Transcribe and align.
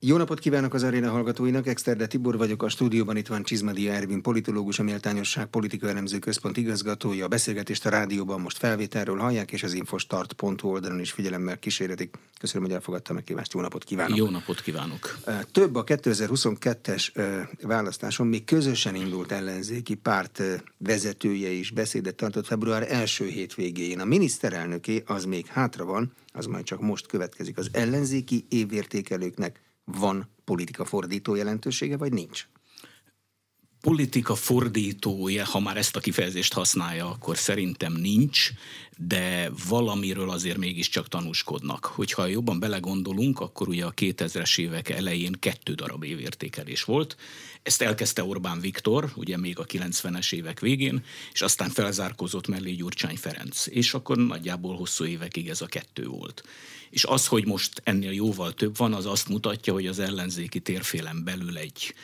Jó 0.00 0.16
napot 0.16 0.38
kívánok 0.38 0.74
az 0.74 0.82
aréna 0.82 1.10
hallgatóinak, 1.10 1.66
Exterde 1.66 2.06
Tibor 2.06 2.36
vagyok, 2.36 2.62
a 2.62 2.68
stúdióban 2.68 3.16
itt 3.16 3.26
van 3.26 3.42
Csizmadia 3.42 3.92
Ervin, 3.92 4.22
politológus, 4.22 4.78
a 4.78 4.82
Méltányosság 4.82 5.46
Politika 5.46 5.88
Elemző 5.88 6.18
Központ 6.18 6.56
igazgatója. 6.56 7.24
A 7.24 7.28
beszélgetést 7.28 7.86
a 7.86 7.90
rádióban 7.90 8.40
most 8.40 8.58
felvételről 8.58 9.18
hallják, 9.18 9.52
és 9.52 9.62
az 9.62 9.72
infostart.hu 9.72 10.68
oldalon 10.68 11.00
is 11.00 11.10
figyelemmel 11.10 11.58
kísérletik. 11.58 12.14
Köszönöm, 12.40 12.66
hogy 12.66 12.74
elfogadta 12.74 13.12
meg 13.12 13.24
kívást. 13.24 13.52
Jó 13.52 13.60
napot 13.60 13.84
kívánok! 13.84 14.16
Jó 14.16 14.28
napot 14.28 14.60
kívánok! 14.60 15.18
Több 15.52 15.74
a 15.74 15.84
2022-es 15.84 17.46
választáson 17.62 18.26
még 18.26 18.44
közösen 18.44 18.94
indult 18.94 19.32
ellenzéki 19.32 19.94
párt 19.94 20.42
vezetője 20.76 21.50
is 21.50 21.70
beszédet 21.70 22.14
tartott 22.14 22.46
február 22.46 22.92
első 22.92 23.26
hétvégén. 23.26 24.00
A 24.00 24.04
miniszterelnöké 24.04 25.02
az 25.06 25.24
még 25.24 25.46
hátra 25.46 25.84
van, 25.84 26.12
az 26.32 26.46
majd 26.46 26.64
csak 26.64 26.80
most 26.80 27.06
következik. 27.06 27.58
Az 27.58 27.68
ellenzéki 27.72 28.46
évértékelőknek 28.48 29.60
van 29.96 30.28
politika 30.44 30.84
fordító 30.84 31.34
jelentősége, 31.34 31.96
vagy 31.96 32.12
nincs? 32.12 32.48
Politika 33.88 34.34
fordítója, 34.34 35.44
ha 35.44 35.60
már 35.60 35.76
ezt 35.76 35.96
a 35.96 36.00
kifejezést 36.00 36.52
használja, 36.52 37.10
akkor 37.10 37.36
szerintem 37.36 37.92
nincs, 37.92 38.50
de 38.96 39.50
valamiről 39.68 40.30
azért 40.30 40.56
mégiscsak 40.56 41.08
tanúskodnak. 41.08 41.84
Hogyha 41.84 42.26
jobban 42.26 42.58
belegondolunk, 42.58 43.40
akkor 43.40 43.68
ugye 43.68 43.84
a 43.84 43.94
2000-es 43.94 44.58
évek 44.58 44.88
elején 44.88 45.32
kettő 45.38 45.74
darab 45.74 46.04
évértékelés 46.04 46.84
volt. 46.84 47.16
Ezt 47.62 47.82
elkezdte 47.82 48.24
Orbán 48.24 48.60
Viktor, 48.60 49.12
ugye 49.14 49.36
még 49.36 49.58
a 49.58 49.64
90-es 49.64 50.32
évek 50.32 50.60
végén, 50.60 51.04
és 51.32 51.42
aztán 51.42 51.70
felzárkózott 51.70 52.48
mellé 52.48 52.72
Gyurcsány 52.72 53.16
Ferenc. 53.16 53.66
És 53.66 53.94
akkor 53.94 54.16
nagyjából 54.16 54.76
hosszú 54.76 55.04
évekig 55.04 55.48
ez 55.48 55.60
a 55.60 55.66
kettő 55.66 56.06
volt. 56.06 56.42
És 56.90 57.04
az, 57.04 57.26
hogy 57.26 57.46
most 57.46 57.80
ennél 57.84 58.12
jóval 58.12 58.54
több 58.54 58.76
van, 58.76 58.94
az 58.94 59.06
azt 59.06 59.28
mutatja, 59.28 59.72
hogy 59.72 59.86
az 59.86 59.98
ellenzéki 59.98 60.60
térfélen 60.60 61.24
belül 61.24 61.56
egy 61.56 61.94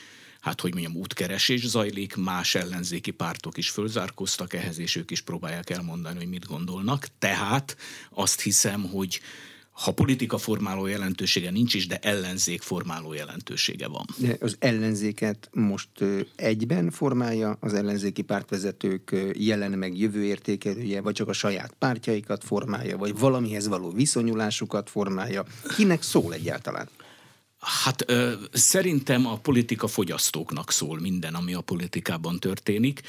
hát 0.45 0.61
hogy 0.61 0.73
mondjam, 0.73 0.97
útkeresés 0.97 1.67
zajlik, 1.67 2.17
más 2.17 2.55
ellenzéki 2.55 3.11
pártok 3.11 3.57
is 3.57 3.71
fölzárkoztak 3.71 4.53
ehhez, 4.53 4.79
és 4.79 4.97
ők 4.97 5.11
is 5.11 5.21
próbálják 5.21 5.71
elmondani, 5.71 6.17
hogy 6.17 6.29
mit 6.29 6.47
gondolnak. 6.47 7.07
Tehát 7.19 7.77
azt 8.11 8.41
hiszem, 8.41 8.83
hogy 8.83 9.21
ha 9.71 9.93
politika 9.93 10.39
formáló 10.39 10.87
jelentősége 10.87 11.51
nincs 11.51 11.75
is, 11.75 11.87
de 11.87 11.99
ellenzék 11.99 12.63
formáló 12.63 13.13
jelentősége 13.13 13.89
van. 13.89 14.07
De 14.17 14.37
az 14.41 14.57
ellenzéket 14.59 15.49
most 15.53 15.89
egyben 16.37 16.91
formálja 16.91 17.57
az 17.61 17.75
ellenzéki 17.75 18.23
pártvezetők 18.23 19.17
jelen 19.33 19.71
meg 19.71 19.99
jövő 19.99 20.25
értékelője, 20.25 21.01
vagy 21.01 21.15
csak 21.15 21.29
a 21.29 21.33
saját 21.33 21.75
pártjaikat 21.79 22.45
formálja, 22.45 22.97
vagy 22.97 23.19
valamihez 23.19 23.69
való 23.69 23.91
viszonyulásukat 23.91 24.91
formálja. 24.91 25.45
Kinek 25.77 26.03
szól 26.03 26.35
egyáltalán? 26.35 26.89
Hát 27.65 28.11
ö, 28.11 28.33
szerintem 28.53 29.27
a 29.27 29.37
politika 29.37 29.87
fogyasztóknak 29.87 30.71
szól 30.71 31.01
minden, 31.01 31.35
ami 31.35 31.55
a 31.55 31.61
politikában 31.61 32.39
történik. 32.39 33.03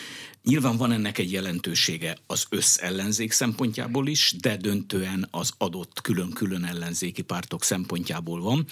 Nyilván 0.43 0.77
van 0.77 0.91
ennek 0.91 1.17
egy 1.17 1.31
jelentősége 1.31 2.17
az 2.27 2.45
összellenzék 2.49 3.31
szempontjából 3.31 4.07
is, 4.07 4.35
de 4.41 4.57
döntően 4.57 5.27
az 5.31 5.51
adott 5.57 6.01
külön-külön 6.01 6.63
ellenzéki 6.65 7.21
pártok 7.21 7.63
szempontjából 7.63 8.41
van. 8.41 8.65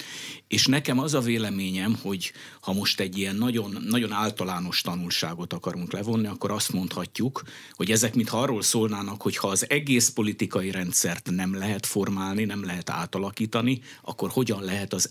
És 0.48 0.66
nekem 0.66 1.00
az 1.00 1.14
a 1.14 1.20
véleményem, 1.20 1.97
hogy 2.02 2.31
ha 2.62 2.73
most 2.73 3.00
egy 3.00 3.18
ilyen 3.18 3.36
nagyon, 3.36 3.84
nagyon 3.90 4.12
általános 4.12 4.81
tanulságot 4.81 5.53
akarunk 5.53 5.92
levonni, 5.92 6.28
akkor 6.28 6.52
azt 6.52 6.73
mondhatjuk, 6.73 7.44
hogy 7.72 7.92
ezek 7.92 8.16
mintha 8.16 8.42
arról 8.42 8.62
szólnának, 8.62 9.22
hogy 9.22 9.38
ha 9.38 9.47
az 9.47 9.70
egész 9.70 10.09
politikai 10.09 10.72
rendszert 10.72 11.30
nem 11.31 11.56
lehet 11.56 11.86
formálni, 11.86 12.44
nem 12.44 12.66
lehet 12.66 12.90
átalakítani, 12.90 13.81
akkor 14.02 14.30
hogyan 14.30 14.64
lehet 14.64 14.94
az 14.94 15.08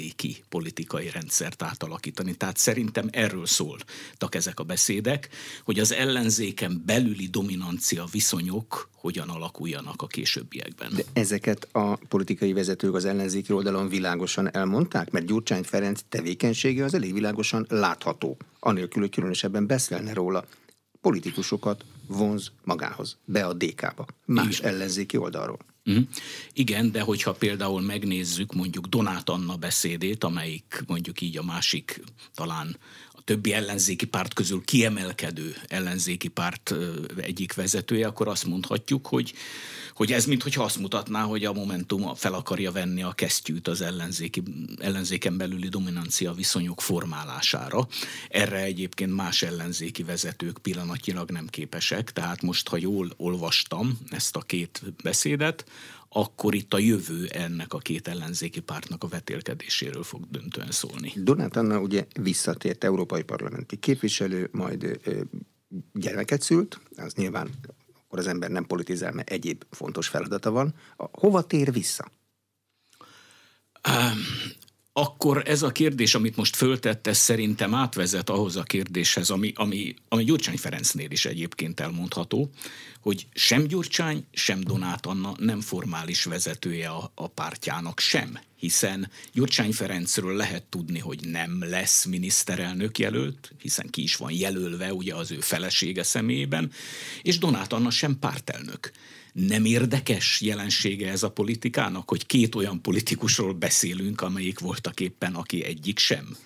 ellenzéki 0.00 0.44
politikai 0.48 1.10
rendszert 1.10 1.62
átalakítani. 1.62 2.34
Tehát 2.34 2.56
szerintem 2.56 3.08
erről 3.10 3.46
szóltak 3.46 4.34
ezek 4.34 4.60
a 4.60 4.64
beszédek, 4.64 5.28
hogy 5.64 5.78
az 5.78 5.92
ellenzéken 5.92 6.82
belüli 6.86 7.26
dominancia 7.26 8.04
viszonyok 8.12 8.88
hogyan 8.94 9.28
alakuljanak 9.28 10.02
a 10.02 10.06
későbbiekben. 10.06 10.92
De 10.94 11.02
ezeket 11.12 11.68
a 11.72 11.96
politikai 11.96 12.52
vezetők 12.52 12.94
az 12.94 13.04
ellenzéki 13.04 13.52
oldalon 13.52 13.88
világosan 13.88 14.54
elmondták? 14.54 15.10
Mert 15.10 15.26
Gyurcsány 15.26 15.62
Ferenc 15.62 16.00
tevékenysége 16.08 16.84
az 16.84 16.94
elég 16.94 17.12
világosan 17.12 17.66
látható, 17.68 18.36
anélkül, 18.60 19.02
hogy 19.02 19.10
különösebben 19.10 19.66
beszélne 19.66 20.12
róla. 20.12 20.44
Politikusokat 21.00 21.84
vonz 22.06 22.52
magához, 22.64 23.16
be 23.24 23.46
a 23.46 23.52
DK-ba, 23.52 24.06
más 24.24 24.58
Igen. 24.58 24.72
ellenzéki 24.72 25.16
oldalról. 25.16 25.58
Uh-huh. 25.84 26.04
Igen, 26.52 26.92
de 26.92 27.00
hogyha 27.00 27.32
például 27.32 27.80
megnézzük 27.80 28.54
mondjuk 28.54 28.86
Donát 28.86 29.28
Anna 29.28 29.56
beszédét, 29.56 30.24
amelyik 30.24 30.82
mondjuk 30.86 31.20
így 31.20 31.38
a 31.38 31.42
másik 31.42 32.02
talán 32.34 32.76
többi 33.30 33.52
ellenzéki 33.52 34.06
párt 34.06 34.34
közül 34.34 34.62
kiemelkedő 34.64 35.56
ellenzéki 35.68 36.28
párt 36.28 36.74
egyik 37.16 37.54
vezetője, 37.54 38.06
akkor 38.06 38.28
azt 38.28 38.44
mondhatjuk, 38.44 39.06
hogy, 39.06 39.32
hogy 39.94 40.12
ez 40.12 40.24
mintha 40.24 40.62
azt 40.62 40.78
mutatná, 40.78 41.22
hogy 41.22 41.44
a 41.44 41.52
Momentum 41.52 42.14
fel 42.14 42.34
akarja 42.34 42.72
venni 42.72 43.02
a 43.02 43.12
kesztyűt 43.12 43.68
az 43.68 43.80
ellenzéki, 43.80 44.42
ellenzéken 44.78 45.36
belüli 45.36 45.68
dominancia 45.68 46.32
viszonyok 46.32 46.80
formálására. 46.80 47.86
Erre 48.28 48.62
egyébként 48.62 49.14
más 49.14 49.42
ellenzéki 49.42 50.02
vezetők 50.02 50.58
pillanatnyilag 50.58 51.30
nem 51.30 51.46
képesek, 51.46 52.12
tehát 52.12 52.42
most, 52.42 52.68
ha 52.68 52.76
jól 52.76 53.10
olvastam 53.16 53.98
ezt 54.10 54.36
a 54.36 54.40
két 54.40 54.82
beszédet, 55.02 55.64
akkor 56.12 56.54
itt 56.54 56.74
a 56.74 56.78
jövő 56.78 57.26
ennek 57.26 57.72
a 57.72 57.78
két 57.78 58.08
ellenzéki 58.08 58.60
pártnak 58.60 59.04
a 59.04 59.08
vetélkedéséről 59.08 60.02
fog 60.02 60.30
döntően 60.30 60.70
szólni. 60.70 61.12
Donát 61.16 61.56
Anna 61.56 61.78
ugye 61.78 62.06
visszatért 62.20 62.84
európai 62.84 63.22
parlamenti 63.22 63.76
képviselő, 63.76 64.48
majd 64.52 65.00
ö, 65.04 65.20
gyermeket 65.92 66.42
szült, 66.42 66.80
az 66.96 67.12
nyilván 67.14 67.50
akkor 68.10 68.18
az 68.18 68.26
ember 68.26 68.50
nem 68.50 68.66
politizál, 68.66 69.12
mert 69.12 69.30
egyéb 69.30 69.64
fontos 69.70 70.08
feladata 70.08 70.50
van. 70.50 70.74
A, 70.96 71.04
hova 71.12 71.42
tér 71.42 71.72
vissza? 71.72 72.10
Um, 73.88 74.18
akkor 75.00 75.42
ez 75.46 75.62
a 75.62 75.70
kérdés, 75.70 76.14
amit 76.14 76.36
most 76.36 76.56
föltette, 76.56 77.12
szerintem 77.12 77.74
átvezet 77.74 78.30
ahhoz 78.30 78.56
a 78.56 78.62
kérdéshez, 78.62 79.30
ami, 79.30 79.52
ami, 79.54 79.94
ami 80.08 80.24
Gyurcsány 80.24 80.56
Ferencnél 80.56 81.10
is 81.10 81.24
egyébként 81.24 81.80
elmondható, 81.80 82.50
hogy 83.00 83.26
sem 83.34 83.66
Gyurcsány, 83.66 84.24
sem 84.32 84.60
Donát 84.60 85.06
Anna 85.06 85.34
nem 85.38 85.60
formális 85.60 86.24
vezetője 86.24 86.88
a, 86.88 87.12
a 87.14 87.26
pártjának 87.26 88.00
sem, 88.00 88.38
hiszen 88.56 89.10
Gyurcsány 89.32 89.72
Ferencről 89.72 90.36
lehet 90.36 90.62
tudni, 90.62 90.98
hogy 90.98 91.20
nem 91.26 91.64
lesz 91.68 92.04
miniszterelnök 92.04 92.98
jelölt, 92.98 93.52
hiszen 93.60 93.90
ki 93.90 94.02
is 94.02 94.16
van 94.16 94.32
jelölve 94.32 94.92
ugye 94.92 95.14
az 95.14 95.30
ő 95.30 95.40
felesége 95.40 96.02
személyében, 96.02 96.72
és 97.22 97.38
Donát 97.38 97.72
Anna 97.72 97.90
sem 97.90 98.18
pártelnök 98.18 98.90
nem 99.32 99.64
érdekes 99.64 100.40
jelensége 100.40 101.10
ez 101.10 101.22
a 101.22 101.30
politikának, 101.30 102.08
hogy 102.08 102.26
két 102.26 102.54
olyan 102.54 102.82
politikusról 102.82 103.52
beszélünk, 103.52 104.20
amelyik 104.20 104.58
voltak 104.58 105.00
éppen, 105.00 105.34
aki 105.34 105.64
egyik 105.64 105.98
sem 105.98 106.36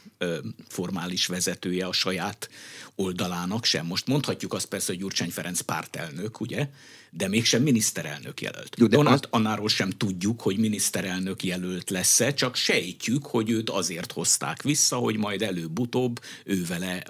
formális 0.69 1.27
vezetője 1.27 1.87
a 1.87 1.93
saját 1.93 2.49
oldalának 2.95 3.65
sem. 3.65 3.87
Most 3.87 4.07
mondhatjuk 4.07 4.53
azt 4.53 4.67
persze, 4.67 4.93
hogy 4.93 5.01
Gyurcsány 5.01 5.31
Ferenc 5.31 5.61
pártelnök, 5.61 6.41
ugye, 6.41 6.69
de 7.11 7.29
mégsem 7.29 7.63
miniszterelnök 7.63 8.41
jelölt. 8.41 8.77
Jó, 8.79 8.87
de 8.87 8.97
Donát 8.97 9.25
az... 9.25 9.31
Annáról 9.31 9.69
sem 9.69 9.91
tudjuk, 9.91 10.41
hogy 10.41 10.59
miniszterelnök 10.59 11.45
jelölt 11.45 11.91
lesz-e, 11.91 12.35
csak 12.35 12.57
sejtjük, 12.57 13.27
hogy 13.27 13.51
őt 13.51 13.71
azért 13.71 14.13
hozták 14.13 14.63
vissza, 14.63 14.97
hogy 14.97 15.17
majd 15.17 15.43
előbb-utóbb 15.43 16.21
ő 16.45 16.65
vele 16.65 17.03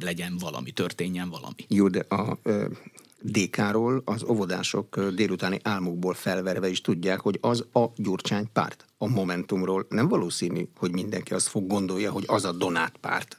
legyen 0.00 0.38
valami, 0.38 0.70
történjen 0.70 1.28
valami. 1.28 1.64
Jó, 1.68 1.88
de 1.88 2.00
a 2.08 2.38
DK-ról 3.22 4.02
az 4.04 4.24
óvodások 4.24 5.00
délutáni 5.00 5.58
álmukból 5.62 6.14
felverve 6.14 6.68
is 6.68 6.80
tudják, 6.80 7.20
hogy 7.20 7.38
az 7.40 7.64
a 7.72 7.84
Gyurcsány 7.96 8.48
párt. 8.52 8.84
A 8.98 9.08
Momentumról 9.08 9.86
nem 9.88 10.08
valószínű, 10.08 10.68
hogy 10.76 10.92
mindenki 10.92 11.34
azt 11.34 11.48
fog 11.48 11.66
gondolja, 11.66 12.10
hogy 12.10 12.24
az 12.26 12.44
a 12.44 12.52
Donát 12.52 12.96
párt. 13.00 13.36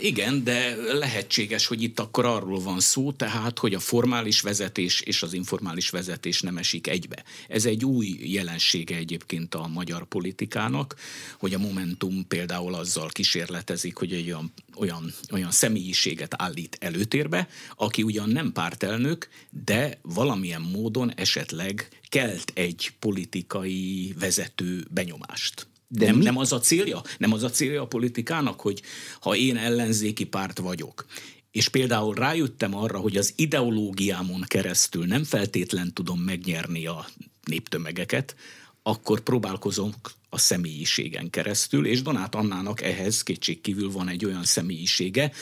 Igen, 0.00 0.44
de 0.44 0.76
lehetséges, 0.92 1.66
hogy 1.66 1.82
itt 1.82 2.00
akkor 2.00 2.24
arról 2.24 2.60
van 2.60 2.80
szó, 2.80 3.12
tehát, 3.12 3.58
hogy 3.58 3.74
a 3.74 3.78
formális 3.78 4.40
vezetés 4.40 5.00
és 5.00 5.22
az 5.22 5.32
informális 5.32 5.90
vezetés 5.90 6.40
nem 6.40 6.56
esik 6.56 6.86
egybe. 6.86 7.24
Ez 7.48 7.64
egy 7.64 7.84
új 7.84 8.16
jelensége 8.22 8.96
egyébként 8.96 9.54
a 9.54 9.66
magyar 9.66 10.04
politikának, 10.04 10.96
hogy 11.38 11.54
a 11.54 11.58
Momentum 11.58 12.26
például 12.28 12.74
azzal 12.74 13.08
kísérletezik, 13.08 13.96
hogy 13.96 14.12
egy 14.12 14.26
olyan, 14.26 14.52
olyan, 14.76 15.14
olyan 15.32 15.50
személyiséget 15.50 16.34
állít 16.36 16.76
előtérbe, 16.80 17.48
aki 17.76 18.02
ugyan 18.02 18.28
nem 18.28 18.52
pártelnök, 18.52 19.28
de 19.64 19.98
valamilyen 20.02 20.62
módon 20.62 21.12
esetleg 21.14 21.88
kelt 22.08 22.52
egy 22.54 22.92
politikai 22.98 24.14
vezető 24.18 24.86
benyomást. 24.90 25.69
De 25.92 26.06
nem, 26.06 26.18
nem 26.18 26.36
az 26.36 26.52
a 26.52 26.58
célja? 26.58 27.02
Nem 27.18 27.32
az 27.32 27.42
a 27.42 27.50
célja 27.50 27.82
a 27.82 27.86
politikának, 27.86 28.60
hogy 28.60 28.82
ha 29.20 29.36
én 29.36 29.56
ellenzéki 29.56 30.24
párt 30.24 30.58
vagyok, 30.58 31.06
és 31.50 31.68
például 31.68 32.14
rájöttem 32.14 32.76
arra, 32.76 32.98
hogy 32.98 33.16
az 33.16 33.32
ideológiámon 33.36 34.44
keresztül 34.46 35.06
nem 35.06 35.24
feltétlen 35.24 35.92
tudom 35.92 36.20
megnyerni 36.20 36.86
a 36.86 37.06
néptömegeket, 37.44 38.34
akkor 38.82 39.20
próbálkozom 39.20 39.94
a 40.28 40.38
személyiségen 40.38 41.30
keresztül, 41.30 41.86
és 41.86 42.02
Donát 42.02 42.34
Annának 42.34 42.82
ehhez 42.82 43.22
kétségkívül 43.22 43.90
van 43.90 44.08
egy 44.08 44.24
olyan 44.24 44.44
személyisége, 44.44 45.32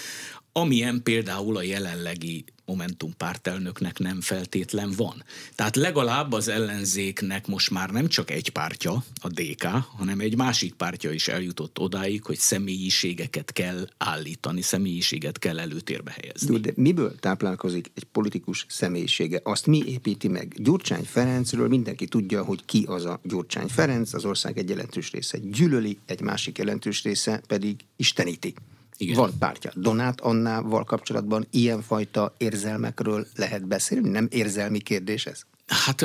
amilyen 0.58 1.02
például 1.02 1.56
a 1.56 1.62
jelenlegi 1.62 2.44
Momentum 2.64 3.16
pártelnöknek 3.16 3.98
nem 3.98 4.20
feltétlen 4.20 4.92
van. 4.96 5.24
Tehát 5.54 5.76
legalább 5.76 6.32
az 6.32 6.48
ellenzéknek 6.48 7.46
most 7.46 7.70
már 7.70 7.90
nem 7.90 8.08
csak 8.08 8.30
egy 8.30 8.50
pártja, 8.50 9.04
a 9.20 9.28
DK, 9.28 9.62
hanem 9.96 10.20
egy 10.20 10.36
másik 10.36 10.74
pártja 10.74 11.10
is 11.10 11.28
eljutott 11.28 11.78
odáig, 11.78 12.24
hogy 12.24 12.38
személyiségeket 12.38 13.52
kell 13.52 13.88
állítani, 13.98 14.62
személyiséget 14.62 15.38
kell 15.38 15.58
előtérbe 15.58 16.16
helyezni. 16.20 16.58
De 16.58 16.72
miből 16.74 17.14
táplálkozik 17.20 17.90
egy 17.94 18.04
politikus 18.04 18.66
személyisége? 18.68 19.40
Azt 19.42 19.66
mi 19.66 19.82
építi 19.86 20.28
meg? 20.28 20.54
Gyurcsány 20.56 21.04
Ferencről 21.04 21.68
mindenki 21.68 22.06
tudja, 22.06 22.44
hogy 22.44 22.64
ki 22.64 22.84
az 22.86 23.04
a 23.04 23.20
Gyurcsány 23.22 23.68
Ferenc, 23.68 24.14
az 24.14 24.24
ország 24.24 24.58
egy 24.58 24.68
jelentős 24.68 25.10
része 25.10 25.38
gyűlöli, 25.38 25.98
egy 26.06 26.20
másik 26.20 26.58
jelentős 26.58 27.02
része 27.02 27.42
pedig 27.46 27.76
isteníti. 27.96 28.54
Igen. 28.98 29.16
Van 29.16 29.38
pártja. 29.38 29.72
Donát 29.74 30.20
Annával 30.20 30.84
kapcsolatban 30.84 31.46
ilyenfajta 31.50 32.34
érzelmekről 32.36 33.26
lehet 33.36 33.66
beszélni? 33.66 34.08
Nem 34.08 34.28
érzelmi 34.30 34.78
kérdés 34.78 35.26
ez? 35.26 35.42
Hát 35.66 36.04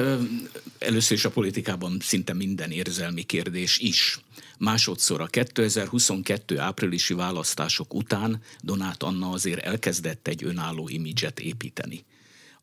először 0.80 1.18
is 1.18 1.26
a 1.26 1.30
politikában 1.30 1.98
szinte 2.02 2.34
minden 2.34 2.72
érzelmi 2.72 3.24
kérdés 3.24 3.78
is. 3.78 4.20
Másodszor 4.58 5.22
a 5.22 5.26
2022 5.26 6.60
áprilisi 6.60 7.14
választások 7.14 7.94
után 7.94 8.42
Donát 8.62 9.04
Anna 9.04 9.30
azért 9.30 9.66
elkezdett 9.66 10.28
egy 10.28 10.44
önálló 10.44 10.88
imidzset 10.90 11.40
építeni 11.40 12.06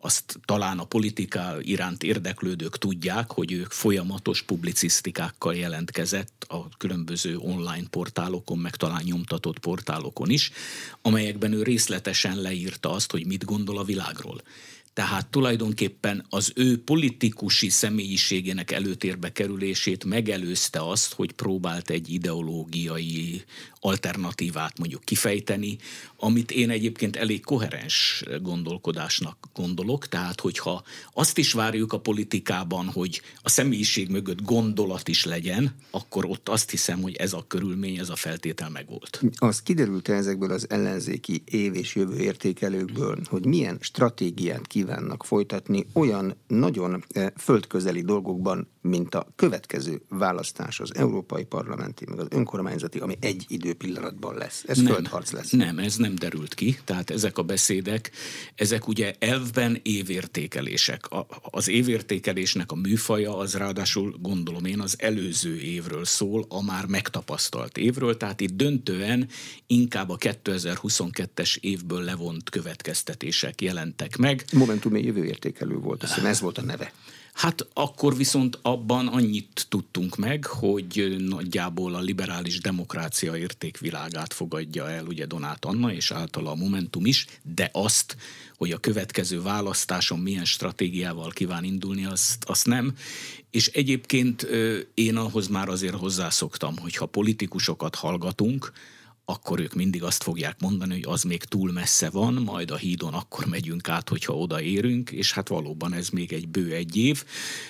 azt 0.00 0.38
talán 0.44 0.78
a 0.78 0.84
politika 0.84 1.56
iránt 1.60 2.02
érdeklődők 2.02 2.78
tudják, 2.78 3.30
hogy 3.30 3.52
ők 3.52 3.70
folyamatos 3.70 4.42
publicisztikákkal 4.42 5.54
jelentkezett 5.54 6.46
a 6.48 6.68
különböző 6.76 7.36
online 7.36 7.86
portálokon, 7.90 8.58
meg 8.58 8.76
talán 8.76 9.02
nyomtatott 9.04 9.58
portálokon 9.58 10.30
is, 10.30 10.50
amelyekben 11.02 11.52
ő 11.52 11.62
részletesen 11.62 12.40
leírta 12.40 12.90
azt, 12.90 13.10
hogy 13.10 13.26
mit 13.26 13.44
gondol 13.44 13.78
a 13.78 13.84
világról. 13.84 14.42
Tehát 14.92 15.26
tulajdonképpen 15.26 16.26
az 16.28 16.52
ő 16.54 16.82
politikusi 16.82 17.68
személyiségének 17.68 18.70
előtérbe 18.70 19.32
kerülését 19.32 20.04
megelőzte 20.04 20.88
azt, 20.88 21.12
hogy 21.12 21.32
próbált 21.32 21.90
egy 21.90 22.12
ideológiai 22.12 23.44
alternatívát 23.80 24.78
mondjuk 24.78 25.04
kifejteni, 25.04 25.76
amit 26.16 26.50
én 26.50 26.70
egyébként 26.70 27.16
elég 27.16 27.44
koherens 27.44 28.24
gondolkodásnak 28.42 29.48
gondolok. 29.54 30.08
Tehát, 30.08 30.40
hogyha 30.40 30.82
azt 31.12 31.38
is 31.38 31.52
várjuk 31.52 31.92
a 31.92 32.00
politikában, 32.00 32.86
hogy 32.86 33.22
a 33.42 33.48
személyiség 33.48 34.08
mögött 34.08 34.42
gondolat 34.42 35.08
is 35.08 35.24
legyen, 35.24 35.74
akkor 35.90 36.24
ott 36.24 36.48
azt 36.48 36.70
hiszem, 36.70 37.02
hogy 37.02 37.14
ez 37.14 37.32
a 37.32 37.44
körülmény, 37.46 37.98
ez 37.98 38.08
a 38.08 38.16
feltétel 38.16 38.70
megvolt. 38.70 39.20
Az 39.38 39.62
kiderült 39.62 40.08
ezekből 40.08 40.50
az 40.50 40.66
ellenzéki 40.70 41.42
év 41.44 41.74
és 41.74 41.94
jövő 41.94 42.16
értékelőkből, 42.16 43.18
hogy 43.24 43.46
milyen 43.46 43.78
stratégiát 43.80 44.66
kívánnak 44.66 45.24
folytatni 45.24 45.86
olyan 45.92 46.36
nagyon 46.46 47.04
eh, 47.08 47.26
földközeli 47.36 48.02
dolgokban, 48.02 48.68
mint 48.80 49.14
a 49.14 49.26
következő 49.36 50.02
választás, 50.08 50.80
az 50.80 50.94
európai 50.94 51.44
parlamenti, 51.44 52.04
meg 52.08 52.18
az 52.18 52.26
önkormányzati, 52.30 52.98
ami 52.98 53.16
egy 53.20 53.44
időpillanatban 53.70 54.36
lesz. 54.36 54.64
Ez 54.66 54.76
nem, 54.76 54.92
földharc 54.92 55.30
lesz. 55.30 55.50
Nem, 55.50 55.78
ez 55.78 55.96
nem 55.96 56.14
derült 56.14 56.54
ki. 56.54 56.78
Tehát 56.84 57.10
ezek 57.10 57.38
a 57.38 57.42
beszédek, 57.42 58.10
ezek 58.54 58.88
ugye 58.88 59.14
elvben 59.18 59.80
évértékelések. 59.82 61.06
A, 61.06 61.26
az 61.42 61.68
évértékelésnek 61.68 62.72
a 62.72 62.74
műfaja 62.74 63.36
az 63.36 63.54
ráadásul 63.54 64.16
gondolom 64.20 64.64
én 64.64 64.80
az 64.80 64.94
előző 64.98 65.60
évről 65.60 66.04
szól, 66.04 66.44
a 66.48 66.62
már 66.62 66.86
megtapasztalt 66.86 67.78
évről, 67.78 68.16
tehát 68.16 68.40
itt 68.40 68.54
döntően 68.56 69.28
inkább 69.66 70.10
a 70.10 70.16
2022-es 70.16 71.56
évből 71.60 72.02
levont 72.02 72.50
következtetések 72.50 73.62
jelentek 73.62 74.16
meg. 74.16 74.44
Momentum 74.52 74.96
jövő 74.96 75.24
értékelő 75.24 75.74
volt, 75.74 76.02
azt 76.02 76.14
hiszem 76.14 76.30
ez 76.30 76.40
volt 76.40 76.58
a 76.58 76.62
neve. 76.62 76.92
Hát 77.40 77.66
akkor 77.72 78.16
viszont 78.16 78.58
abban 78.62 79.06
annyit 79.06 79.66
tudtunk 79.68 80.16
meg, 80.16 80.46
hogy 80.46 81.16
nagyjából 81.18 81.94
a 81.94 82.00
liberális 82.00 82.60
demokrácia 82.60 83.36
értékvilágát 83.36 84.32
fogadja 84.32 84.90
el 84.90 85.06
ugye 85.06 85.26
Donát 85.26 85.64
Anna 85.64 85.92
és 85.92 86.10
általa 86.10 86.50
a 86.50 86.54
Momentum 86.54 87.06
is, 87.06 87.26
de 87.54 87.70
azt, 87.72 88.16
hogy 88.56 88.70
a 88.70 88.78
következő 88.78 89.42
választáson 89.42 90.18
milyen 90.18 90.44
stratégiával 90.44 91.30
kíván 91.30 91.64
indulni, 91.64 92.04
azt, 92.04 92.44
azt 92.44 92.66
nem. 92.66 92.94
És 93.50 93.66
egyébként 93.66 94.46
én 94.94 95.16
ahhoz 95.16 95.48
már 95.48 95.68
azért 95.68 95.94
hozzászoktam, 95.94 96.78
hogy 96.78 96.96
ha 96.96 97.06
politikusokat 97.06 97.94
hallgatunk, 97.94 98.72
akkor 99.24 99.60
ők 99.60 99.74
mindig 99.74 100.02
azt 100.02 100.22
fogják 100.22 100.60
mondani, 100.60 100.92
hogy 100.92 101.12
az 101.12 101.22
még 101.22 101.44
túl 101.44 101.72
messze 101.72 102.10
van, 102.10 102.34
majd 102.34 102.70
a 102.70 102.76
hídon 102.76 103.14
akkor 103.14 103.46
megyünk 103.46 103.88
át, 103.88 104.08
hogyha 104.08 104.36
odaérünk, 104.36 105.10
és 105.10 105.32
hát 105.32 105.48
valóban 105.48 105.92
ez 105.92 106.08
még 106.08 106.32
egy 106.32 106.48
bő 106.48 106.72
egy 106.72 106.96
év. 106.96 107.24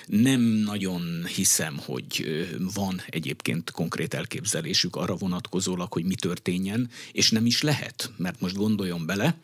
Nem 0.05 0.41
nagyon 0.41 1.25
hiszem, 1.35 1.77
hogy 1.85 2.25
van 2.73 3.01
egyébként 3.07 3.71
konkrét 3.71 4.13
elképzelésük 4.13 4.95
arra 4.95 5.15
vonatkozólag, 5.15 5.93
hogy 5.93 6.03
mi 6.03 6.15
történjen, 6.15 6.89
és 7.11 7.31
nem 7.31 7.45
is 7.45 7.61
lehet, 7.61 8.11
mert 8.17 8.41
most 8.41 8.55
gondoljon 8.55 9.05
bele, 9.05 9.35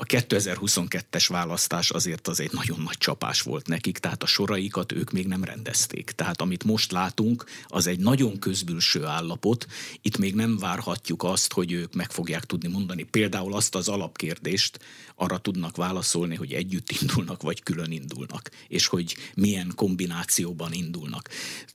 a 0.00 0.04
2022-es 0.04 1.26
választás 1.28 1.90
azért 1.90 2.28
az 2.28 2.40
egy 2.40 2.52
nagyon 2.52 2.80
nagy 2.80 2.98
csapás 2.98 3.40
volt 3.40 3.66
nekik, 3.66 3.98
tehát 3.98 4.22
a 4.22 4.26
soraikat 4.26 4.92
ők 4.92 5.10
még 5.10 5.26
nem 5.26 5.44
rendezték. 5.44 6.10
Tehát 6.10 6.40
amit 6.40 6.64
most 6.64 6.92
látunk, 6.92 7.44
az 7.66 7.86
egy 7.86 7.98
nagyon 7.98 8.38
közbülső 8.38 9.04
állapot. 9.04 9.66
Itt 10.02 10.18
még 10.18 10.34
nem 10.34 10.58
várhatjuk 10.58 11.22
azt, 11.22 11.52
hogy 11.52 11.72
ők 11.72 11.94
meg 11.94 12.10
fogják 12.10 12.44
tudni 12.44 12.68
mondani 12.68 13.02
például 13.02 13.54
azt 13.54 13.74
az 13.74 13.88
alapkérdést, 13.88 14.78
arra 15.20 15.38
tudnak 15.38 15.76
válaszolni, 15.76 16.34
hogy 16.34 16.52
együtt 16.52 16.90
indulnak, 17.00 17.42
vagy 17.42 17.62
külön 17.62 17.92
indulnak, 17.92 18.50
és 18.68 18.86
hogy 18.86 19.16
milyen 19.34 19.72
kombinációban 19.74 20.72
indulnak. 20.72 21.28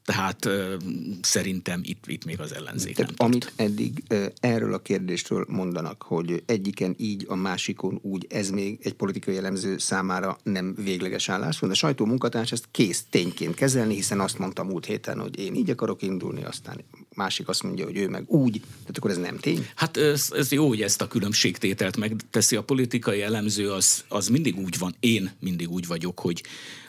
Tehát 0.04 0.50
szerintem 1.22 1.82
itt, 1.84 2.04
itt 2.08 2.26
még 2.26 2.40
az 2.40 2.54
ellenzék 2.54 2.96
Tehát 2.96 3.18
nem 3.18 3.28
Amit 3.28 3.54
tart. 3.56 3.60
eddig 3.60 4.04
erről 4.40 4.74
a 4.74 4.80
kérdésről 4.80 5.46
mondanak, 5.50 6.02
hogy 6.02 6.44
egyiken 6.46 6.96
így, 6.98 7.26
a 7.28 7.36
másikon 7.36 8.00
úgy, 8.02 8.15
úgy 8.16 8.26
ez 8.30 8.50
még 8.50 8.80
egy 8.84 8.94
politikai 8.94 9.34
jellemző 9.34 9.78
számára 9.78 10.38
nem 10.44 10.76
végleges 10.84 11.30
állás, 11.30 11.60
de 11.60 11.68
a 11.68 11.74
sajtó 11.74 12.06
munkatárs 12.06 12.52
ezt 12.52 12.66
kész 12.72 13.04
tényként 13.10 13.56
kezelni, 13.56 13.94
hiszen 13.94 14.20
azt 14.20 14.38
mondta 14.38 14.64
múlt 14.64 14.86
héten, 14.86 15.20
hogy 15.20 15.40
én 15.40 15.56
így 15.56 15.70
akarok 15.70 16.02
indulni, 16.02 16.44
aztán 16.44 16.84
másik 17.16 17.48
azt 17.48 17.64
mondja, 17.64 17.86
hogy 17.86 17.98
ő 17.98 18.08
meg 18.08 18.24
úgy, 18.28 18.60
tehát 18.60 18.98
akkor 18.98 19.12
ez 19.12 19.18
nem 19.18 19.38
tény? 19.38 19.68
Hát 19.76 19.98
ez, 19.98 20.30
ez 20.36 20.52
jó, 20.52 20.68
hogy 20.68 20.82
ezt 20.82 21.02
a 21.02 21.08
különbségtételt 21.08 21.98
megteszi 21.98 22.56
a 22.56 22.64
politikai 22.64 23.22
elemző, 23.22 23.72
az, 23.72 24.04
az 24.08 24.28
mindig 24.28 24.58
úgy 24.58 24.78
van, 24.78 24.96
én 25.00 25.32
mindig 25.40 25.70
úgy 25.70 25.88
vagyok, 25.88 26.20
hogy 26.20 26.44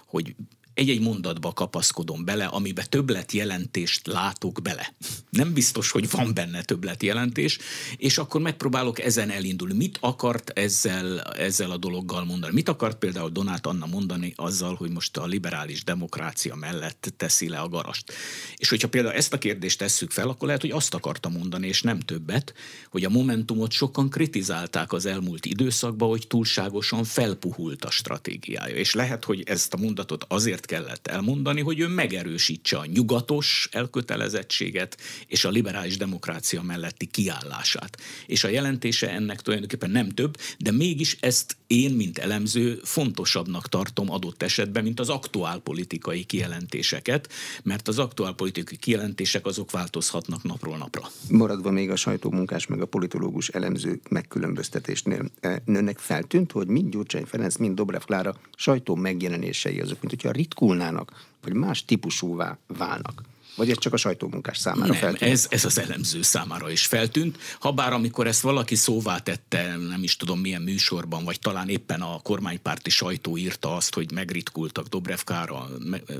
hogy 0.06 0.34
egy-egy 0.76 1.00
mondatba 1.00 1.52
kapaszkodom 1.52 2.24
bele, 2.24 2.44
amibe 2.44 2.84
többletjelentést 2.84 4.06
látok 4.06 4.62
bele. 4.62 4.94
Nem 5.30 5.52
biztos, 5.52 5.90
hogy 5.90 6.10
van 6.10 6.34
benne 6.34 6.62
többletjelentés, 6.62 7.58
és 7.96 8.18
akkor 8.18 8.40
megpróbálok 8.40 9.00
ezen 9.00 9.30
elindulni. 9.30 9.74
Mit 9.74 9.98
akart 10.00 10.50
ezzel, 10.50 11.20
ezzel 11.20 11.70
a 11.70 11.76
dologgal 11.76 12.24
mondani? 12.24 12.52
Mit 12.54 12.68
akart 12.68 12.98
például 12.98 13.30
Donát 13.30 13.66
Anna 13.66 13.86
mondani 13.86 14.32
azzal, 14.36 14.74
hogy 14.74 14.90
most 14.90 15.16
a 15.16 15.26
liberális 15.26 15.84
demokrácia 15.84 16.54
mellett 16.54 17.12
teszi 17.16 17.48
le 17.48 17.58
a 17.58 17.68
garast? 17.68 18.12
És 18.56 18.68
hogyha 18.68 18.88
például 18.88 19.14
ezt 19.14 19.32
a 19.32 19.38
kérdést 19.38 19.78
tesszük 19.78 20.10
fel, 20.10 20.28
akkor 20.28 20.46
lehet, 20.46 20.62
hogy 20.62 20.70
azt 20.70 20.94
akarta 20.94 21.28
mondani, 21.28 21.66
és 21.66 21.82
nem 21.82 22.00
többet, 22.00 22.54
hogy 22.90 23.04
a 23.04 23.08
Momentumot 23.08 23.70
sokan 23.70 24.10
kritizálták 24.10 24.92
az 24.92 25.06
elmúlt 25.06 25.46
időszakban, 25.46 26.08
hogy 26.08 26.26
túlságosan 26.26 27.04
felpuhult 27.04 27.84
a 27.84 27.90
stratégiája. 27.90 28.74
És 28.74 28.94
lehet, 28.94 29.24
hogy 29.24 29.42
ezt 29.46 29.74
a 29.74 29.76
mondatot 29.76 30.24
azért 30.28 30.64
kellett 30.66 31.06
elmondani, 31.06 31.60
hogy 31.60 31.80
ő 31.80 31.86
megerősítse 31.86 32.76
a 32.76 32.86
nyugatos 32.86 33.68
elkötelezettséget 33.72 34.96
és 35.26 35.44
a 35.44 35.50
liberális 35.50 35.96
demokrácia 35.96 36.62
melletti 36.62 37.06
kiállását. 37.06 38.00
És 38.26 38.44
a 38.44 38.48
jelentése 38.48 39.10
ennek 39.10 39.40
tulajdonképpen 39.40 39.90
nem 39.90 40.08
több, 40.08 40.36
de 40.58 40.70
mégis 40.70 41.16
ezt 41.20 41.56
én, 41.66 41.90
mint 41.90 42.18
elemző 42.18 42.80
fontosabbnak 42.82 43.68
tartom 43.68 44.10
adott 44.10 44.42
esetben, 44.42 44.82
mint 44.82 45.00
az 45.00 45.08
aktuál 45.08 45.58
politikai 45.58 46.24
kijelentéseket, 46.24 47.32
mert 47.62 47.88
az 47.88 47.98
aktuál 47.98 48.32
politikai 48.32 48.76
kijelentések 48.76 49.46
azok 49.46 49.70
változhatnak 49.70 50.42
napról 50.42 50.76
napra. 50.76 51.10
Maradva 51.30 51.70
még 51.70 51.90
a 51.90 51.96
sajtómunkás 51.96 52.66
meg 52.66 52.80
a 52.80 52.86
politológus 52.86 53.48
elemző 53.48 54.00
megkülönböztetésnél, 54.10 55.24
e, 55.40 55.62
nőnek 55.64 55.98
feltűnt, 55.98 56.52
hogy 56.52 56.66
mind 56.66 56.90
Gyurcsány 56.90 57.24
Ferenc, 57.24 57.56
mind 57.56 57.74
Dobrev 57.76 58.02
Klára 58.02 58.36
sajtó 58.56 58.94
megjelenései 58.94 59.80
azok, 59.80 60.00
mint 60.00 60.12
hogyha 60.12 60.30
ritkulnának, 60.56 61.12
vagy 61.42 61.52
más 61.52 61.84
típusúvá 61.84 62.58
válnak. 62.66 63.22
Vagy 63.56 63.70
ez 63.70 63.78
csak 63.78 63.92
a 63.92 63.96
sajtómunkás 63.96 64.58
számára 64.58 64.92
nem, 64.92 65.00
feltűnt? 65.00 65.30
Ez, 65.30 65.46
ez 65.50 65.64
az 65.64 65.78
elemző 65.78 66.22
számára 66.22 66.70
is 66.70 66.86
feltűnt. 66.86 67.38
Habár 67.60 67.92
amikor 67.92 68.26
ezt 68.26 68.40
valaki 68.40 68.74
szóvá 68.74 69.18
tette, 69.18 69.76
nem 69.76 70.02
is 70.02 70.16
tudom 70.16 70.40
milyen 70.40 70.62
műsorban, 70.62 71.24
vagy 71.24 71.38
talán 71.38 71.68
éppen 71.68 72.00
a 72.00 72.20
kormánypárti 72.22 72.90
sajtó 72.90 73.36
írta 73.36 73.76
azt, 73.76 73.94
hogy 73.94 74.12
megritkultak 74.12 74.86
Dobrev 74.86 75.18
Klára 75.24 75.68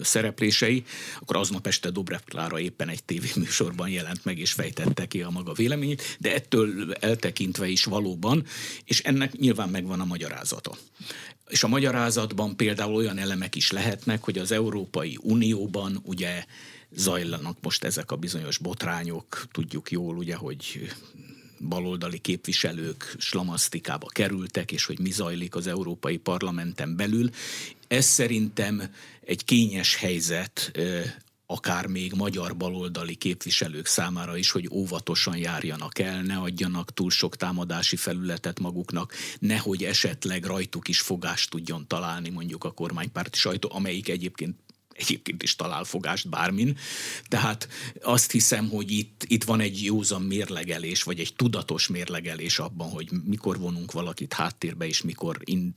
szereplései, 0.02 0.84
akkor 1.20 1.36
aznap 1.36 1.66
este 1.66 1.90
Dobrev 1.90 2.20
Klára 2.24 2.58
éppen 2.58 2.88
egy 2.88 3.04
tévéműsorban 3.04 3.88
jelent 3.88 4.24
meg 4.24 4.38
és 4.38 4.52
fejtette 4.52 5.06
ki 5.06 5.22
a 5.22 5.30
maga 5.30 5.52
véleményét, 5.52 6.16
de 6.18 6.34
ettől 6.34 6.92
eltekintve 6.92 7.68
is 7.68 7.84
valóban, 7.84 8.44
és 8.84 9.00
ennek 9.00 9.32
nyilván 9.32 9.68
megvan 9.68 10.00
a 10.00 10.04
magyarázata. 10.04 10.76
És 11.48 11.62
a 11.62 11.68
magyarázatban 11.68 12.56
például 12.56 12.94
olyan 12.94 13.18
elemek 13.18 13.54
is 13.54 13.70
lehetnek, 13.70 14.22
hogy 14.22 14.38
az 14.38 14.52
Európai 14.52 15.18
Unióban 15.22 16.00
ugye 16.02 16.44
zajlanak 16.90 17.56
most 17.60 17.84
ezek 17.84 18.10
a 18.10 18.16
bizonyos 18.16 18.58
botrányok, 18.58 19.46
tudjuk 19.52 19.90
jól 19.90 20.16
ugye, 20.16 20.34
hogy 20.34 20.88
baloldali 21.60 22.18
képviselők 22.18 23.14
slamasztikába 23.18 24.06
kerültek, 24.06 24.72
és 24.72 24.84
hogy 24.84 24.98
mi 24.98 25.10
zajlik 25.10 25.54
az 25.54 25.66
Európai 25.66 26.16
Parlamenten 26.16 26.96
belül. 26.96 27.30
Ez 27.88 28.04
szerintem 28.04 28.82
egy 29.24 29.44
kényes 29.44 29.96
helyzet 29.96 30.72
akár 31.46 31.86
még 31.86 32.12
magyar 32.12 32.56
baloldali 32.56 33.14
képviselők 33.14 33.86
számára 33.86 34.36
is, 34.36 34.50
hogy 34.50 34.68
óvatosan 34.72 35.36
járjanak 35.36 35.98
el, 35.98 36.22
ne 36.22 36.36
adjanak 36.36 36.94
túl 36.94 37.10
sok 37.10 37.36
támadási 37.36 37.96
felületet 37.96 38.60
maguknak, 38.60 39.14
nehogy 39.38 39.84
esetleg 39.84 40.44
rajtuk 40.44 40.88
is 40.88 41.00
fogást 41.00 41.50
tudjon 41.50 41.86
találni 41.86 42.30
mondjuk 42.30 42.64
a 42.64 42.72
kormánypárti 42.72 43.38
sajtó, 43.38 43.68
amelyik 43.72 44.08
egyébként 44.08 44.56
egyébként 44.98 45.42
is 45.42 45.56
talál 45.56 45.84
fogást 45.84 46.28
bármin. 46.28 46.78
Tehát 47.28 47.68
azt 48.02 48.30
hiszem, 48.30 48.68
hogy 48.68 48.90
itt, 48.90 49.24
itt 49.28 49.44
van 49.44 49.60
egy 49.60 49.84
józan 49.84 50.22
mérlegelés, 50.22 51.02
vagy 51.02 51.20
egy 51.20 51.34
tudatos 51.36 51.88
mérlegelés 51.88 52.58
abban, 52.58 52.88
hogy 52.88 53.08
mikor 53.24 53.58
vonunk 53.58 53.92
valakit 53.92 54.32
háttérbe, 54.32 54.86
és 54.86 55.02
mikor 55.02 55.38
in, 55.44 55.74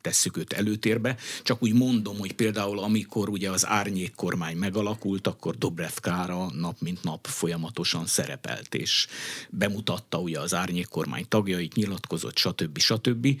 tesszük 0.00 0.36
őt 0.36 0.52
előtérbe. 0.52 1.16
Csak 1.42 1.62
úgy 1.62 1.72
mondom, 1.72 2.18
hogy 2.18 2.32
például 2.32 2.78
amikor 2.78 3.28
ugye 3.28 3.50
az 3.50 3.66
árnyék 3.66 4.14
kormány 4.14 4.56
megalakult, 4.56 5.26
akkor 5.26 5.56
Dobrev 5.58 5.94
Kára 5.94 6.50
nap 6.52 6.80
mint 6.80 7.02
nap 7.02 7.26
folyamatosan 7.26 8.06
szerepelt, 8.06 8.74
és 8.74 9.06
bemutatta 9.50 10.18
ugye 10.18 10.40
az 10.40 10.54
árnyék 10.54 10.88
kormány 10.88 11.28
tagjait, 11.28 11.74
nyilatkozott, 11.74 12.36
stb. 12.36 12.78
stb. 12.78 13.40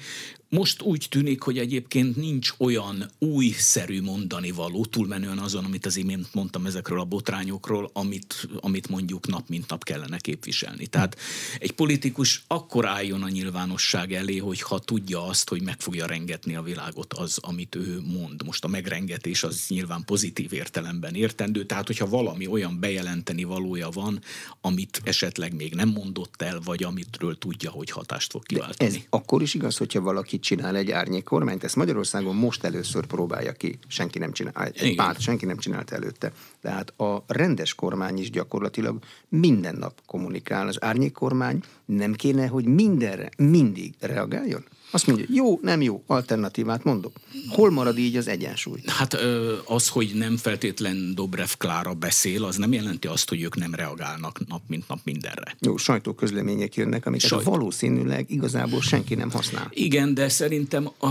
Most 0.54 0.82
úgy 0.82 1.06
tűnik, 1.10 1.42
hogy 1.42 1.58
egyébként 1.58 2.16
nincs 2.16 2.52
olyan 2.58 3.10
újszerű 3.18 4.02
mondani 4.02 4.50
való, 4.50 4.84
túlmenően 4.84 5.38
azon, 5.38 5.64
amit 5.64 5.86
az 5.86 5.96
imént 5.96 6.34
mondtam 6.34 6.66
ezekről 6.66 7.00
a 7.00 7.04
botrányokról, 7.04 7.90
amit, 7.92 8.48
amit 8.60 8.88
mondjuk 8.88 9.26
nap 9.26 9.48
mint 9.48 9.68
nap 9.68 9.84
kellene 9.84 10.18
képviselni. 10.18 10.86
Tehát 10.86 11.16
egy 11.58 11.72
politikus 11.72 12.44
akkor 12.46 12.86
álljon 12.86 13.22
a 13.22 13.28
nyilvánosság 13.28 14.12
elé, 14.12 14.36
hogy 14.36 14.60
ha 14.60 14.78
tudja 14.78 15.26
azt, 15.26 15.48
hogy 15.48 15.62
meg 15.62 15.80
fogja 15.80 16.06
rengetni 16.06 16.54
a 16.54 16.62
világot 16.62 17.12
az, 17.12 17.38
amit 17.40 17.74
ő 17.74 18.00
mond. 18.00 18.44
Most 18.44 18.64
a 18.64 18.68
megrengetés 18.68 19.42
az 19.42 19.64
nyilván 19.68 20.04
pozitív 20.04 20.52
értelemben 20.52 21.14
értendő, 21.14 21.66
tehát 21.66 21.86
hogyha 21.86 22.06
valami 22.08 22.46
olyan 22.46 22.80
bejelenteni 22.80 23.44
valója 23.44 23.88
van, 23.90 24.20
amit 24.60 25.00
esetleg 25.04 25.54
még 25.54 25.74
nem 25.74 25.88
mondott 25.88 26.42
el, 26.42 26.60
vagy 26.64 26.82
amitről 26.82 27.38
tudja, 27.38 27.70
hogy 27.70 27.90
hatást 27.90 28.30
fog 28.30 28.42
kiváltani. 28.42 28.90
De 28.90 28.96
ez 28.96 29.02
akkor 29.10 29.42
is 29.42 29.54
igaz, 29.54 29.76
hogyha 29.76 30.00
valaki 30.00 30.38
csinál 30.44 30.76
egy 30.76 30.90
árnyék 30.90 31.24
kormányt. 31.24 31.64
Ezt 31.64 31.76
Magyarországon 31.76 32.36
most 32.36 32.64
először 32.64 33.06
próbálja 33.06 33.52
ki. 33.52 33.78
Senki 33.86 34.18
nem 34.18 34.32
csinál, 34.32 34.66
egy 34.66 34.82
Igen. 34.82 34.96
párt 34.96 35.20
senki 35.20 35.46
nem 35.46 35.56
csinált 35.56 35.90
előtte. 35.90 36.32
Tehát 36.60 37.00
a 37.00 37.24
rendes 37.26 37.74
kormány 37.74 38.18
is 38.18 38.30
gyakorlatilag 38.30 38.98
minden 39.28 39.76
nap 39.76 40.00
kommunikál. 40.06 40.66
Az 40.68 40.82
árnyék 40.82 41.12
kormány 41.12 41.62
nem 41.84 42.12
kéne, 42.12 42.46
hogy 42.46 42.64
mindenre 42.64 43.28
mindig 43.36 43.94
reagáljon? 44.00 44.64
Azt 44.94 45.06
mondja, 45.06 45.26
jó, 45.28 45.58
nem 45.62 45.82
jó, 45.82 46.02
alternatívát 46.06 46.84
mondok. 46.84 47.12
Hol 47.48 47.70
marad 47.70 47.98
így 47.98 48.16
az 48.16 48.28
egyensúly? 48.28 48.80
Hát 48.86 49.16
az, 49.64 49.88
hogy 49.88 50.10
nem 50.14 50.36
feltétlen 50.36 51.14
Dobrev 51.14 51.48
Klára 51.58 51.94
beszél, 51.94 52.44
az 52.44 52.56
nem 52.56 52.72
jelenti 52.72 53.06
azt, 53.06 53.28
hogy 53.28 53.42
ők 53.42 53.56
nem 53.56 53.74
reagálnak 53.74 54.46
nap 54.46 54.62
mint 54.66 54.88
nap 54.88 54.98
mindenre. 55.04 55.56
Jó, 55.60 55.76
sajtóközlemények 55.76 56.74
jönnek, 56.74 57.06
amiket 57.06 57.28
Sajt... 57.28 57.44
valószínűleg 57.44 58.30
igazából 58.30 58.80
senki 58.80 59.14
nem 59.14 59.30
használ. 59.30 59.70
Igen, 59.70 60.14
de 60.14 60.28
szerintem, 60.28 60.90
a, 61.00 61.08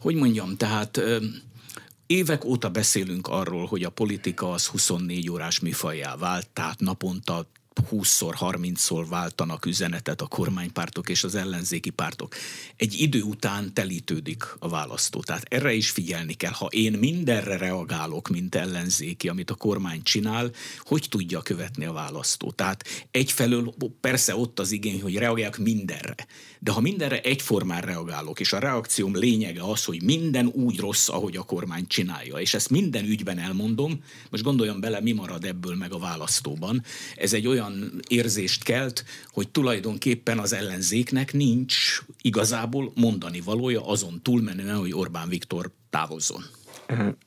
hogy 0.00 0.14
mondjam, 0.14 0.56
tehát 0.56 1.00
Évek 2.06 2.44
óta 2.44 2.68
beszélünk 2.68 3.28
arról, 3.28 3.66
hogy 3.66 3.82
a 3.82 3.90
politika 3.90 4.50
az 4.50 4.66
24 4.66 5.30
órás 5.30 5.60
műfajjá 5.60 6.16
vált, 6.16 6.48
tehát 6.52 6.80
naponta 6.80 7.46
20-szor, 7.90 8.34
30-szor 8.40 9.04
váltanak 9.08 9.66
üzenetet 9.66 10.20
a 10.20 10.26
kormánypártok 10.26 11.08
és 11.08 11.24
az 11.24 11.34
ellenzéki 11.34 11.90
pártok. 11.90 12.34
Egy 12.76 13.00
idő 13.00 13.22
után 13.22 13.74
telítődik 13.74 14.44
a 14.58 14.68
választó. 14.68 15.20
Tehát 15.20 15.44
erre 15.48 15.72
is 15.72 15.90
figyelni 15.90 16.34
kell. 16.34 16.52
Ha 16.52 16.66
én 16.66 16.92
mindenre 16.92 17.56
reagálok, 17.56 18.28
mint 18.28 18.54
ellenzéki, 18.54 19.28
amit 19.28 19.50
a 19.50 19.54
kormány 19.54 20.02
csinál, 20.02 20.50
hogy 20.78 21.06
tudja 21.10 21.42
követni 21.42 21.84
a 21.84 21.92
választó? 21.92 22.50
Tehát 22.50 22.84
egyfelől 23.10 23.74
persze 24.00 24.36
ott 24.36 24.58
az 24.58 24.72
igény, 24.72 25.02
hogy 25.02 25.16
reagáljak 25.16 25.56
mindenre. 25.56 26.26
De 26.58 26.70
ha 26.70 26.80
mindenre 26.80 27.20
egyformán 27.20 27.80
reagálok, 27.80 28.40
és 28.40 28.52
a 28.52 28.58
reakcióm 28.58 29.16
lényege 29.16 29.62
az, 29.62 29.84
hogy 29.84 30.02
minden 30.02 30.46
úgy 30.46 30.78
rossz, 30.78 31.08
ahogy 31.08 31.36
a 31.36 31.42
kormány 31.42 31.86
csinálja, 31.86 32.36
és 32.36 32.54
ezt 32.54 32.70
minden 32.70 33.04
ügyben 33.04 33.38
elmondom, 33.38 34.04
most 34.30 34.42
gondoljam 34.42 34.80
bele, 34.80 35.00
mi 35.00 35.12
marad 35.12 35.44
ebből 35.44 35.74
meg 35.74 35.92
a 35.92 35.98
választóban. 35.98 36.82
Ez 37.16 37.32
egy 37.32 37.46
olyan 37.46 37.63
érzést 38.08 38.62
kelt, 38.62 39.04
hogy 39.28 39.48
tulajdonképpen 39.48 40.38
az 40.38 40.52
ellenzéknek 40.52 41.32
nincs 41.32 42.02
igazából 42.20 42.92
mondani 42.94 43.40
valója 43.40 43.88
azon 43.88 44.20
túlmenően, 44.22 44.76
hogy 44.76 44.92
Orbán 44.94 45.28
Viktor 45.28 45.70
távozzon. 45.90 46.44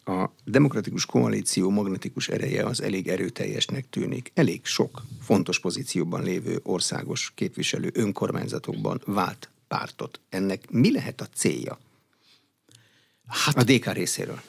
A 0.06 0.30
demokratikus 0.44 1.06
koalíció 1.06 1.70
magnetikus 1.70 2.28
ereje 2.28 2.66
az 2.66 2.82
elég 2.82 3.08
erőteljesnek 3.08 3.90
tűnik. 3.90 4.32
Elég 4.34 4.66
sok 4.66 5.04
fontos 5.22 5.60
pozícióban 5.60 6.24
lévő 6.24 6.60
országos 6.64 7.32
képviselő 7.36 7.90
önkormányzatokban 7.94 9.02
vált 9.06 9.50
pártot. 9.68 10.20
Ennek 10.30 10.72
mi 10.72 10.92
lehet 10.92 11.22
a 11.22 11.28
célja? 11.34 11.80
Hát, 13.28 13.58
a 13.58 13.64
DK 13.64 13.92
részéről. 13.92 14.42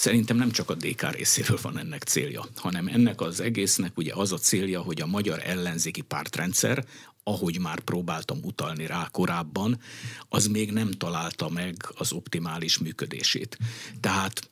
Szerintem 0.00 0.36
nem 0.36 0.50
csak 0.50 0.70
a 0.70 0.74
DK 0.74 1.10
részéről 1.10 1.58
van 1.62 1.78
ennek 1.78 2.02
célja, 2.02 2.44
hanem 2.56 2.86
ennek 2.86 3.20
az 3.20 3.40
egésznek 3.40 3.96
ugye 3.98 4.12
az 4.14 4.32
a 4.32 4.38
célja, 4.38 4.80
hogy 4.80 5.00
a 5.00 5.06
magyar 5.06 5.40
ellenzéki 5.44 6.00
pártrendszer, 6.00 6.84
ahogy 7.24 7.58
már 7.58 7.80
próbáltam 7.80 8.38
utalni 8.42 8.86
rá 8.86 9.08
korábban, 9.12 9.80
az 10.28 10.46
még 10.46 10.72
nem 10.72 10.90
találta 10.90 11.48
meg 11.48 11.74
az 11.94 12.12
optimális 12.12 12.78
működését. 12.78 13.58
Tehát 14.00 14.48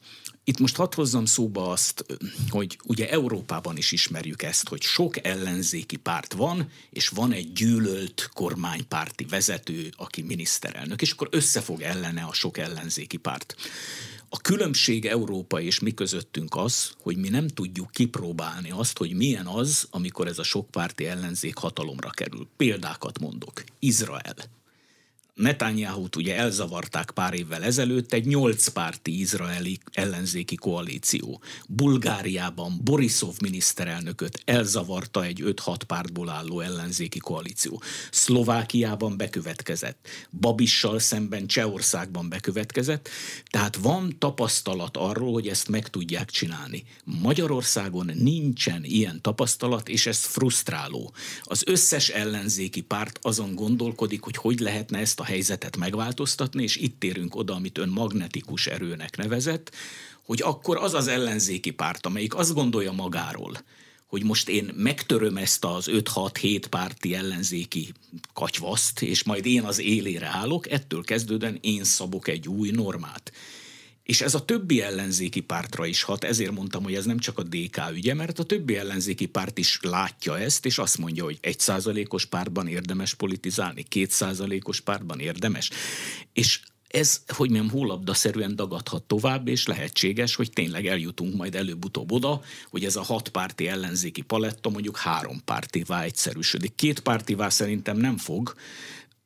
itt 0.48 0.58
most 0.58 0.76
hadd 0.76 0.94
hozzam 0.94 1.24
szóba 1.24 1.70
azt, 1.70 2.04
hogy 2.48 2.78
ugye 2.84 3.10
Európában 3.10 3.76
is 3.76 3.92
ismerjük 3.92 4.42
ezt, 4.42 4.68
hogy 4.68 4.82
sok 4.82 5.24
ellenzéki 5.26 5.96
párt 5.96 6.32
van, 6.32 6.70
és 6.90 7.08
van 7.08 7.32
egy 7.32 7.52
gyűlölt 7.52 8.30
kormánypárti 8.32 9.24
vezető, 9.24 9.92
aki 9.96 10.22
miniszterelnök, 10.22 11.02
és 11.02 11.10
akkor 11.10 11.28
összefog 11.30 11.80
ellene 11.82 12.22
a 12.22 12.32
sok 12.32 12.58
ellenzéki 12.58 13.16
párt. 13.16 13.56
A 14.28 14.40
különbség 14.40 15.06
Európa 15.06 15.60
és 15.60 15.78
mi 15.78 15.94
közöttünk 15.94 16.56
az, 16.56 16.92
hogy 17.02 17.16
mi 17.16 17.28
nem 17.28 17.48
tudjuk 17.48 17.90
kipróbálni 17.90 18.70
azt, 18.70 18.98
hogy 18.98 19.12
milyen 19.12 19.46
az, 19.46 19.86
amikor 19.90 20.26
ez 20.26 20.38
a 20.38 20.42
sokpárti 20.42 21.06
ellenzék 21.06 21.56
hatalomra 21.56 22.10
kerül. 22.10 22.48
Példákat 22.56 23.18
mondok. 23.18 23.64
Izrael. 23.78 24.57
Netanyahu-t 25.38 26.16
ugye 26.16 26.36
elzavarták 26.36 27.10
pár 27.10 27.34
évvel 27.34 27.64
ezelőtt 27.64 28.12
egy 28.12 28.26
nyolc 28.26 28.68
párti 28.68 29.18
izraeli 29.20 29.78
ellenzéki 29.92 30.54
koalíció. 30.54 31.42
Bulgáriában 31.68 32.80
Borisov 32.84 33.34
miniszterelnököt 33.40 34.42
elzavarta 34.44 35.24
egy 35.24 35.42
5-6 35.44 35.76
pártból 35.86 36.28
álló 36.28 36.60
ellenzéki 36.60 37.18
koalíció. 37.18 37.82
Szlovákiában 38.10 39.16
bekövetkezett. 39.16 40.08
Babissal 40.40 40.98
szemben 40.98 41.46
Csehországban 41.46 42.28
bekövetkezett. 42.28 43.08
Tehát 43.50 43.76
van 43.76 44.18
tapasztalat 44.18 44.96
arról, 44.96 45.32
hogy 45.32 45.48
ezt 45.48 45.68
meg 45.68 45.88
tudják 45.88 46.30
csinálni. 46.30 46.84
Magyarországon 47.04 48.10
nincsen 48.14 48.84
ilyen 48.84 49.22
tapasztalat, 49.22 49.88
és 49.88 50.06
ez 50.06 50.18
frusztráló. 50.18 51.14
Az 51.42 51.62
összes 51.66 52.08
ellenzéki 52.08 52.80
párt 52.80 53.18
azon 53.22 53.54
gondolkodik, 53.54 54.22
hogy 54.22 54.36
hogy 54.36 54.60
lehetne 54.60 54.98
ezt 54.98 55.20
a 55.20 55.26
helyzetet 55.28 55.76
megváltoztatni, 55.76 56.62
és 56.62 56.76
itt 56.76 57.00
térünk 57.00 57.36
oda, 57.36 57.54
amit 57.54 57.78
ön 57.78 57.88
magnetikus 57.88 58.66
erőnek 58.66 59.16
nevezett, 59.16 59.74
hogy 60.22 60.42
akkor 60.42 60.76
az 60.76 60.94
az 60.94 61.06
ellenzéki 61.06 61.70
párt, 61.70 62.06
amelyik 62.06 62.34
azt 62.34 62.54
gondolja 62.54 62.92
magáról, 62.92 63.58
hogy 64.06 64.24
most 64.24 64.48
én 64.48 64.70
megtöröm 64.76 65.36
ezt 65.36 65.64
az 65.64 65.88
5-6-7 65.90 66.64
párti 66.70 67.14
ellenzéki 67.14 67.92
katyvaszt, 68.32 69.02
és 69.02 69.24
majd 69.24 69.46
én 69.46 69.62
az 69.62 69.80
élére 69.80 70.26
állok, 70.26 70.70
ettől 70.70 71.04
kezdődően 71.04 71.58
én 71.60 71.84
szabok 71.84 72.28
egy 72.28 72.48
új 72.48 72.70
normát. 72.70 73.32
És 74.08 74.20
ez 74.20 74.34
a 74.34 74.44
többi 74.44 74.82
ellenzéki 74.82 75.40
pártra 75.40 75.86
is 75.86 76.02
hat, 76.02 76.24
ezért 76.24 76.50
mondtam, 76.50 76.82
hogy 76.82 76.94
ez 76.94 77.04
nem 77.04 77.18
csak 77.18 77.38
a 77.38 77.42
DK 77.42 77.80
ügye, 77.92 78.14
mert 78.14 78.38
a 78.38 78.42
többi 78.42 78.76
ellenzéki 78.76 79.26
párt 79.26 79.58
is 79.58 79.78
látja 79.82 80.38
ezt, 80.38 80.66
és 80.66 80.78
azt 80.78 80.98
mondja, 80.98 81.24
hogy 81.24 81.38
egy 81.40 81.58
százalékos 81.58 82.26
pártban 82.26 82.66
érdemes 82.68 83.14
politizálni, 83.14 83.82
két 83.82 84.10
százalékos 84.10 84.80
pártban 84.80 85.20
érdemes. 85.20 85.70
És 86.32 86.60
ez, 86.88 87.22
hogy 87.26 87.50
mondjam, 87.50 87.70
hólabdaszerűen 87.70 88.56
dagadhat 88.56 89.02
tovább, 89.02 89.48
és 89.48 89.66
lehetséges, 89.66 90.34
hogy 90.34 90.50
tényleg 90.50 90.86
eljutunk 90.86 91.34
majd 91.34 91.54
előbb-utóbb 91.54 92.12
oda, 92.12 92.42
hogy 92.70 92.84
ez 92.84 92.96
a 92.96 93.02
hat 93.02 93.28
párti 93.28 93.68
ellenzéki 93.68 94.22
paletta 94.22 94.68
mondjuk 94.68 94.96
három 94.96 95.40
pártivá 95.44 96.02
egyszerűsödik. 96.02 96.74
Két 96.74 97.00
pártivá 97.00 97.48
szerintem 97.48 97.96
nem 97.96 98.16
fog, 98.16 98.54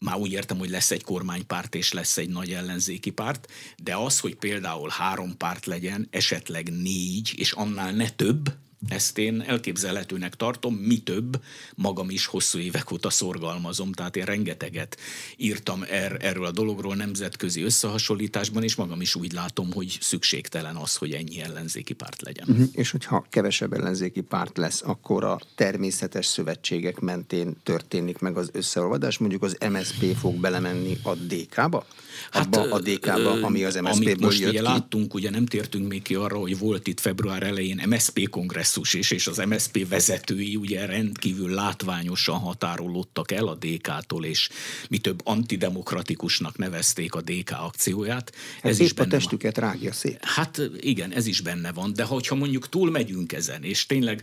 már 0.03 0.17
úgy 0.17 0.33
értem, 0.33 0.59
hogy 0.59 0.71
lesz 0.71 0.91
egy 0.91 1.03
kormánypárt 1.03 1.75
és 1.75 1.93
lesz 1.93 2.17
egy 2.17 2.29
nagy 2.29 2.53
ellenzéki 2.53 3.11
párt, 3.11 3.51
de 3.77 3.97
az, 3.97 4.21
hogy 4.21 4.35
például 4.35 4.89
három 4.89 5.37
párt 5.37 5.67
legyen, 5.67 6.07
esetleg 6.11 6.73
négy, 6.73 7.33
és 7.37 7.53
annál 7.53 7.93
ne 7.93 8.09
több, 8.09 8.53
ezt 8.89 9.19
én 9.19 9.41
elképzelhetőnek 9.41 10.35
tartom, 10.35 10.75
mi 10.75 10.99
több, 10.99 11.43
magam 11.75 12.11
is 12.11 12.27
hosszú 12.27 12.59
évek 12.59 12.91
óta 12.91 13.11
szorgalmazom, 13.11 13.93
tehát 13.93 14.17
én 14.17 14.25
rengeteget 14.25 14.97
írtam 15.37 15.85
er, 15.89 16.17
erről 16.21 16.45
a 16.45 16.51
dologról 16.51 16.95
nemzetközi 16.95 17.63
összehasonlításban, 17.63 18.63
és 18.63 18.75
magam 18.75 19.01
is 19.01 19.15
úgy 19.15 19.33
látom, 19.33 19.73
hogy 19.73 19.99
szükségtelen 20.01 20.77
az, 20.77 20.97
hogy 20.97 21.13
ennyi 21.13 21.41
ellenzéki 21.41 21.93
párt 21.93 22.23
legyen. 22.23 22.47
Uh-huh. 22.49 22.69
És 22.73 22.91
hogyha 22.91 23.27
kevesebb 23.31 23.73
ellenzéki 23.73 24.21
párt 24.21 24.57
lesz, 24.57 24.83
akkor 24.85 25.25
a 25.25 25.41
természetes 25.55 26.27
szövetségek 26.27 27.01
mentén 27.01 27.57
történik 27.63 28.19
meg 28.19 28.37
az 28.37 28.51
összeolvadás, 28.53 29.19
mondjuk 29.19 29.43
az 29.43 29.57
MSP 29.71 30.17
fog 30.17 30.35
belemenni 30.35 30.99
a 31.03 31.15
DK-ba? 31.15 31.87
Hát, 32.31 32.57
a 32.57 32.81
DK-ba, 32.81 33.31
ami 33.31 33.65
az 33.65 33.75
MSZP-ből 33.75 34.17
most 34.19 34.39
jött 34.39 34.49
ugye 34.49 34.59
ki. 34.59 34.65
láttunk, 34.65 35.15
ugye 35.15 35.31
nem 35.31 35.47
tértünk 35.47 35.89
még 35.89 36.03
ki 36.03 36.15
arra, 36.15 36.37
hogy 36.39 36.59
volt 36.59 36.87
itt 36.87 37.01
február 37.01 37.43
elején 37.43 37.83
MSZP 37.87 38.29
kongresszus 38.29 38.95
is, 38.95 39.11
és 39.11 39.27
az 39.27 39.37
MSZP 39.37 39.89
vezetői 39.89 40.57
ugye 40.57 40.87
rendkívül 40.87 41.51
látványosan 41.51 42.39
határolódtak 42.39 43.33
el 43.33 43.47
a 43.47 43.55
DK-tól, 43.55 44.25
és 44.25 44.49
mi 44.89 44.99
több 44.99 45.21
antidemokratikusnak 45.25 46.59
nevezték 46.59 47.15
a 47.15 47.21
DK 47.21 47.51
akcióját. 47.51 48.33
Hát 48.63 48.73
ez 48.73 48.81
is 48.81 48.93
benne 48.93 49.09
a 49.09 49.11
testüket 49.11 49.57
van. 49.57 49.71
rágja 49.71 49.93
szét. 49.93 50.19
Hát 50.21 50.61
igen, 50.81 51.13
ez 51.13 51.27
is 51.27 51.41
benne 51.41 51.73
van, 51.73 51.93
de 51.93 52.05
hogyha 52.05 52.35
mondjuk 52.35 52.69
túl 52.69 52.91
megyünk 52.91 53.33
ezen, 53.33 53.63
és 53.63 53.87
tényleg 53.87 54.23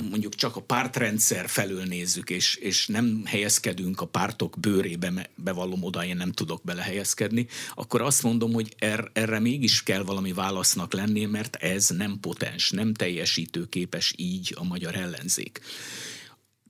mondjuk 0.00 0.34
csak 0.34 0.56
a 0.56 0.60
pártrendszer 0.60 1.48
felől 1.48 1.84
nézzük, 1.84 2.30
és, 2.30 2.54
és 2.54 2.86
nem 2.86 3.22
helyezkedünk 3.24 4.00
a 4.00 4.06
pártok 4.06 4.56
bőrébe, 4.60 5.30
bevallom 5.34 5.82
oda, 5.82 6.04
én 6.04 6.16
nem 6.16 6.32
tudok 6.32 6.60
belehelyezkedni, 6.64 7.46
akkor 7.74 8.00
azt 8.00 8.22
mondom, 8.22 8.52
hogy 8.52 8.74
er, 8.78 9.10
erre 9.12 9.38
mégis 9.38 9.82
kell 9.82 10.02
valami 10.02 10.32
válasznak 10.32 10.92
lenni, 10.92 11.24
mert 11.24 11.56
ez 11.56 11.88
nem 11.88 12.18
potens, 12.20 12.70
nem 12.70 12.94
teljesítőképes 12.94 14.14
így 14.16 14.54
a 14.58 14.64
magyar 14.64 14.94
ellenzék. 14.96 15.60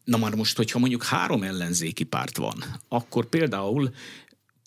Na 0.04 0.16
már 0.16 0.34
most, 0.34 0.56
hogyha 0.56 0.78
mondjuk 0.78 1.04
három 1.04 1.42
ellenzéki 1.42 2.04
párt 2.04 2.36
van, 2.36 2.64
akkor 2.88 3.26
például 3.26 3.92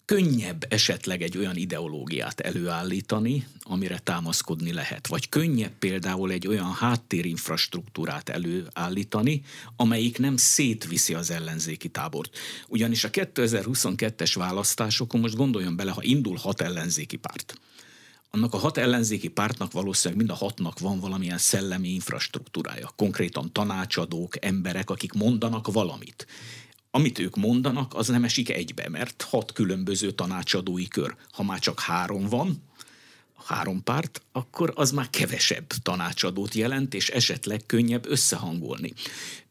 könnyebb 0.05 0.65
esetleg 0.69 1.21
egy 1.21 1.37
olyan 1.37 1.55
ideológiát 1.55 2.39
előállítani, 2.39 3.47
amire 3.63 3.99
támaszkodni 3.99 4.73
lehet. 4.73 5.07
Vagy 5.07 5.29
könnyebb 5.29 5.71
például 5.79 6.31
egy 6.31 6.47
olyan 6.47 6.73
háttérinfrastruktúrát 6.73 8.29
előállítani, 8.29 9.41
amelyik 9.75 10.17
nem 10.17 10.37
szétviszi 10.37 11.13
az 11.13 11.29
ellenzéki 11.29 11.87
tábort. 11.87 12.37
Ugyanis 12.67 13.03
a 13.03 13.09
2022-es 13.09 14.31
választásokon 14.35 15.21
most 15.21 15.35
gondoljon 15.35 15.75
bele, 15.75 15.91
ha 15.91 16.03
indul 16.03 16.37
hat 16.37 16.61
ellenzéki 16.61 17.17
párt, 17.17 17.59
annak 18.31 18.53
a 18.53 18.57
hat 18.57 18.77
ellenzéki 18.77 19.27
pártnak 19.27 19.71
valószínűleg 19.71 20.25
mind 20.25 20.39
a 20.39 20.43
hatnak 20.43 20.79
van 20.79 20.99
valamilyen 20.99 21.37
szellemi 21.37 21.89
infrastruktúrája. 21.89 22.91
Konkrétan 22.95 23.51
tanácsadók, 23.51 24.45
emberek, 24.45 24.89
akik 24.89 25.13
mondanak 25.13 25.71
valamit 25.71 26.27
amit 26.95 27.19
ők 27.19 27.35
mondanak, 27.35 27.93
az 27.93 28.07
nem 28.07 28.23
esik 28.23 28.49
egybe, 28.49 28.89
mert 28.89 29.21
hat 29.29 29.51
különböző 29.51 30.11
tanácsadói 30.11 30.87
kör. 30.87 31.15
Ha 31.31 31.43
már 31.43 31.59
csak 31.59 31.79
három 31.79 32.29
van, 32.29 32.63
három 33.45 33.83
párt, 33.83 34.21
akkor 34.31 34.73
az 34.75 34.91
már 34.91 35.09
kevesebb 35.09 35.65
tanácsadót 35.83 36.53
jelent, 36.53 36.93
és 36.93 37.09
esetleg 37.09 37.61
könnyebb 37.65 38.05
összehangolni. 38.09 38.93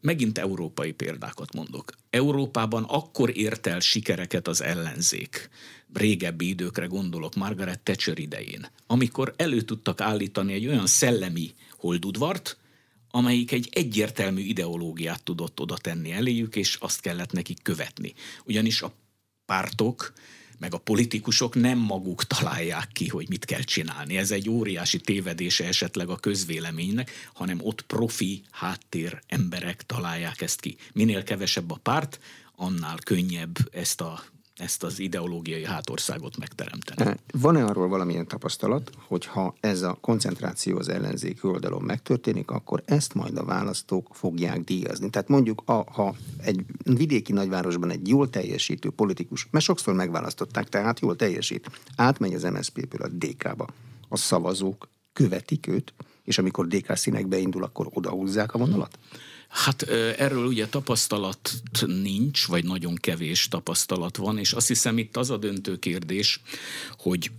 Megint 0.01 0.37
európai 0.37 0.91
példákat 0.91 1.53
mondok. 1.53 1.91
Európában 2.09 2.83
akkor 2.83 3.37
ért 3.37 3.67
el 3.67 3.79
sikereket 3.79 4.47
az 4.47 4.61
ellenzék, 4.61 5.49
régebbi 5.93 6.47
időkre 6.47 6.85
gondolok, 6.85 7.35
Margaret 7.35 7.79
Thatcher 7.79 8.19
idején, 8.19 8.67
amikor 8.87 9.33
elő 9.37 9.61
tudtak 9.61 10.01
állítani 10.01 10.53
egy 10.53 10.67
olyan 10.67 10.87
szellemi 10.87 11.53
holdudvart, 11.77 12.57
amelyik 13.15 13.51
egy 13.51 13.69
egyértelmű 13.71 14.41
ideológiát 14.41 15.23
tudott 15.23 15.59
oda 15.59 15.77
tenni 15.77 16.11
eléjük, 16.11 16.55
és 16.55 16.75
azt 16.79 17.01
kellett 17.01 17.31
nekik 17.31 17.61
követni. 17.61 18.13
Ugyanis 18.45 18.81
a 18.81 18.93
pártok, 19.45 20.13
meg 20.59 20.73
a 20.73 20.77
politikusok 20.77 21.55
nem 21.55 21.77
maguk 21.77 22.23
találják 22.23 22.87
ki, 22.87 23.07
hogy 23.07 23.29
mit 23.29 23.45
kell 23.45 23.61
csinálni. 23.61 24.17
Ez 24.17 24.31
egy 24.31 24.49
óriási 24.49 24.99
tévedése 24.99 25.65
esetleg 25.65 26.09
a 26.09 26.15
közvéleménynek, 26.15 27.29
hanem 27.33 27.59
ott 27.61 27.81
profi 27.81 28.41
háttér 28.51 29.21
emberek 29.27 29.85
találják 29.85 30.41
ezt 30.41 30.59
ki. 30.59 30.77
Minél 30.93 31.23
kevesebb 31.23 31.71
a 31.71 31.79
párt, 31.83 32.19
annál 32.55 32.97
könnyebb 33.03 33.57
ezt 33.71 34.01
a 34.01 34.23
ezt 34.55 34.83
az 34.83 34.99
ideológiai 34.99 35.65
hátországot 35.65 36.37
megteremteni. 36.37 37.09
Eh, 37.09 37.15
van-e 37.31 37.63
arról 37.63 37.87
valamilyen 37.87 38.27
tapasztalat, 38.27 38.91
hogy 39.07 39.25
ha 39.25 39.55
ez 39.59 39.81
a 39.81 39.97
koncentráció 40.01 40.77
az 40.77 40.89
ellenzéki 40.89 41.39
oldalon 41.47 41.81
megtörténik, 41.81 42.51
akkor 42.51 42.81
ezt 42.85 43.13
majd 43.13 43.37
a 43.37 43.43
választók 43.43 44.09
fogják 44.11 44.59
díjazni? 44.59 45.09
Tehát 45.09 45.27
mondjuk, 45.27 45.61
a, 45.65 45.91
ha 45.91 46.15
egy 46.37 46.65
vidéki 46.83 47.31
nagyvárosban 47.31 47.91
egy 47.91 48.07
jól 48.07 48.29
teljesítő 48.29 48.89
politikus, 48.89 49.47
mert 49.51 49.65
sokszor 49.65 49.93
megválasztották, 49.93 50.69
tehát 50.69 50.99
jól 50.99 51.15
teljesít, 51.15 51.69
átmegy 51.95 52.33
az 52.33 52.43
MSZP-ből 52.43 53.01
a 53.01 53.07
DK-ba, 53.07 53.67
a 54.09 54.17
szavazók 54.17 54.89
követik 55.13 55.67
őt, 55.67 55.93
és 56.23 56.37
amikor 56.37 56.67
DK 56.67 56.95
színekbe 56.95 57.37
indul, 57.37 57.63
akkor 57.63 57.87
odahúzzák 57.93 58.53
a 58.53 58.57
vonalat? 58.57 58.97
Hát 59.55 59.81
erről 60.17 60.45
ugye 60.45 60.67
tapasztalat 60.67 61.53
nincs, 61.85 62.47
vagy 62.47 62.63
nagyon 62.63 62.95
kevés 62.95 63.47
tapasztalat 63.47 64.17
van, 64.17 64.37
és 64.37 64.53
azt 64.53 64.67
hiszem 64.67 64.97
itt 64.97 65.17
az 65.17 65.29
a 65.29 65.37
döntő 65.37 65.79
kérdés, 65.79 66.41
hogy 66.97 67.31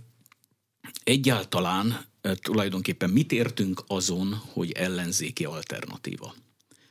egyáltalán 1.03 2.05
tulajdonképpen 2.41 3.09
mit 3.09 3.31
értünk 3.31 3.83
azon, 3.87 4.33
hogy 4.33 4.71
ellenzéki 4.71 5.45
alternatíva. 5.45 6.35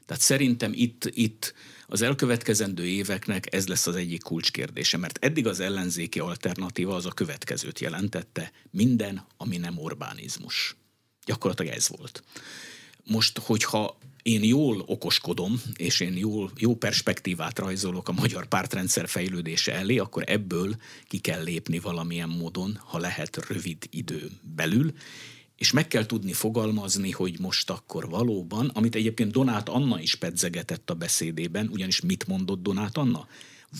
Tehát 0.07 0.23
szerintem 0.23 0.73
itt, 0.75 1.05
itt 1.05 1.55
az 1.87 2.03
elkövetkezendő 2.03 2.87
éveknek 2.87 3.55
ez 3.55 3.67
lesz 3.67 3.87
az 3.87 3.97
egyik 3.97 4.23
kulcskérdése, 4.23 4.97
mert 4.97 5.25
eddig 5.25 5.47
az 5.47 5.61
ellenzéki 5.61 6.19
alternatíva 6.19 6.95
az 6.95 7.07
a 7.07 7.13
következőt 7.13 7.81
jelentette, 7.81 8.53
minden, 8.71 9.27
ami 9.37 9.57
nem 9.57 9.79
Orbánizmus. 9.79 10.77
Gyakorlatilag 11.25 11.73
ez 11.73 11.89
volt. 11.89 12.23
Most, 13.05 13.39
hogyha 13.39 13.99
én 14.27 14.45
jól 14.45 14.83
okoskodom, 14.87 15.63
és 15.77 16.01
én 16.01 16.17
jól, 16.17 16.51
jó 16.57 16.75
perspektívát 16.75 17.59
rajzolok 17.59 18.09
a 18.09 18.13
magyar 18.13 18.47
pártrendszer 18.47 19.09
fejlődése 19.09 19.75
elé, 19.75 19.99
akkor 19.99 20.25
ebből 20.27 20.77
ki 21.05 21.19
kell 21.19 21.43
lépni 21.43 21.79
valamilyen 21.79 22.29
módon, 22.29 22.81
ha 22.85 22.99
lehet 22.99 23.49
rövid 23.49 23.87
idő 23.91 24.31
belül, 24.55 24.93
és 25.57 25.73
meg 25.73 25.89
kell 25.89 26.07
tudni 26.07 26.33
fogalmazni, 26.33 27.11
hogy 27.11 27.39
most 27.41 27.71
akkor 27.71 28.09
valóban, 28.09 28.71
amit 28.75 28.95
egyébként 28.95 29.33
Donát 29.33 29.69
Anna 29.69 30.01
is 30.01 30.15
pedzegetett 30.15 30.91
a 30.91 30.95
beszédében, 30.95 31.69
ugyanis 31.73 32.01
mit 32.01 32.27
mondott 32.27 32.63
Donát 32.63 32.97
Anna? 32.97 33.29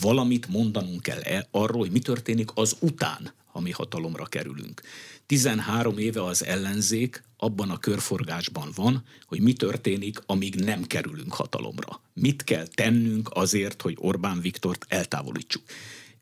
Valamit 0.01 0.49
mondanunk 0.49 1.03
kell 1.03 1.21
-e 1.21 1.49
arról, 1.51 1.79
hogy 1.79 1.91
mi 1.91 1.99
történik 1.99 2.51
az 2.55 2.77
után, 2.81 3.33
ha 3.47 3.61
mi 3.61 3.71
hatalomra 3.71 4.25
kerülünk. 4.25 4.83
13 5.27 5.99
éve 5.99 6.25
az 6.25 6.45
ellenzék 6.45 7.23
abban 7.37 7.71
a 7.71 7.79
körforgásban 7.79 8.69
van, 8.75 9.05
hogy 9.27 9.41
mi 9.41 9.53
történik, 9.53 10.19
amíg 10.27 10.55
nem 10.55 10.85
kerülünk 10.85 11.35
hatalomra. 11.35 12.01
Mit 12.13 12.45
kell 12.45 12.67
tennünk 12.67 13.29
azért, 13.33 13.83
hogy 13.83 13.97
Orbán 13.99 14.41
Viktort 14.41 14.85
eltávolítsuk. 14.89 15.63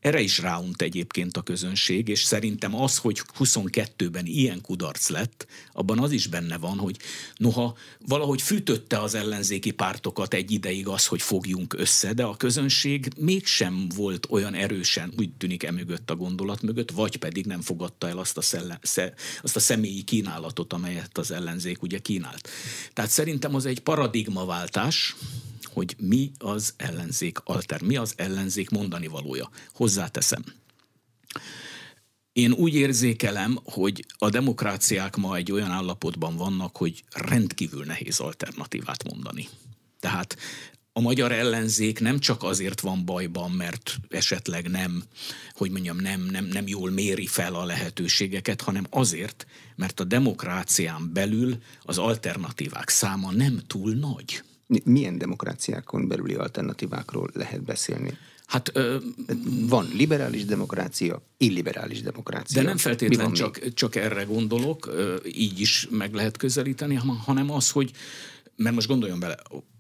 Erre 0.05 0.21
is 0.21 0.39
ráunt 0.39 0.83
egyébként 0.83 1.37
a 1.37 1.43
közönség, 1.43 2.09
és 2.09 2.23
szerintem 2.23 2.75
az, 2.75 2.97
hogy 2.99 3.23
22-ben 3.39 4.27
ilyen 4.27 4.61
kudarc 4.61 5.09
lett, 5.09 5.47
abban 5.73 5.99
az 5.99 6.13
is 6.13 6.27
benne 6.27 6.59
van, 6.59 6.79
hogy 6.79 6.97
noha 7.37 7.77
valahogy 8.07 8.43
fűtötte 8.43 8.99
az 8.99 9.15
ellenzéki 9.15 9.71
pártokat 9.71 10.35
egy 10.35 10.51
ideig 10.51 10.89
az, 10.89 11.07
hogy 11.07 11.23
fogjunk 11.23 11.75
össze, 11.79 12.13
de 12.13 12.25
a 12.25 12.37
közönség 12.37 13.09
mégsem 13.19 13.89
volt 13.95 14.27
olyan 14.31 14.55
erősen, 14.55 15.13
úgy 15.19 15.31
tűnik 15.31 15.63
emögött 15.63 16.11
a 16.11 16.17
gondolat 16.17 16.63
mögött, 16.63 16.91
vagy 16.91 17.17
pedig 17.17 17.47
nem 17.47 17.61
fogadta 17.61 18.09
el 18.09 18.19
azt 18.19 18.37
a, 18.37 18.43
szellem, 18.43 18.79
azt 19.43 19.57
a 19.57 19.61
személyi 19.61 20.03
kínálatot, 20.03 20.73
amelyet 20.73 21.19
az 21.19 21.31
ellenzék 21.31 21.83
ugye 21.83 21.99
kínált. 21.99 22.49
Tehát 22.93 23.11
szerintem 23.11 23.55
az 23.55 23.67
egy 23.67 23.81
paradigmaváltás, 23.81 25.15
hogy 25.75 25.95
mi 25.99 26.31
az 26.39 26.75
ellenzék 26.77 27.39
alter, 27.45 27.83
mi 27.83 27.97
az 27.97 28.13
ellenzék 28.17 28.71
mondani 28.71 29.07
valója. 29.07 29.51
Hozzáteszem. 29.73 30.45
Én 32.33 32.53
úgy 32.53 32.75
érzékelem, 32.75 33.59
hogy 33.65 34.07
a 34.19 34.31
demokráciák 34.31 35.17
ma 35.17 35.37
egy 35.37 35.53
olyan 35.53 35.71
állapotban 35.71 36.37
vannak, 36.37 36.77
hogy 36.77 37.05
rendkívül 37.11 37.85
nehéz 37.85 38.21
alternatívát 38.21 39.05
mondani. 39.05 39.49
Tehát 40.01 40.37
a 40.93 41.01
magyar 41.01 41.33
ellenzék 41.33 42.01
nem 42.01 42.19
csak 42.19 42.43
azért 42.43 42.81
van 42.81 43.05
bajban, 43.05 43.51
mert 43.51 43.99
esetleg 44.09 44.71
nem, 44.71 45.03
hogy 45.53 45.71
mondjam, 45.71 45.97
nem, 45.97 46.21
nem, 46.21 46.45
nem 46.45 46.67
jól 46.67 46.91
méri 46.91 47.27
fel 47.27 47.55
a 47.55 47.65
lehetőségeket, 47.65 48.61
hanem 48.61 48.87
azért, 48.91 49.47
mert 49.77 50.01
a 50.01 50.05
demokrácián 50.05 51.13
belül 51.13 51.63
az 51.83 51.99
alternatívák 51.99 52.89
száma 52.89 53.33
nem 53.33 53.63
túl 53.67 53.93
nagy. 53.93 54.43
Milyen 54.85 55.19
demokráciákon 55.19 56.09
belüli 56.09 56.35
alternatívákról 56.35 57.31
lehet 57.35 57.63
beszélni? 57.63 58.19
Hát 58.47 58.71
ö, 58.75 58.97
van 59.69 59.89
liberális 59.95 60.45
demokrácia, 60.45 61.23
illiberális 61.37 62.03
demokrácia. 62.03 62.63
De 62.63 62.69
nem 62.69 62.77
feltétlenül 62.77 63.33
csak, 63.33 63.73
csak 63.75 63.97
erre 63.97 64.23
gondolok, 64.23 64.95
így 65.33 65.61
is 65.61 65.89
meg 65.91 66.15
lehet 66.15 66.37
közelíteni, 66.37 66.95
hanem 67.25 67.51
az, 67.51 67.71
hogy, 67.71 67.91
mert 68.57 68.75
most 68.75 68.89
gondoljon 68.89 69.19
bele, 69.19 69.37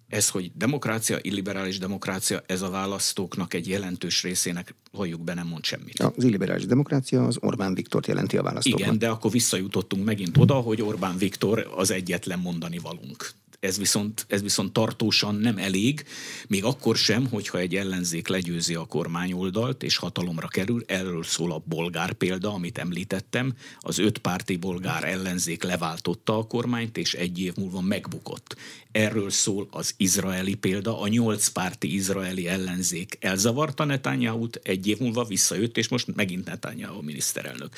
ez, 0.08 0.28
hogy 0.28 0.50
demokrácia, 0.54 1.18
illiberális 1.20 1.78
demokrácia, 1.78 2.42
ez 2.46 2.62
a 2.62 2.70
választóknak 2.70 3.54
egy 3.54 3.68
jelentős 3.68 4.22
részének, 4.22 4.74
halljuk 4.92 5.20
be, 5.20 5.34
nem 5.34 5.46
mond 5.46 5.64
semmit. 5.64 5.98
Az 5.98 6.24
illiberális 6.24 6.66
demokrácia 6.66 7.24
az 7.24 7.36
Orbán 7.40 7.74
Viktort 7.74 8.06
jelenti 8.06 8.36
a 8.36 8.42
választóknak. 8.42 8.80
Igen, 8.80 8.98
de 8.98 9.08
akkor 9.08 9.30
visszajutottunk 9.30 10.04
megint 10.04 10.36
oda, 10.36 10.54
hogy 10.54 10.82
Orbán 10.82 11.18
Viktor 11.18 11.72
az 11.76 11.90
egyetlen 11.90 12.38
mondani 12.38 12.78
valunk 12.78 13.30
ez 13.64 13.78
viszont, 13.78 14.24
ez 14.28 14.42
viszont 14.42 14.72
tartósan 14.72 15.34
nem 15.34 15.58
elég, 15.58 16.04
még 16.46 16.64
akkor 16.64 16.96
sem, 16.96 17.26
hogyha 17.26 17.58
egy 17.58 17.74
ellenzék 17.74 18.28
legyőzi 18.28 18.74
a 18.74 18.84
kormányoldalt 18.84 19.82
és 19.82 19.96
hatalomra 19.96 20.48
kerül, 20.48 20.84
erről 20.86 21.22
szól 21.22 21.52
a 21.52 21.62
bolgár 21.64 22.12
példa, 22.12 22.52
amit 22.52 22.78
említettem, 22.78 23.54
az 23.78 23.98
öt 23.98 24.18
párti 24.18 24.56
bolgár 24.56 25.04
ellenzék 25.04 25.62
leváltotta 25.62 26.38
a 26.38 26.46
kormányt, 26.46 26.96
és 26.96 27.14
egy 27.14 27.40
év 27.40 27.56
múlva 27.56 27.80
megbukott. 27.80 28.56
Erről 28.92 29.30
szól 29.30 29.68
az 29.70 29.94
izraeli 29.96 30.54
példa, 30.54 31.00
a 31.00 31.08
nyolc 31.08 31.48
párti 31.48 31.94
izraeli 31.94 32.48
ellenzék 32.48 33.16
elzavarta 33.20 33.84
Netanyahu-t, 33.84 34.60
egy 34.62 34.86
év 34.86 34.98
múlva 34.98 35.24
visszajött, 35.24 35.76
és 35.76 35.88
most 35.88 36.14
megint 36.14 36.46
Netanyahu 36.46 37.02
miniszterelnök. 37.02 37.74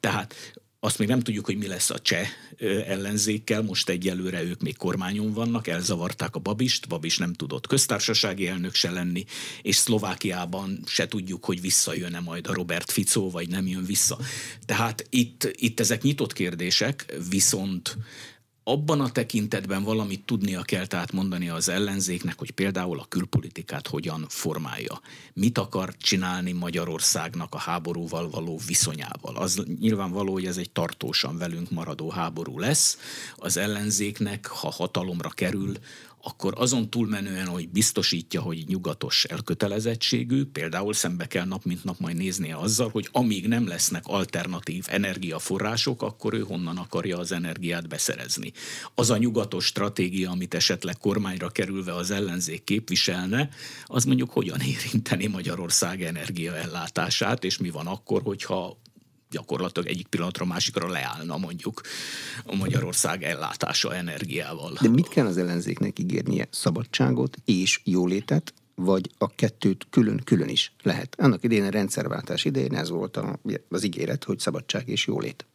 Tehát 0.00 0.34
azt 0.80 0.98
még 0.98 1.08
nem 1.08 1.20
tudjuk, 1.20 1.44
hogy 1.44 1.56
mi 1.56 1.66
lesz 1.66 1.90
a 1.90 1.98
cseh 1.98 2.28
ellenzékkel, 2.86 3.62
most 3.62 3.88
egyelőre 3.88 4.42
ők 4.42 4.62
még 4.62 4.76
kormányon 4.76 5.32
vannak, 5.32 5.66
elzavarták 5.66 6.34
a 6.34 6.38
Babist, 6.38 6.88
Babis 6.88 7.18
nem 7.18 7.32
tudott 7.32 7.66
köztársasági 7.66 8.46
elnök 8.46 8.74
se 8.74 8.90
lenni, 8.90 9.24
és 9.62 9.76
Szlovákiában 9.76 10.82
se 10.86 11.08
tudjuk, 11.08 11.44
hogy 11.44 11.60
visszajön-e 11.60 12.20
majd 12.20 12.46
a 12.46 12.54
Robert 12.54 12.90
Fico, 12.90 13.30
vagy 13.30 13.48
nem 13.48 13.66
jön 13.66 13.84
vissza. 13.84 14.18
Tehát 14.66 15.06
itt, 15.10 15.50
itt 15.52 15.80
ezek 15.80 16.02
nyitott 16.02 16.32
kérdések, 16.32 17.14
viszont 17.28 17.96
abban 18.68 19.00
a 19.00 19.10
tekintetben 19.10 19.82
valamit 19.82 20.24
tudnia 20.24 20.62
kell 20.62 20.86
tehát 20.86 21.12
mondani 21.12 21.48
az 21.48 21.68
ellenzéknek, 21.68 22.38
hogy 22.38 22.50
például 22.50 22.98
a 22.98 23.06
külpolitikát 23.08 23.86
hogyan 23.86 24.26
formálja. 24.28 25.00
Mit 25.32 25.58
akar 25.58 25.96
csinálni 25.96 26.52
Magyarországnak 26.52 27.54
a 27.54 27.58
háborúval 27.58 28.30
való 28.30 28.60
viszonyával. 28.66 29.36
Az 29.36 29.62
nyilvánvaló, 29.80 30.32
hogy 30.32 30.46
ez 30.46 30.56
egy 30.56 30.70
tartósan 30.70 31.38
velünk 31.38 31.70
maradó 31.70 32.10
háború 32.10 32.58
lesz. 32.58 32.98
Az 33.36 33.56
ellenzéknek, 33.56 34.46
ha 34.46 34.70
hatalomra 34.70 35.28
kerül, 35.28 35.72
akkor 36.22 36.54
azon 36.56 36.90
túlmenően, 36.90 37.46
hogy 37.46 37.68
biztosítja, 37.68 38.40
hogy 38.40 38.64
nyugatos 38.66 39.24
elkötelezettségű, 39.24 40.44
például 40.44 40.92
szembe 40.92 41.26
kell 41.26 41.44
nap 41.44 41.64
mint 41.64 41.84
nap 41.84 41.98
majd 41.98 42.16
néznie 42.16 42.56
azzal, 42.56 42.88
hogy 42.88 43.08
amíg 43.12 43.48
nem 43.48 43.66
lesznek 43.66 44.02
alternatív 44.06 44.84
energiaforrások, 44.88 46.02
akkor 46.02 46.34
ő 46.34 46.40
honnan 46.40 46.76
akarja 46.76 47.18
az 47.18 47.32
energiát 47.32 47.88
beszerezni. 47.88 48.52
Az 48.94 49.10
a 49.10 49.16
nyugatos 49.16 49.64
stratégia, 49.64 50.30
amit 50.30 50.54
esetleg 50.54 50.98
kormányra 50.98 51.48
kerülve 51.48 51.94
az 51.94 52.10
ellenzék 52.10 52.64
képviselne, 52.64 53.48
az 53.84 54.04
mondjuk 54.04 54.30
hogyan 54.30 54.60
érinteni 54.76 55.26
Magyarország 55.26 56.02
energiaellátását, 56.02 57.44
és 57.44 57.58
mi 57.58 57.70
van 57.70 57.86
akkor, 57.86 58.22
hogyha 58.22 58.78
gyakorlatilag 59.30 59.88
egyik 59.88 60.06
pillanatra 60.06 60.44
másikra 60.44 60.88
leállna 60.88 61.36
mondjuk 61.36 61.80
a 62.44 62.54
Magyarország 62.54 63.22
ellátása 63.22 63.94
energiával. 63.94 64.72
De 64.80 64.88
mit 64.88 65.08
kell 65.08 65.26
az 65.26 65.36
ellenzéknek 65.36 65.98
ígérnie? 65.98 66.48
Szabadságot 66.50 67.36
és 67.44 67.80
jólétet, 67.84 68.54
vagy 68.74 69.10
a 69.18 69.34
kettőt 69.34 69.86
külön-külön 69.90 70.48
is 70.48 70.72
lehet? 70.82 71.14
Annak 71.18 71.44
idején 71.44 71.64
a 71.64 71.70
rendszerváltás 71.70 72.44
idején 72.44 72.74
ez 72.74 72.88
volt 72.88 73.16
a, 73.16 73.38
az 73.68 73.84
ígéret, 73.84 74.24
hogy 74.24 74.38
szabadság 74.38 74.88
és 74.88 75.06
jólét. 75.06 75.46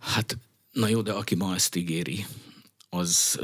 Hát, 0.00 0.38
na 0.72 0.88
jó, 0.88 1.02
de 1.02 1.12
aki 1.12 1.34
ma 1.34 1.54
ezt 1.54 1.76
ígéri, 1.76 2.26
az, 2.88 3.40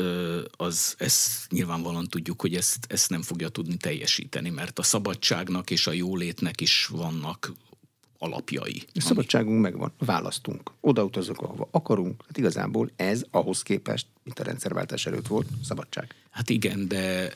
az 0.50 0.94
ezt 0.98 1.50
nyilvánvalóan 1.50 2.08
tudjuk, 2.08 2.40
hogy 2.40 2.54
ezt, 2.54 2.86
ezt 2.88 3.10
nem 3.10 3.22
fogja 3.22 3.48
tudni 3.48 3.76
teljesíteni, 3.76 4.50
mert 4.50 4.78
a 4.78 4.82
szabadságnak 4.82 5.70
és 5.70 5.86
a 5.86 5.92
jólétnek 5.92 6.60
is 6.60 6.86
vannak 6.86 7.52
alapjai. 8.22 8.82
A 8.94 9.00
szabadságunk 9.00 9.60
megvan, 9.60 9.92
választunk, 9.98 10.70
odautazunk, 10.80 11.40
ahova 11.40 11.68
akarunk. 11.70 12.22
Hát 12.26 12.38
igazából 12.38 12.90
ez 12.96 13.24
ahhoz 13.30 13.62
képest, 13.62 14.06
mint 14.24 14.38
a 14.38 14.42
rendszerváltás 14.42 15.06
előtt 15.06 15.26
volt, 15.26 15.46
szabadság. 15.64 16.14
Hát 16.30 16.50
igen, 16.50 16.88
de 16.88 17.34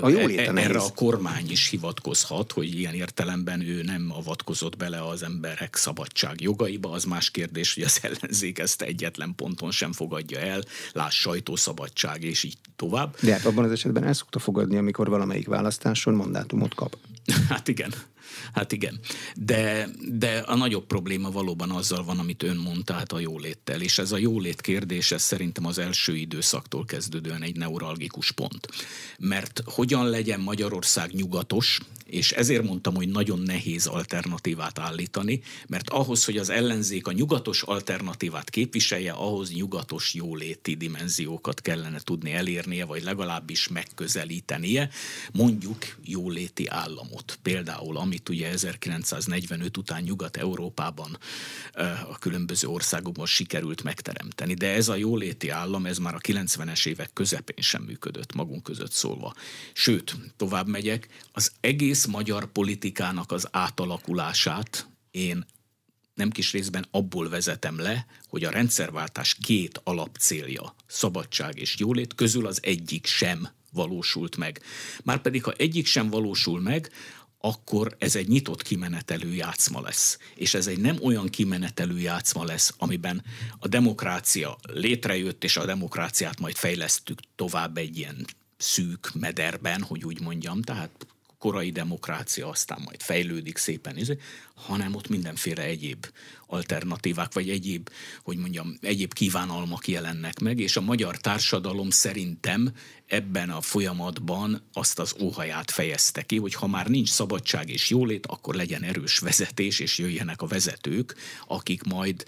a 0.00 0.08
jó 0.08 0.18
e, 0.18 0.52
erre 0.54 0.78
a 0.78 0.92
kormány 0.94 1.50
is 1.50 1.68
hivatkozhat, 1.68 2.52
hogy 2.52 2.78
ilyen 2.78 2.94
értelemben 2.94 3.60
ő 3.60 3.82
nem 3.82 4.12
avatkozott 4.16 4.76
bele 4.76 5.06
az 5.06 5.22
emberek 5.22 5.76
szabadság 5.76 6.40
jogaiba. 6.40 6.90
Az 6.90 7.04
más 7.04 7.30
kérdés, 7.30 7.74
hogy 7.74 7.82
az 7.82 7.98
ellenzék 8.02 8.58
ezt 8.58 8.82
egyetlen 8.82 9.34
ponton 9.36 9.70
sem 9.70 9.92
fogadja 9.92 10.38
el, 10.38 10.62
láss 10.92 11.20
sajtószabadság 11.20 12.22
és 12.22 12.42
így 12.42 12.56
tovább. 12.76 13.16
De 13.20 13.32
hát 13.32 13.44
abban 13.44 13.64
az 13.64 13.70
esetben 13.70 14.04
el 14.04 14.12
szokta 14.12 14.38
fogadni, 14.38 14.76
amikor 14.76 15.08
valamelyik 15.08 15.46
választáson 15.46 16.14
mandátumot 16.14 16.74
kap. 16.74 16.96
Hát 17.48 17.68
igen. 17.68 17.94
Hát 18.52 18.72
igen, 18.72 19.00
de, 19.36 19.88
de 20.12 20.38
a 20.38 20.56
nagyobb 20.56 20.86
probléma 20.86 21.30
valóban 21.30 21.70
azzal 21.70 22.04
van, 22.04 22.18
amit 22.18 22.42
ön 22.42 22.56
mondta, 22.56 22.92
hát 22.92 23.12
a 23.12 23.18
jóléttel, 23.18 23.80
és 23.80 23.98
ez 23.98 24.12
a 24.12 24.18
jólét 24.18 24.60
kérdés, 24.60 25.10
ez 25.10 25.22
szerintem 25.22 25.66
az 25.66 25.78
első 25.78 26.16
időszaktól 26.16 26.84
kezdődően 26.84 27.42
egy 27.42 27.56
neuralgikus 27.56 28.32
pont. 28.32 28.68
Mert 29.18 29.62
hogyan 29.64 30.08
legyen 30.08 30.40
Magyarország 30.40 31.12
nyugatos, 31.12 31.80
és 32.06 32.32
ezért 32.32 32.62
mondtam, 32.62 32.94
hogy 32.94 33.08
nagyon 33.08 33.38
nehéz 33.38 33.86
alternatívát 33.86 34.78
állítani, 34.78 35.40
mert 35.68 35.90
ahhoz, 35.90 36.24
hogy 36.24 36.36
az 36.36 36.50
ellenzék 36.50 37.06
a 37.06 37.12
nyugatos 37.12 37.62
alternatívát 37.62 38.50
képviselje, 38.50 39.12
ahhoz 39.12 39.52
nyugatos 39.52 40.14
jóléti 40.14 40.74
dimenziókat 40.74 41.60
kellene 41.60 42.00
tudni 42.00 42.32
elérnie, 42.32 42.84
vagy 42.84 43.02
legalábbis 43.02 43.68
megközelítenie, 43.68 44.90
mondjuk 45.32 45.96
jóléti 46.04 46.66
államot. 46.68 47.15
Például, 47.42 47.96
amit 47.96 48.28
ugye 48.28 48.48
1945 48.48 49.76
után 49.76 50.02
Nyugat-Európában 50.02 51.18
a 52.08 52.18
különböző 52.18 52.68
országokban 52.68 53.26
sikerült 53.26 53.82
megteremteni. 53.82 54.54
De 54.54 54.72
ez 54.72 54.88
a 54.88 54.96
jóléti 54.96 55.48
állam, 55.48 55.86
ez 55.86 55.98
már 55.98 56.14
a 56.14 56.18
90-es 56.18 56.86
évek 56.86 57.12
közepén 57.12 57.62
sem 57.64 57.82
működött, 57.82 58.34
magunk 58.34 58.62
között 58.62 58.92
szólva. 58.92 59.34
Sőt, 59.72 60.16
tovább 60.36 60.68
megyek, 60.68 61.08
az 61.32 61.52
egész 61.60 62.04
magyar 62.04 62.46
politikának 62.52 63.32
az 63.32 63.48
átalakulását 63.50 64.88
én 65.10 65.46
nem 66.14 66.30
kis 66.30 66.52
részben 66.52 66.86
abból 66.90 67.28
vezetem 67.28 67.78
le, 67.78 68.06
hogy 68.28 68.44
a 68.44 68.50
rendszerváltás 68.50 69.34
két 69.34 69.80
alapcélja, 69.84 70.74
szabadság 70.86 71.58
és 71.58 71.78
jólét 71.78 72.14
közül 72.14 72.46
az 72.46 72.58
egyik 72.62 73.06
sem 73.06 73.48
valósult 73.76 74.36
meg. 74.36 74.60
Márpedig, 75.04 75.44
ha 75.44 75.52
egyik 75.52 75.86
sem 75.86 76.10
valósul 76.10 76.60
meg, 76.60 76.90
akkor 77.40 77.96
ez 77.98 78.16
egy 78.16 78.28
nyitott 78.28 78.62
kimenetelő 78.62 79.34
játszma 79.34 79.80
lesz. 79.80 80.18
És 80.34 80.54
ez 80.54 80.66
egy 80.66 80.80
nem 80.80 80.98
olyan 81.02 81.28
kimenetelő 81.28 81.98
játszma 81.98 82.44
lesz, 82.44 82.74
amiben 82.78 83.24
a 83.58 83.68
demokrácia 83.68 84.56
létrejött, 84.72 85.44
és 85.44 85.56
a 85.56 85.64
demokráciát 85.64 86.40
majd 86.40 86.54
fejlesztük 86.54 87.18
tovább 87.34 87.76
egy 87.76 87.98
ilyen 87.98 88.26
szűk 88.56 89.10
mederben, 89.14 89.82
hogy 89.82 90.04
úgy 90.04 90.20
mondjam, 90.20 90.62
tehát 90.62 91.06
korai 91.38 91.70
demokrácia 91.70 92.48
aztán 92.48 92.80
majd 92.84 93.02
fejlődik 93.02 93.56
szépen, 93.56 93.96
izé, 93.96 94.16
hanem 94.54 94.94
ott 94.94 95.08
mindenféle 95.08 95.62
egyéb 95.62 96.06
alternatívák, 96.46 97.32
vagy 97.32 97.50
egyéb, 97.50 97.90
hogy 98.22 98.36
mondjam, 98.36 98.78
egyéb 98.80 99.12
kívánalmak 99.12 99.88
jelennek 99.88 100.38
meg, 100.38 100.58
és 100.58 100.76
a 100.76 100.80
magyar 100.80 101.16
társadalom 101.16 101.90
szerintem 101.90 102.72
ebben 103.06 103.50
a 103.50 103.60
folyamatban 103.60 104.62
azt 104.72 104.98
az 104.98 105.14
óhaját 105.20 105.70
fejezte 105.70 106.22
ki, 106.22 106.36
hogy 106.36 106.54
ha 106.54 106.66
már 106.66 106.86
nincs 106.86 107.08
szabadság 107.08 107.68
és 107.68 107.90
jólét, 107.90 108.26
akkor 108.26 108.54
legyen 108.54 108.82
erős 108.82 109.18
vezetés, 109.18 109.78
és 109.78 109.98
jöjjenek 109.98 110.42
a 110.42 110.46
vezetők, 110.46 111.14
akik 111.46 111.82
majd 111.82 112.24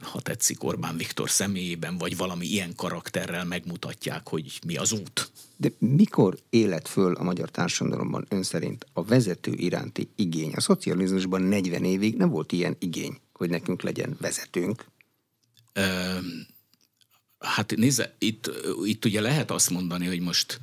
ha 0.00 0.20
tetszik 0.20 0.64
Orbán 0.64 0.96
Viktor 0.96 1.30
személyében, 1.30 1.98
vagy 1.98 2.16
valami 2.16 2.46
ilyen 2.46 2.74
karakterrel 2.74 3.44
megmutatják, 3.44 4.28
hogy 4.28 4.60
mi 4.66 4.76
az 4.76 4.92
út. 4.92 5.30
De 5.56 5.72
mikor 5.78 6.38
élet 6.50 6.88
föl 6.88 7.14
a 7.14 7.22
magyar 7.22 7.50
társadalomban 7.50 8.26
ön 8.28 8.42
szerint 8.42 8.86
a 8.92 9.04
vezető 9.04 9.52
iránti 9.52 10.08
igény? 10.16 10.52
A 10.54 10.60
szocializmusban 10.60 11.42
40 11.42 11.84
évig 11.84 12.16
nem 12.16 12.30
volt 12.30 12.52
ilyen 12.52 12.76
igény, 12.78 13.18
hogy 13.32 13.50
nekünk 13.50 13.82
legyen 13.82 14.16
vezetőnk. 14.20 14.84
Hát 17.38 17.76
nézze, 17.76 18.14
itt, 18.18 18.50
itt 18.84 19.04
ugye 19.04 19.20
lehet 19.20 19.50
azt 19.50 19.70
mondani, 19.70 20.06
hogy 20.06 20.20
most 20.20 20.60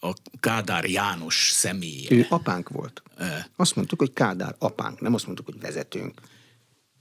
a 0.00 0.12
Kádár 0.40 0.84
János 0.84 1.50
személye. 1.52 2.08
Ő 2.10 2.26
apánk 2.28 2.68
volt. 2.68 3.02
E. 3.16 3.48
Azt 3.56 3.76
mondtuk, 3.76 3.98
hogy 3.98 4.12
Kádár 4.12 4.54
apánk, 4.58 5.00
nem 5.00 5.14
azt 5.14 5.24
mondtuk, 5.24 5.46
hogy 5.46 5.60
vezetőnk. 5.60 6.20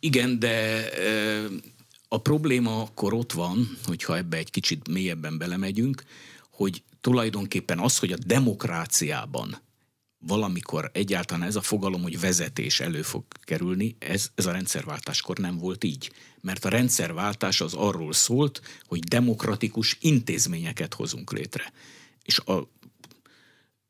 Igen, 0.03 0.39
de 0.39 0.89
a 2.07 2.21
probléma 2.21 2.81
akkor 2.81 3.13
ott 3.13 3.31
van, 3.31 3.77
hogyha 3.85 4.17
ebbe 4.17 4.37
egy 4.37 4.49
kicsit 4.49 4.87
mélyebben 4.87 5.37
belemegyünk, 5.37 6.03
hogy 6.51 6.83
tulajdonképpen 7.01 7.79
az, 7.79 7.97
hogy 7.97 8.11
a 8.11 8.17
demokráciában 8.25 9.61
valamikor 10.17 10.89
egyáltalán 10.93 11.47
ez 11.47 11.55
a 11.55 11.61
fogalom, 11.61 12.01
hogy 12.01 12.19
vezetés 12.19 12.79
elő 12.79 13.01
fog 13.01 13.23
kerülni, 13.41 13.95
ez, 13.99 14.31
ez 14.35 14.45
a 14.45 14.51
rendszerváltáskor 14.51 15.37
nem 15.37 15.57
volt 15.57 15.83
így. 15.83 16.11
Mert 16.41 16.65
a 16.65 16.69
rendszerváltás 16.69 17.61
az 17.61 17.73
arról 17.73 18.13
szólt, 18.13 18.61
hogy 18.85 18.99
demokratikus 18.99 19.97
intézményeket 20.01 20.93
hozunk 20.93 21.31
létre. 21.31 21.73
És 22.23 22.39
a, 22.39 22.69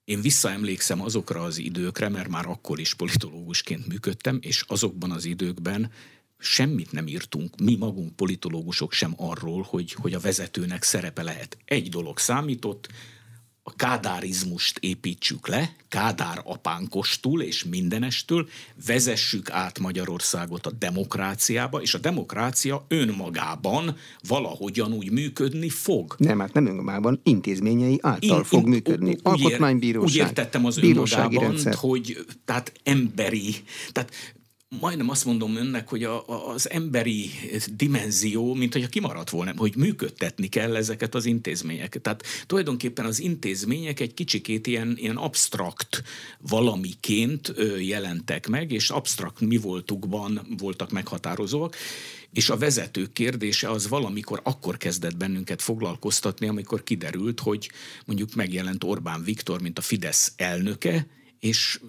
én 0.06 0.22
visszaemlékszem 0.22 1.02
azokra 1.02 1.44
az 1.44 1.58
időkre, 1.58 2.10
mert 2.10 2.28
már 2.28 2.46
akkor 2.46 2.80
is 2.80 2.94
politológusként 2.94 3.88
működtem, 3.88 4.39
és 4.42 4.63
azokban 4.68 5.12
az 5.12 5.26
időkben 5.26 5.92
semmit 6.38 6.92
nem 6.92 7.08
írtunk, 7.08 7.60
mi 7.60 7.76
magunk 7.76 8.16
politológusok 8.16 8.92
sem 8.92 9.13
arról, 9.18 9.62
hogy, 9.70 9.94
hogy 9.94 10.13
a 10.13 10.20
vezetőnek 10.20 10.84
szerepe 10.84 11.24
lehet. 11.24 11.58
Egy 11.66 11.89
dolog 11.89 12.18
számított, 12.18 12.88
a 13.63 13.76
kádárizmust 13.76 14.78
építsük 14.80 15.47
le, 15.47 15.76
Kádár 15.89 16.41
apánkostól 16.43 17.41
és 17.41 17.63
mindenestől, 17.63 18.47
vezessük 18.86 19.49
át 19.49 19.80
Magyarországot 19.80 20.65
a 20.65 20.71
demokráciába, 20.71 21.82
és 21.82 21.93
a 21.93 21.97
demokrácia 21.97 22.86
önmagában 22.88 23.95
valahogyan 24.28 24.93
úgy 24.93 25.12
működni 25.12 25.69
fog. 25.69 26.15
Nem, 26.17 26.39
hát 26.39 26.54
nem 26.54 26.67
önmagában, 26.67 27.19
intézményei 27.23 27.99
által 28.02 28.38
in, 28.38 28.43
fog 28.43 28.63
in, 28.63 28.69
működni. 28.69 29.17
Alkotmánybíróság, 29.23 30.10
Úgy 30.10 30.15
értettem 30.15 30.65
az 30.65 30.78
önmagában, 30.78 31.58
hogy 31.73 32.26
tehát 32.45 32.71
emberi, 32.84 33.56
tehát 33.91 34.12
majdnem 34.80 35.10
azt 35.10 35.26
mondom 35.26 35.56
önnek, 35.56 35.90
hogy 35.90 36.04
a, 36.04 36.28
a, 36.28 36.50
az 36.50 36.70
emberi 36.70 37.30
dimenzió, 37.74 38.54
mint 38.54 38.74
hogyha 38.74 38.90
kimaradt 38.90 39.30
volna, 39.30 39.54
hogy 39.56 39.76
működtetni 39.76 40.48
kell 40.48 40.76
ezeket 40.76 41.16
az 41.16 41.26
intézményeket. 41.26 42.02
Tehát 42.02 42.24
tulajdonképpen 42.46 43.06
az 43.06 43.20
intézmények 43.20 44.00
egy 44.00 44.14
kicsikét 44.14 44.68
ilyen, 44.68 44.94
ilyen 44.98 45.16
abstrakt 45.16 46.04
valamiként 46.42 47.54
jelentek 47.80 48.48
meg, 48.48 48.72
és 48.72 48.90
abstrakt 48.90 49.40
mi 49.40 49.58
voltukban 49.58 50.48
voltak 50.58 50.92
meghatározóak, 50.92 51.76
és 52.34 52.50
a 52.50 52.58
vezető 52.58 53.10
kérdése 53.14 53.70
az 53.70 53.88
valamikor 53.88 54.40
akkor 54.44 54.78
kezdett 54.78 55.18
bennünket 55.18 55.62
foglalkoztatni, 55.62 56.48
amikor 56.48 56.84
kiderült, 56.84 57.40
hogy 57.40 57.72
mondjuk 58.06 58.36
megjelent 58.36 58.84
Orbán 58.84 59.24
Viktor, 59.24 59.62
mint 59.62 59.78
a 59.78 59.82
Fidesz 59.82 60.34
elnöke, 60.36 61.08
és 61.43 61.79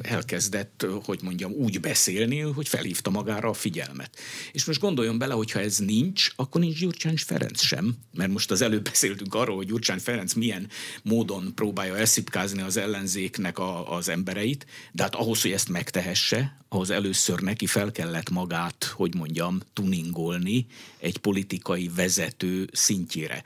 elkezdett, 0.00 0.86
hogy 1.04 1.20
mondjam, 1.22 1.52
úgy 1.52 1.80
beszélni, 1.80 2.40
hogy 2.40 2.68
felhívta 2.68 3.10
magára 3.10 3.48
a 3.48 3.52
figyelmet. 3.52 4.18
És 4.52 4.64
most 4.64 4.80
gondoljon 4.80 5.18
bele, 5.18 5.34
hogy 5.34 5.50
ha 5.50 5.60
ez 5.60 5.78
nincs, 5.78 6.30
akkor 6.36 6.60
nincs 6.60 6.78
Gyurcsány 6.78 7.16
Ferenc 7.16 7.62
sem, 7.62 7.96
mert 8.12 8.30
most 8.30 8.50
az 8.50 8.60
előbb 8.60 8.82
beszéltünk 8.82 9.34
arról, 9.34 9.56
hogy 9.56 9.66
Gyurcsány 9.66 9.98
Ferenc 9.98 10.32
milyen 10.32 10.68
módon 11.02 11.52
próbálja 11.54 11.96
elszipkázni 11.96 12.62
az 12.62 12.76
ellenzéknek 12.76 13.58
a, 13.58 13.96
az 13.96 14.08
embereit, 14.08 14.66
de 14.92 15.02
hát 15.02 15.14
ahhoz, 15.14 15.42
hogy 15.42 15.52
ezt 15.52 15.68
megtehesse, 15.68 16.56
ahhoz 16.68 16.90
először 16.90 17.40
neki 17.40 17.66
fel 17.66 17.92
kellett 17.92 18.30
magát, 18.30 18.84
hogy 18.84 19.14
mondjam, 19.14 19.60
tuningolni 19.72 20.66
egy 20.98 21.18
politikai 21.18 21.90
vezető 21.94 22.68
szintjére 22.72 23.42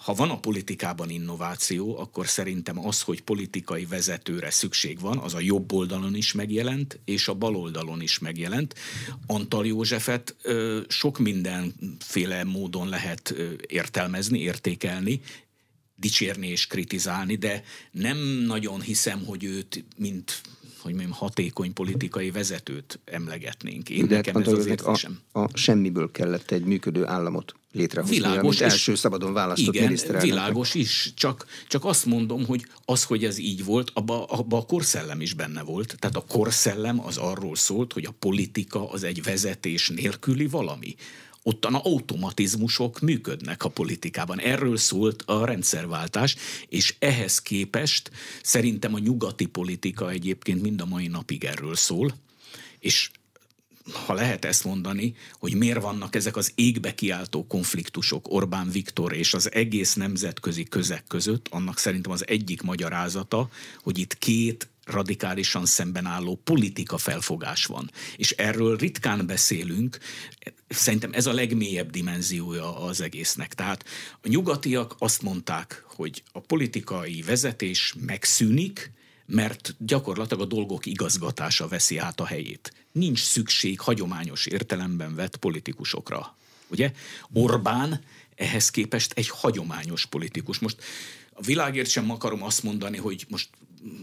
ha 0.00 0.14
van 0.14 0.30
a 0.30 0.40
politikában 0.40 1.10
innováció, 1.10 1.98
akkor 1.98 2.28
szerintem 2.28 2.86
az, 2.86 3.02
hogy 3.02 3.22
politikai 3.22 3.84
vezetőre 3.84 4.50
szükség 4.50 5.00
van, 5.00 5.18
az 5.18 5.34
a 5.34 5.40
jobb 5.40 5.72
oldalon 5.72 6.14
is 6.14 6.32
megjelent, 6.32 7.00
és 7.04 7.28
a 7.28 7.34
bal 7.34 7.56
oldalon 7.56 8.00
is 8.00 8.18
megjelent. 8.18 8.74
Antal 9.26 9.66
Józsefet 9.66 10.36
ö, 10.42 10.80
sok 10.88 11.18
mindenféle 11.18 12.44
módon 12.44 12.88
lehet 12.88 13.30
ö, 13.30 13.52
értelmezni, 13.68 14.38
értékelni, 14.38 15.20
dicsérni 15.96 16.46
és 16.46 16.66
kritizálni, 16.66 17.36
de 17.36 17.64
nem 17.90 18.18
nagyon 18.46 18.80
hiszem, 18.80 19.24
hogy 19.24 19.44
őt, 19.44 19.84
mint 19.96 20.40
hogy 20.80 20.92
mondjam, 20.92 21.12
hatékony 21.12 21.72
politikai 21.72 22.30
vezetőt 22.30 22.98
emlegetnénk. 23.04 23.88
Én 23.90 24.06
De 24.06 24.14
nekem 24.14 24.36
ez 24.36 24.48
az 24.48 24.66
érzésem. 24.66 25.18
A, 25.32 25.38
a 25.40 25.48
semmiből 25.54 26.10
kellett 26.10 26.50
egy 26.50 26.64
működő 26.64 27.06
államot 27.06 27.54
létrehozni, 27.72 28.16
világos 28.16 28.60
amit 28.60 28.72
első 28.72 28.94
szabadon 28.94 29.32
választott 29.32 29.74
igen, 29.74 29.86
miniszterelnök. 29.86 30.30
világos 30.30 30.74
is, 30.74 31.12
csak, 31.14 31.46
csak 31.68 31.84
azt 31.84 32.06
mondom, 32.06 32.46
hogy 32.46 32.66
az, 32.84 33.04
hogy 33.04 33.24
ez 33.24 33.38
így 33.38 33.64
volt, 33.64 33.90
abba, 33.94 34.24
abba 34.24 34.56
a 34.56 34.62
korszellem 34.62 35.20
is 35.20 35.34
benne 35.34 35.62
volt. 35.62 35.96
Tehát 35.98 36.16
a 36.16 36.24
korszellem 36.28 37.00
az 37.00 37.16
arról 37.16 37.56
szólt, 37.56 37.92
hogy 37.92 38.04
a 38.04 38.14
politika 38.18 38.90
az 38.90 39.02
egy 39.02 39.22
vezetés 39.22 39.88
nélküli 39.88 40.46
valami 40.46 40.94
ottan 41.42 41.74
automatizmusok 41.74 43.00
működnek 43.00 43.64
a 43.64 43.68
politikában. 43.68 44.40
Erről 44.40 44.76
szólt 44.76 45.22
a 45.22 45.44
rendszerváltás, 45.44 46.36
és 46.68 46.94
ehhez 46.98 47.42
képest 47.42 48.10
szerintem 48.42 48.94
a 48.94 48.98
nyugati 48.98 49.46
politika 49.46 50.10
egyébként 50.10 50.62
mind 50.62 50.80
a 50.80 50.86
mai 50.86 51.06
napig 51.06 51.44
erről 51.44 51.74
szól, 51.74 52.14
és 52.78 53.10
ha 54.06 54.14
lehet 54.14 54.44
ezt 54.44 54.64
mondani, 54.64 55.14
hogy 55.38 55.54
miért 55.54 55.82
vannak 55.82 56.14
ezek 56.14 56.36
az 56.36 56.52
égbe 56.54 56.94
kiáltó 56.94 57.46
konfliktusok 57.46 58.32
Orbán 58.32 58.70
Viktor 58.70 59.12
és 59.12 59.34
az 59.34 59.52
egész 59.52 59.94
nemzetközi 59.94 60.64
közeg 60.64 61.04
között, 61.08 61.48
annak 61.50 61.78
szerintem 61.78 62.12
az 62.12 62.26
egyik 62.26 62.62
magyarázata, 62.62 63.50
hogy 63.82 63.98
itt 63.98 64.18
két 64.18 64.68
radikálisan 64.90 65.66
szemben 65.66 66.06
álló 66.06 66.40
politika 66.44 66.98
felfogás 66.98 67.64
van. 67.64 67.90
És 68.16 68.30
erről 68.30 68.76
ritkán 68.76 69.26
beszélünk, 69.26 69.98
szerintem 70.68 71.12
ez 71.12 71.26
a 71.26 71.32
legmélyebb 71.32 71.90
dimenziója 71.90 72.78
az 72.78 73.00
egésznek. 73.00 73.54
Tehát 73.54 73.84
a 74.22 74.28
nyugatiak 74.28 74.94
azt 74.98 75.22
mondták, 75.22 75.84
hogy 75.86 76.22
a 76.32 76.40
politikai 76.40 77.22
vezetés 77.22 77.94
megszűnik, 78.06 78.92
mert 79.26 79.74
gyakorlatilag 79.78 80.42
a 80.42 80.46
dolgok 80.46 80.86
igazgatása 80.86 81.68
veszi 81.68 81.98
át 81.98 82.20
a 82.20 82.26
helyét. 82.26 82.72
Nincs 82.92 83.22
szükség 83.22 83.80
hagyományos 83.80 84.46
értelemben 84.46 85.14
vett 85.14 85.36
politikusokra. 85.36 86.36
Ugye? 86.68 86.92
Orbán 87.32 88.00
ehhez 88.34 88.70
képest 88.70 89.12
egy 89.12 89.28
hagyományos 89.28 90.06
politikus. 90.06 90.58
Most 90.58 90.82
a 91.32 91.42
világért 91.42 91.90
sem 91.90 92.10
akarom 92.10 92.42
azt 92.42 92.62
mondani, 92.62 92.96
hogy 92.96 93.26
most 93.28 93.48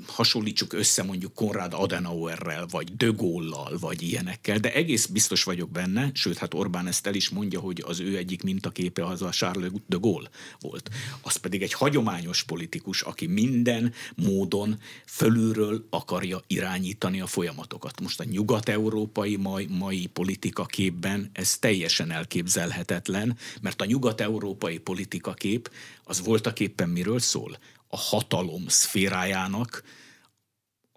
hasonlítsuk 0.06 0.74
össze 0.74 1.04
mondjuk 1.04 1.34
Konrad 1.34 1.74
Adenauerrel, 1.74 2.66
vagy 2.70 2.96
De 2.96 3.08
Gaulle-lal, 3.08 3.78
vagy 3.80 4.02
ilyenekkel, 4.02 4.58
de 4.58 4.74
egész 4.74 5.06
biztos 5.06 5.44
vagyok 5.44 5.70
benne, 5.70 6.10
sőt, 6.13 6.38
hát 6.38 6.54
Orbán 6.54 6.88
ezt 6.88 7.08
el 7.08 7.13
is 7.13 7.30
mondja, 7.30 7.60
hogy 7.60 7.84
az 7.86 8.00
ő 8.00 8.18
egyik 8.18 8.44
mintaképe 8.44 9.06
az 9.06 9.22
a 9.22 9.30
Charles 9.30 9.72
de 9.86 9.98
Gaulle 10.00 10.30
volt. 10.60 10.90
Az 11.22 11.36
pedig 11.36 11.62
egy 11.62 11.74
hagyományos 11.74 12.44
politikus, 12.44 13.02
aki 13.02 13.26
minden 13.26 13.94
módon 14.16 14.80
fölülről 15.06 15.88
akarja 15.90 16.42
irányítani 16.48 17.22
a 17.22 17.28
folyamatokat. 17.28 18.02
Most 18.02 18.20
a 18.20 18.24
nyugat-európai 18.24 19.36
mai, 19.36 19.68
mai 19.70 20.06
politikaképben 20.06 21.30
ez 21.34 21.58
teljesen 21.58 22.12
elképzelhetetlen, 22.12 23.38
mert 23.62 23.82
a 23.82 23.86
nyugat-európai 23.86 24.78
politikakép 24.78 25.72
az 26.04 26.22
voltak 26.22 26.60
éppen 26.60 26.90
miről 26.90 27.20
szól? 27.20 27.58
A 27.88 27.97
hatalom 27.97 28.67
szférájának 28.67 29.84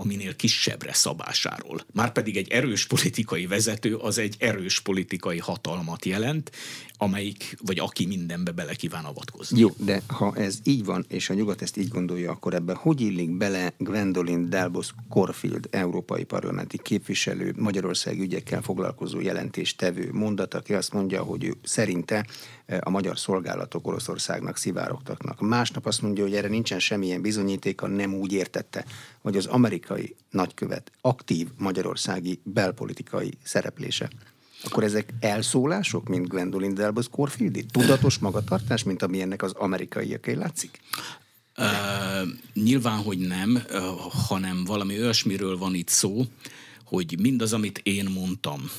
a 0.01 0.05
minél 0.05 0.37
kisebbre 0.37 0.93
szabásáról. 0.93 1.81
Márpedig 1.93 2.37
egy 2.37 2.51
erős 2.51 2.87
politikai 2.87 3.47
vezető 3.47 3.97
az 3.97 4.19
egy 4.19 4.37
erős 4.39 4.81
politikai 4.81 5.39
hatalmat 5.39 6.05
jelent, 6.05 6.51
amelyik, 6.97 7.57
vagy 7.65 7.79
aki 7.79 8.07
mindenbe 8.07 8.51
bele 8.51 8.75
kíván 8.75 9.05
avatkozni. 9.05 9.59
Jó, 9.61 9.69
de 9.77 10.03
ha 10.07 10.35
ez 10.37 10.59
így 10.65 10.85
van, 10.85 11.05
és 11.09 11.31
a 11.31 11.35
nyugat 11.35 11.63
ezt 11.63 11.77
így 11.77 11.89
gondolja, 11.89 12.31
akkor 12.31 12.55
ebben 12.55 12.77
hogy 12.77 13.01
illik 13.01 13.37
bele 13.37 13.73
Gwendolyn 13.79 14.51
Delbos 14.51 14.95
Corfield, 15.09 15.69
európai 15.71 16.25
parlamenti 16.25 16.79
képviselő, 16.83 17.55
Magyarország 17.57 18.19
ügyekkel 18.19 18.63
foglalkozó 18.63 19.21
jelentéstevő 19.21 20.11
mondat, 20.13 20.55
aki 20.55 20.75
azt 20.75 20.93
mondja, 20.93 21.23
hogy 21.23 21.45
ő 21.45 21.55
szerinte 21.63 22.27
a 22.81 22.91
magyar 22.91 23.19
szolgálatok 23.19 23.87
Oroszországnak 23.87 24.57
szivárogtaknak. 24.57 25.41
Másnap 25.41 25.87
azt 25.87 26.03
mondja, 26.03 26.25
hogy 26.25 26.35
erre 26.35 26.49
nincsen 26.49 26.79
semmilyen 26.79 27.21
bizonyítéka, 27.23 27.87
nem 27.87 28.15
úgy 28.15 28.33
értette, 28.33 28.85
hogy 29.21 29.37
az 29.37 29.47
amerikai 29.47 30.17
nagykövet 30.31 30.93
aktív 31.01 31.49
magyarországi 31.59 32.41
belpolitikai 32.43 33.33
szereplése. 33.43 34.11
Akkor 34.65 34.85
ezek 34.85 35.13
elszólások, 35.21 36.09
mint 36.09 36.29
Gwendolyn 36.29 36.75
Delbos 36.75 37.09
Corfieldi? 37.09 37.65
Tudatos 37.65 38.19
magatartás, 38.19 38.83
mint 38.83 39.03
ami 39.03 39.21
ennek 39.21 39.43
az 39.43 39.53
amerikaiaké 39.53 40.33
látszik? 40.33 40.81
Uh, 41.59 42.29
nyilván, 42.55 42.99
hogy 42.99 43.19
nem, 43.19 43.63
uh, 43.71 43.81
hanem 44.29 44.65
valami 44.65 45.01
olyasmiről 45.01 45.59
van 45.59 45.75
itt 45.75 45.89
szó, 45.89 46.25
hogy 46.91 47.21
mindaz, 47.21 47.53
amit 47.53 47.81
én 47.83 48.05
mondtam, 48.05 48.71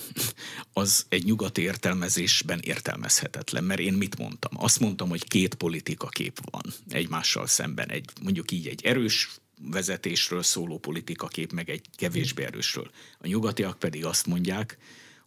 az 0.74 1.06
egy 1.10 1.24
nyugati 1.24 1.62
értelmezésben 1.62 2.60
értelmezhetetlen, 2.60 3.63
mert 3.63 3.80
én 3.80 3.93
mit 3.93 4.17
mondtam? 4.17 4.52
Azt 4.63 4.80
mondtam, 4.80 5.10
hogy 5.10 5.28
két 5.28 5.56
politika 5.56 6.08
kép 6.08 6.39
van 6.52 6.63
egymással 6.89 7.47
szemben, 7.47 7.89
egy, 7.89 8.10
mondjuk 8.21 8.52
így 8.52 8.67
egy 8.67 8.86
erős 8.86 9.30
vezetésről 9.62 10.43
szóló 10.43 10.78
politika 10.78 11.28
kép, 11.28 11.52
meg 11.52 11.69
egy 11.69 11.86
kevésbé 11.95 12.43
erősről. 12.43 12.91
A 13.19 13.28
nyugatiak 13.28 13.80
pedig 13.80 14.06
azt 14.06 14.26
mondják, 14.26 14.78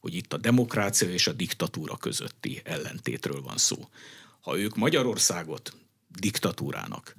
hogy 0.00 0.14
itt 0.14 0.32
a 0.32 0.36
demokrácia 0.36 1.10
és 1.10 1.26
a 1.26 1.32
diktatúra 1.32 1.96
közötti 1.96 2.60
ellentétről 2.64 3.42
van 3.42 3.56
szó. 3.56 3.88
Ha 4.40 4.58
ők 4.58 4.76
Magyarországot 4.76 5.76
diktatúrának, 6.08 7.16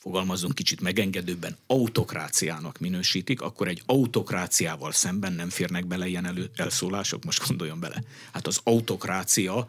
fogalmazunk 0.00 0.54
kicsit 0.54 0.80
megengedőbben, 0.80 1.56
autokráciának 1.66 2.78
minősítik, 2.78 3.40
akkor 3.40 3.68
egy 3.68 3.82
autokráciával 3.86 4.92
szemben 4.92 5.32
nem 5.32 5.50
férnek 5.50 5.86
bele 5.86 6.06
ilyen 6.06 6.26
elő, 6.26 6.50
elszólások, 6.56 7.24
most 7.24 7.46
gondoljon 7.46 7.80
bele. 7.80 8.02
Hát 8.32 8.46
az 8.46 8.60
autokrácia 8.64 9.68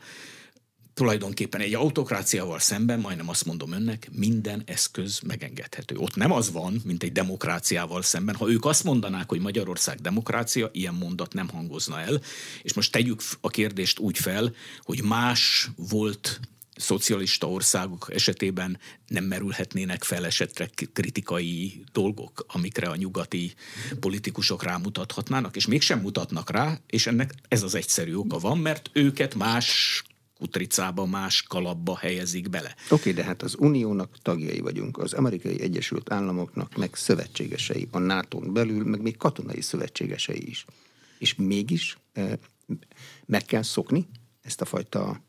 tulajdonképpen 0.93 1.61
egy 1.61 1.73
autokráciával 1.73 2.59
szemben, 2.59 2.99
majdnem 2.99 3.29
azt 3.29 3.45
mondom 3.45 3.71
önnek, 3.71 4.09
minden 4.11 4.63
eszköz 4.65 5.19
megengedhető. 5.19 5.95
Ott 5.95 6.15
nem 6.15 6.31
az 6.31 6.51
van, 6.51 6.81
mint 6.85 7.03
egy 7.03 7.11
demokráciával 7.11 8.01
szemben. 8.01 8.35
Ha 8.35 8.49
ők 8.49 8.65
azt 8.65 8.83
mondanák, 8.83 9.29
hogy 9.29 9.39
Magyarország 9.39 10.01
demokrácia, 10.01 10.69
ilyen 10.71 10.93
mondat 10.93 11.33
nem 11.33 11.49
hangozna 11.49 11.99
el. 11.99 12.21
És 12.61 12.73
most 12.73 12.91
tegyük 12.91 13.21
a 13.41 13.49
kérdést 13.49 13.99
úgy 13.99 14.17
fel, 14.17 14.53
hogy 14.81 15.03
más 15.03 15.69
volt 15.75 16.39
szocialista 16.75 17.49
országok 17.49 18.07
esetében 18.13 18.79
nem 19.07 19.23
merülhetnének 19.23 20.03
fel 20.03 20.25
esetre 20.25 20.69
kritikai 20.93 21.83
dolgok, 21.91 22.45
amikre 22.47 22.87
a 22.87 22.95
nyugati 22.95 23.53
politikusok 23.99 24.63
rámutathatnának, 24.63 25.55
és 25.55 25.65
mégsem 25.65 25.99
mutatnak 25.99 26.49
rá, 26.49 26.79
és 26.87 27.07
ennek 27.07 27.33
ez 27.47 27.63
az 27.63 27.75
egyszerű 27.75 28.13
oka 28.13 28.37
van, 28.37 28.57
mert 28.57 28.89
őket 28.93 29.35
más 29.35 30.03
kutricába, 30.37 31.05
más 31.05 31.41
kalapba 31.41 31.97
helyezik 31.97 32.49
bele. 32.49 32.75
Oké, 32.83 32.93
okay, 32.93 33.13
de 33.13 33.23
hát 33.23 33.41
az 33.41 33.55
Uniónak 33.57 34.17
tagjai 34.21 34.59
vagyunk, 34.59 34.97
az 34.97 35.13
Amerikai 35.13 35.61
Egyesült 35.61 36.11
Államoknak 36.11 36.75
meg 36.75 36.95
szövetségesei, 36.95 37.87
a 37.91 37.99
nato 37.99 38.39
belül, 38.39 38.83
meg 38.83 39.01
még 39.01 39.17
katonai 39.17 39.61
szövetségesei 39.61 40.49
is. 40.49 40.65
És 41.17 41.35
mégis 41.35 41.97
eh, 42.13 42.31
meg 43.25 43.45
kell 43.45 43.63
szokni 43.63 44.07
ezt 44.41 44.61
a 44.61 44.65
fajta 44.65 45.21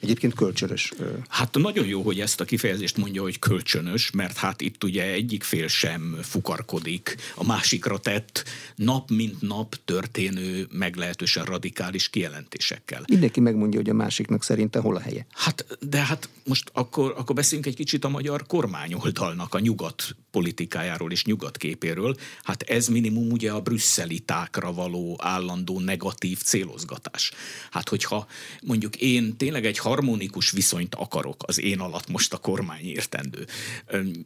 Egyébként 0.00 0.34
kölcsönös. 0.34 0.92
Hát 1.28 1.54
nagyon 1.54 1.86
jó, 1.86 2.02
hogy 2.02 2.20
ezt 2.20 2.40
a 2.40 2.44
kifejezést 2.44 2.96
mondja, 2.96 3.22
hogy 3.22 3.38
kölcsönös, 3.38 4.10
mert 4.10 4.36
hát 4.36 4.60
itt 4.60 4.84
ugye 4.84 5.02
egyik 5.02 5.42
fél 5.42 5.68
sem 5.68 6.18
fukarkodik 6.22 7.16
a 7.34 7.44
másikra 7.44 7.98
tett 7.98 8.44
nap 8.76 9.10
mint 9.10 9.40
nap 9.40 9.76
történő 9.84 10.66
meglehetősen 10.72 11.44
radikális 11.44 12.08
kijelentésekkel. 12.08 13.04
Mindenki 13.08 13.40
megmondja, 13.40 13.80
hogy 13.80 13.90
a 13.90 13.94
másiknak 13.94 14.42
szerinte 14.42 14.78
hol 14.78 14.96
a 14.96 15.00
helye. 15.00 15.26
Hát, 15.32 15.78
de 15.80 15.98
hát 15.98 16.28
most 16.44 16.70
akkor, 16.72 17.14
akkor 17.16 17.34
beszéljünk 17.34 17.68
egy 17.68 17.76
kicsit 17.76 18.04
a 18.04 18.08
magyar 18.08 18.46
kormányoldalnak, 18.46 19.54
a 19.54 19.58
nyugat 19.58 20.16
politikájáról 20.30 21.12
és 21.12 21.24
nyugat 21.24 21.56
képéről. 21.56 22.16
Hát 22.42 22.62
ez 22.62 22.88
minimum 22.88 23.30
ugye 23.30 23.50
a 23.50 23.60
brüsszelitákra 23.60 24.72
való 24.72 25.18
állandó 25.22 25.80
negatív 25.80 26.38
célozgatás. 26.38 27.32
Hát 27.70 27.88
hogyha 27.88 28.26
mondjuk 28.62 28.96
én 28.96 29.36
tényleg 29.36 29.66
egy 29.66 29.78
harmonikus 29.90 30.50
viszonyt 30.50 30.94
akarok 30.94 31.42
az 31.46 31.60
én 31.60 31.80
alatt 31.80 32.08
most 32.08 32.32
a 32.32 32.38
kormány 32.38 32.84
értendő, 32.84 33.46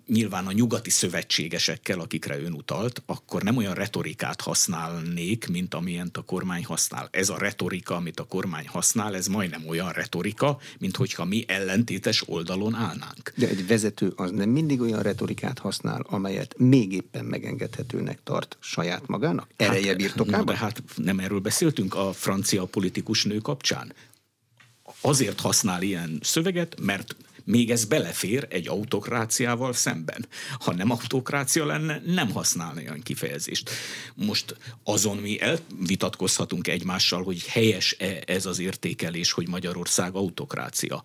nyilván 0.07 0.47
a 0.47 0.53
nyugati 0.53 0.91
szövetségesekkel, 0.91 2.01
akikre 2.01 2.39
ön 2.39 2.53
utalt, 2.53 3.03
akkor 3.07 3.43
nem 3.43 3.57
olyan 3.57 3.75
retorikát 3.75 4.41
használnék, 4.41 5.49
mint 5.49 5.75
amilyent 5.75 6.17
a 6.17 6.23
kormány 6.23 6.65
használ. 6.65 7.09
Ez 7.11 7.29
a 7.29 7.39
retorika, 7.39 7.95
amit 7.95 8.21
a 8.21 8.25
kormány 8.25 8.67
használ, 8.67 9.15
ez 9.15 9.27
majdnem 9.27 9.69
olyan 9.69 9.93
retorika, 9.93 10.59
mint 10.79 10.97
hogyha 10.97 11.25
mi 11.25 11.45
ellentétes 11.49 12.29
oldalon 12.29 12.75
állnánk. 12.75 13.33
De 13.37 13.49
egy 13.49 13.67
vezető 13.67 14.13
az 14.17 14.31
nem 14.31 14.49
mindig 14.49 14.81
olyan 14.81 15.03
retorikát 15.03 15.59
használ, 15.59 16.07
amelyet 16.09 16.55
még 16.59 16.93
éppen 16.93 17.25
megengedhetőnek 17.25 18.19
tart 18.25 18.57
saját 18.61 19.07
magának? 19.07 19.49
Ereje 19.57 19.87
hát, 19.87 19.97
birtokában? 19.97 20.45
de 20.45 20.57
hát 20.57 20.83
nem 20.97 21.19
erről 21.19 21.41
beszéltünk 21.41 21.95
a 21.95 22.13
francia 22.13 22.65
politikus 22.65 23.25
nő 23.25 23.39
kapcsán 23.39 23.93
azért 25.01 25.41
használ 25.41 25.83
ilyen 25.83 26.19
szöveget, 26.23 26.81
mert 26.81 27.17
még 27.45 27.71
ez 27.71 27.85
belefér 27.85 28.47
egy 28.51 28.69
autokráciával 28.69 29.73
szemben. 29.73 30.27
Ha 30.59 30.75
nem 30.75 30.91
autokrácia 30.91 31.67
lenne, 31.67 32.01
nem 32.07 32.31
használna 32.31 32.81
olyan 32.81 33.01
kifejezést. 33.01 33.71
Most 34.15 34.57
azon 34.85 35.17
mi 35.17 35.41
elvitatkozhatunk 35.41 36.69
egymással, 36.69 37.23
hogy 37.23 37.47
helyes-e 37.47 38.23
ez 38.27 38.47
az 38.47 38.59
értékelés, 38.59 39.33
hogy 39.33 39.49
Magyarország 39.49 40.15
autokrácia. 40.15 41.03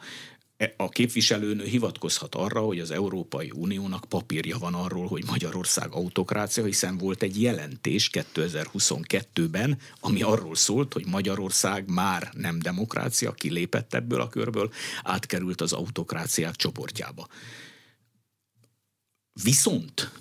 A 0.77 0.89
képviselőnő 0.89 1.63
hivatkozhat 1.63 2.35
arra, 2.35 2.61
hogy 2.61 2.79
az 2.79 2.91
Európai 2.91 3.51
Uniónak 3.55 4.05
papírja 4.09 4.57
van 4.57 4.73
arról, 4.73 5.07
hogy 5.07 5.23
Magyarország 5.25 5.91
autokrácia, 5.91 6.65
hiszen 6.65 6.97
volt 6.97 7.21
egy 7.21 7.41
jelentés 7.41 8.09
2022-ben, 8.13 9.77
ami 9.99 10.21
arról 10.21 10.55
szólt, 10.55 10.93
hogy 10.93 11.05
Magyarország 11.05 11.89
már 11.89 12.29
nem 12.33 12.59
demokrácia, 12.59 13.31
kilépett 13.31 13.93
ebből 13.93 14.21
a 14.21 14.29
körből, 14.29 14.71
átkerült 15.03 15.61
az 15.61 15.73
autokráciák 15.73 16.55
csoportjába. 16.55 17.27
Viszont 19.43 20.11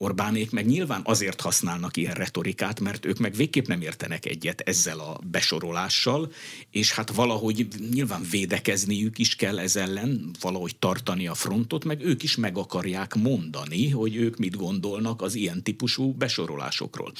Orbánék 0.00 0.50
meg 0.50 0.66
nyilván 0.66 1.00
azért 1.04 1.40
használnak 1.40 1.96
ilyen 1.96 2.14
retorikát, 2.14 2.80
mert 2.80 3.04
ők 3.04 3.18
meg 3.18 3.34
végképp 3.34 3.66
nem 3.66 3.80
értenek 3.80 4.26
egyet 4.26 4.60
ezzel 4.60 4.98
a 4.98 5.20
besorolással, 5.30 6.32
és 6.70 6.92
hát 6.92 7.10
valahogy 7.10 7.68
nyilván 7.90 8.22
védekezniük 8.30 9.18
is 9.18 9.36
kell 9.36 9.58
ez 9.58 9.76
ellen, 9.76 10.30
valahogy 10.40 10.76
tartani 10.76 11.26
a 11.26 11.34
frontot, 11.34 11.84
meg 11.84 12.04
ők 12.04 12.22
is 12.22 12.36
meg 12.36 12.58
akarják 12.58 13.14
mondani, 13.14 13.88
hogy 13.88 14.16
ők 14.16 14.36
mit 14.36 14.56
gondolnak 14.56 15.22
az 15.22 15.34
ilyen 15.34 15.62
típusú 15.62 16.12
besorolásokról. 16.12 17.12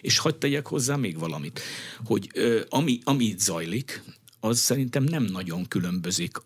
És 0.00 0.18
hagyd 0.18 0.36
tegyek 0.38 0.66
hozzá 0.66 0.96
még 0.96 1.18
valamit, 1.18 1.60
hogy 2.04 2.28
ami, 2.68 2.98
ami 3.04 3.24
itt 3.24 3.40
zajlik, 3.40 4.02
az 4.40 4.58
szerintem 4.58 5.04
nem 5.04 5.22
nagyon 5.22 5.68
különbözik 5.68 6.36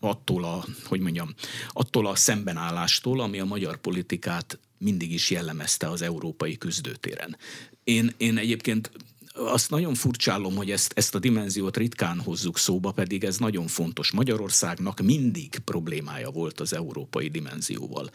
attól 0.00 0.44
a, 0.44 0.64
hogy 0.84 1.00
mondjam, 1.00 1.34
attól 1.68 2.06
a 2.06 2.14
szembenállástól, 2.14 3.20
ami 3.20 3.40
a 3.40 3.44
magyar 3.44 3.76
politikát 3.76 4.58
mindig 4.78 5.12
is 5.12 5.30
jellemezte 5.30 5.90
az 5.90 6.02
európai 6.02 6.58
küzdőtéren. 6.58 7.36
Én, 7.84 8.14
én 8.16 8.36
egyébként 8.38 8.90
azt 9.38 9.70
nagyon 9.70 9.94
furcsálom, 9.94 10.56
hogy 10.56 10.70
ezt, 10.70 10.92
ezt 10.96 11.14
a 11.14 11.18
dimenziót 11.18 11.76
ritkán 11.76 12.20
hozzuk 12.20 12.58
szóba, 12.58 12.90
pedig 12.90 13.24
ez 13.24 13.38
nagyon 13.38 13.66
fontos. 13.66 14.10
Magyarországnak 14.10 15.00
mindig 15.00 15.58
problémája 15.64 16.30
volt 16.30 16.60
az 16.60 16.74
európai 16.74 17.28
dimenzióval. 17.28 18.10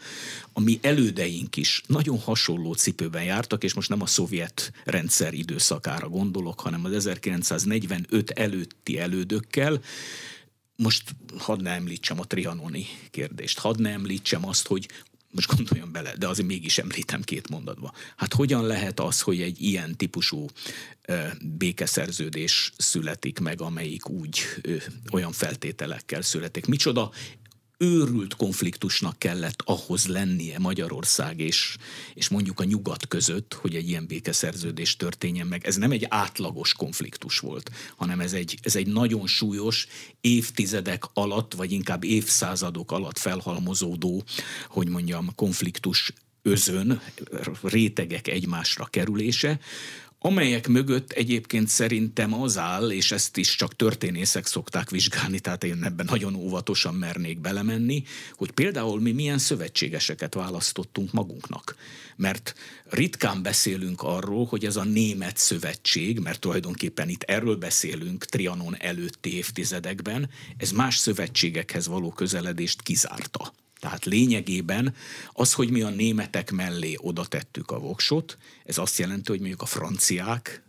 A 0.52 0.60
mi 0.60 0.78
elődeink 0.82 1.56
is 1.56 1.82
nagyon 1.86 2.18
hasonló 2.18 2.72
cipőben 2.72 3.24
jártak, 3.24 3.64
és 3.64 3.74
most 3.74 3.88
nem 3.88 4.02
a 4.02 4.06
szovjet 4.06 4.72
rendszer 4.84 5.34
időszakára 5.34 6.08
gondolok, 6.08 6.60
hanem 6.60 6.84
az 6.84 6.92
1945 6.92 8.30
előtti 8.30 8.98
elődökkel, 8.98 9.80
most 10.82 11.14
hadd 11.38 11.62
ne 11.62 11.70
említsem 11.70 12.20
a 12.20 12.24
trianoni 12.24 12.86
kérdést, 13.10 13.58
hadd 13.58 13.80
ne 13.80 13.90
említsem 13.90 14.48
azt, 14.48 14.66
hogy 14.66 14.88
most 15.30 15.56
gondoljon 15.56 15.92
bele, 15.92 16.16
de 16.16 16.28
azért 16.28 16.48
mégis 16.48 16.78
említem 16.78 17.22
két 17.22 17.48
mondatba. 17.48 17.92
Hát 18.16 18.34
hogyan 18.34 18.66
lehet 18.66 19.00
az, 19.00 19.20
hogy 19.20 19.40
egy 19.40 19.62
ilyen 19.62 19.96
típusú 19.96 20.46
békeszerződés 21.40 22.72
születik 22.76 23.38
meg, 23.38 23.60
amelyik 23.60 24.08
úgy 24.08 24.40
ö, 24.62 24.76
olyan 25.12 25.32
feltételekkel 25.32 26.22
születik? 26.22 26.66
Micsoda 26.66 27.10
őrült 27.78 28.34
konfliktusnak 28.36 29.18
kellett 29.18 29.62
ahhoz 29.64 30.06
lennie 30.06 30.58
Magyarország 30.58 31.40
és, 31.40 31.76
és 32.14 32.28
mondjuk 32.28 32.60
a 32.60 32.64
nyugat 32.64 33.08
között, 33.08 33.54
hogy 33.54 33.74
egy 33.74 33.88
ilyen 33.88 34.06
békeszerződés 34.06 34.96
történjen 34.96 35.46
meg. 35.46 35.66
Ez 35.66 35.76
nem 35.76 35.90
egy 35.90 36.06
átlagos 36.08 36.72
konfliktus 36.72 37.38
volt, 37.38 37.70
hanem 37.96 38.20
ez 38.20 38.32
egy, 38.32 38.58
ez 38.62 38.76
egy 38.76 38.86
nagyon 38.86 39.26
súlyos, 39.26 39.86
évtizedek 40.20 41.04
alatt, 41.12 41.54
vagy 41.54 41.72
inkább 41.72 42.04
évszázadok 42.04 42.92
alatt 42.92 43.18
felhalmozódó, 43.18 44.24
hogy 44.68 44.88
mondjam, 44.88 45.34
konfliktus 45.34 46.12
özön, 46.42 47.00
rétegek 47.62 48.28
egymásra 48.28 48.84
kerülése, 48.84 49.60
amelyek 50.22 50.68
mögött 50.68 51.12
egyébként 51.12 51.68
szerintem 51.68 52.34
az 52.34 52.58
áll, 52.58 52.90
és 52.90 53.12
ezt 53.12 53.36
is 53.36 53.56
csak 53.56 53.76
történészek 53.76 54.46
szokták 54.46 54.90
vizsgálni, 54.90 55.40
tehát 55.40 55.64
én 55.64 55.84
ebben 55.84 56.06
nagyon 56.10 56.34
óvatosan 56.34 56.94
mernék 56.94 57.40
belemenni, 57.40 58.02
hogy 58.32 58.50
például 58.50 59.00
mi 59.00 59.12
milyen 59.12 59.38
szövetségeseket 59.38 60.34
választottunk 60.34 61.12
magunknak. 61.12 61.76
Mert 62.16 62.54
ritkán 62.90 63.42
beszélünk 63.42 64.02
arról, 64.02 64.44
hogy 64.44 64.64
ez 64.64 64.76
a 64.76 64.84
német 64.84 65.36
szövetség, 65.36 66.18
mert 66.18 66.40
tulajdonképpen 66.40 67.08
itt 67.08 67.22
erről 67.22 67.56
beszélünk 67.56 68.24
Trianon 68.24 68.76
előtti 68.78 69.36
évtizedekben, 69.36 70.30
ez 70.56 70.70
más 70.70 70.96
szövetségekhez 70.96 71.86
való 71.86 72.10
közeledést 72.10 72.82
kizárta. 72.82 73.52
Tehát 73.82 74.04
lényegében 74.04 74.94
az, 75.32 75.52
hogy 75.52 75.70
mi 75.70 75.82
a 75.82 75.90
németek 75.90 76.50
mellé 76.50 76.96
oda 77.00 77.24
tettük 77.24 77.70
a 77.70 77.78
voksot, 77.78 78.38
ez 78.64 78.78
azt 78.78 78.98
jelenti, 78.98 79.30
hogy 79.30 79.38
mondjuk 79.38 79.62
a 79.62 79.66
franciák 79.66 80.62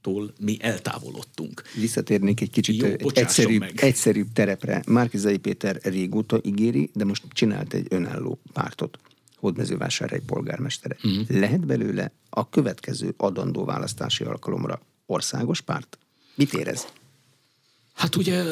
tól 0.00 0.32
mi 0.40 0.56
eltávolodtunk. 0.60 1.62
Visszatérnék 1.74 2.40
egy 2.40 2.50
kicsit 2.50 2.76
Jó, 2.76 2.86
egy 2.86 3.10
egyszerűbb, 3.14 3.60
meg. 3.60 3.80
egyszerűbb 3.80 4.32
terepre. 4.32 4.82
Márkizai 4.86 5.38
Péter 5.38 5.80
régóta 5.82 6.40
ígéri, 6.42 6.90
de 6.92 7.04
most 7.04 7.22
csinált 7.30 7.74
egy 7.74 7.86
önálló 7.88 8.38
pártot. 8.52 8.98
Hódmezővásárhely 9.36 10.22
polgármestere. 10.26 10.96
Uh-huh. 11.02 11.28
Lehet 11.28 11.66
belőle 11.66 12.12
a 12.30 12.48
következő 12.48 13.14
adandó 13.16 13.64
választási 13.64 14.24
alkalomra 14.24 14.80
országos 15.06 15.60
párt? 15.60 15.98
Mit 16.34 16.54
érez? 16.54 16.86
Hát 17.94 18.16
ugye 18.16 18.42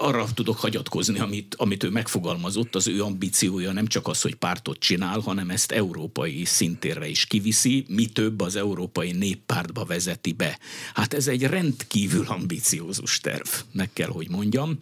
arra 0.00 0.26
tudok 0.34 0.58
hagyatkozni, 0.58 1.18
amit, 1.18 1.54
amit 1.54 1.82
ő 1.82 1.90
megfogalmazott, 1.90 2.74
az 2.74 2.88
ő 2.88 3.02
ambíciója 3.02 3.72
nem 3.72 3.86
csak 3.86 4.06
az, 4.06 4.20
hogy 4.22 4.34
pártot 4.34 4.78
csinál, 4.78 5.20
hanem 5.20 5.50
ezt 5.50 5.72
európai 5.72 6.44
szintérre 6.44 7.08
is 7.08 7.26
kiviszi, 7.26 7.84
mi 7.88 8.06
több 8.06 8.40
az 8.40 8.56
európai 8.56 9.12
néppártba 9.12 9.84
vezeti 9.84 10.32
be. 10.32 10.58
Hát 10.94 11.14
ez 11.14 11.26
egy 11.26 11.42
rendkívül 11.42 12.26
ambiciózus 12.26 13.20
terv, 13.20 13.48
meg 13.72 13.92
kell, 13.92 14.08
hogy 14.08 14.28
mondjam 14.28 14.78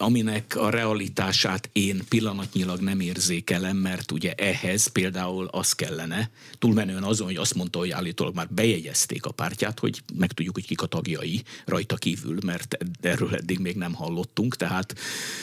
aminek 0.00 0.56
a 0.56 0.70
realitását 0.70 1.70
én 1.72 2.02
pillanatnyilag 2.08 2.80
nem 2.80 3.00
érzékelem, 3.00 3.76
mert 3.76 4.12
ugye 4.12 4.32
ehhez 4.32 4.86
például 4.86 5.46
az 5.46 5.72
kellene, 5.72 6.30
túlmenően 6.58 7.02
azon, 7.02 7.26
hogy 7.26 7.36
azt 7.36 7.54
mondta, 7.54 7.78
hogy 7.78 7.90
állítólag 7.90 8.34
már 8.34 8.48
bejegyezték 8.48 9.24
a 9.24 9.30
pártját, 9.30 9.78
hogy 9.78 10.02
megtudjuk, 10.14 10.54
hogy 10.54 10.66
kik 10.66 10.82
a 10.82 10.86
tagjai 10.86 11.42
rajta 11.64 11.96
kívül, 11.96 12.38
mert 12.44 12.76
erről 13.00 13.34
eddig 13.34 13.58
még 13.58 13.76
nem 13.76 13.94
hallottunk, 13.94 14.56
tehát 14.56 14.94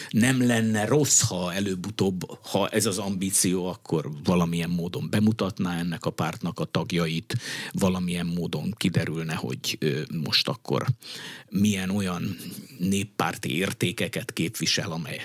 nem 0.10 0.46
lenne 0.46 0.86
rossz, 0.86 1.22
ha 1.22 1.54
előbb-utóbb, 1.54 2.40
ha 2.42 2.68
ez 2.68 2.86
az 2.86 2.98
ambíció, 2.98 3.66
akkor 3.66 4.10
valamilyen 4.24 4.70
módon 4.70 5.08
bemutatná 5.10 5.80
ennek 5.80 6.06
a 6.06 6.10
pártnak 6.10 6.60
a 6.60 6.66
tagjait, 6.66 7.38
valamilyen 7.72 8.26
módon 8.26 8.74
kiderülne, 8.78 9.34
hogy 9.34 9.78
most 10.22 10.48
akkor 10.48 10.86
milyen 11.50 11.90
olyan 11.90 12.38
néppárti 12.80 13.58
értékeket 13.58 14.34
kép 14.34 14.47
képvisel, 14.48 14.92
amely 14.92 15.22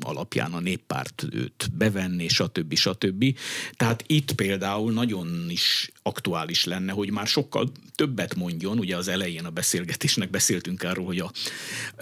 alapján 0.00 0.52
a 0.52 0.60
néppárt 0.60 1.24
őt 1.30 1.68
bevenni, 1.72 2.28
stb. 2.28 2.74
stb. 2.74 3.38
Tehát 3.76 4.04
itt 4.06 4.32
például 4.32 4.92
nagyon 4.92 5.46
is 5.48 5.90
aktuális 6.02 6.64
lenne, 6.64 6.92
hogy 6.92 7.10
már 7.10 7.26
sokkal 7.26 7.72
többet 7.94 8.34
mondjon, 8.34 8.78
ugye 8.78 8.96
az 8.96 9.08
elején 9.08 9.44
a 9.44 9.50
beszélgetésnek 9.50 10.30
beszéltünk 10.30 10.82
arról, 10.82 11.06
hogy 11.06 11.18
a 11.18 11.32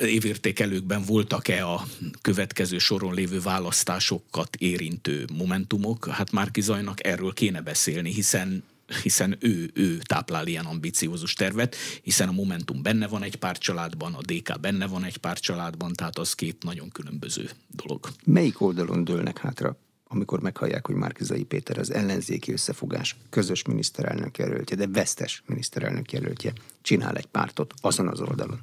évértékelőkben 0.00 1.02
voltak-e 1.02 1.66
a 1.66 1.86
következő 2.20 2.78
soron 2.78 3.14
lévő 3.14 3.40
választásokat 3.40 4.56
érintő 4.56 5.24
momentumok, 5.32 6.08
hát 6.08 6.32
Márki 6.32 6.60
Zajnak 6.60 7.06
erről 7.06 7.32
kéne 7.32 7.60
beszélni, 7.60 8.12
hiszen 8.12 8.64
hiszen 9.02 9.36
ő, 9.40 9.70
ő 9.74 9.98
táplál 9.98 10.46
ilyen 10.46 10.64
ambiciózus 10.64 11.32
tervet, 11.32 11.76
hiszen 12.02 12.28
a 12.28 12.32
Momentum 12.32 12.82
benne 12.82 13.06
van 13.06 13.22
egy 13.22 13.36
pár 13.36 13.58
családban, 13.58 14.14
a 14.14 14.20
DK 14.20 14.60
benne 14.60 14.86
van 14.86 15.04
egy 15.04 15.16
pár 15.16 15.38
családban, 15.38 15.92
tehát 15.92 16.18
az 16.18 16.34
két 16.34 16.62
nagyon 16.62 16.88
különböző 16.88 17.50
dolog. 17.68 18.08
Melyik 18.24 18.60
oldalon 18.60 19.04
dőlnek 19.04 19.38
hátra, 19.38 19.76
amikor 20.08 20.40
meghallják, 20.40 20.86
hogy 20.86 20.94
Márkizai 20.94 21.44
Péter 21.44 21.78
az 21.78 21.92
ellenzéki 21.92 22.52
összefogás 22.52 23.16
közös 23.30 23.62
miniszterelnök 23.62 24.38
jelöltje, 24.38 24.76
de 24.76 24.86
vesztes 24.86 25.42
miniszterelnök 25.46 26.12
jelöltje 26.12 26.52
csinál 26.82 27.16
egy 27.16 27.26
pártot 27.26 27.74
azon 27.80 28.08
az 28.08 28.20
oldalon? 28.20 28.60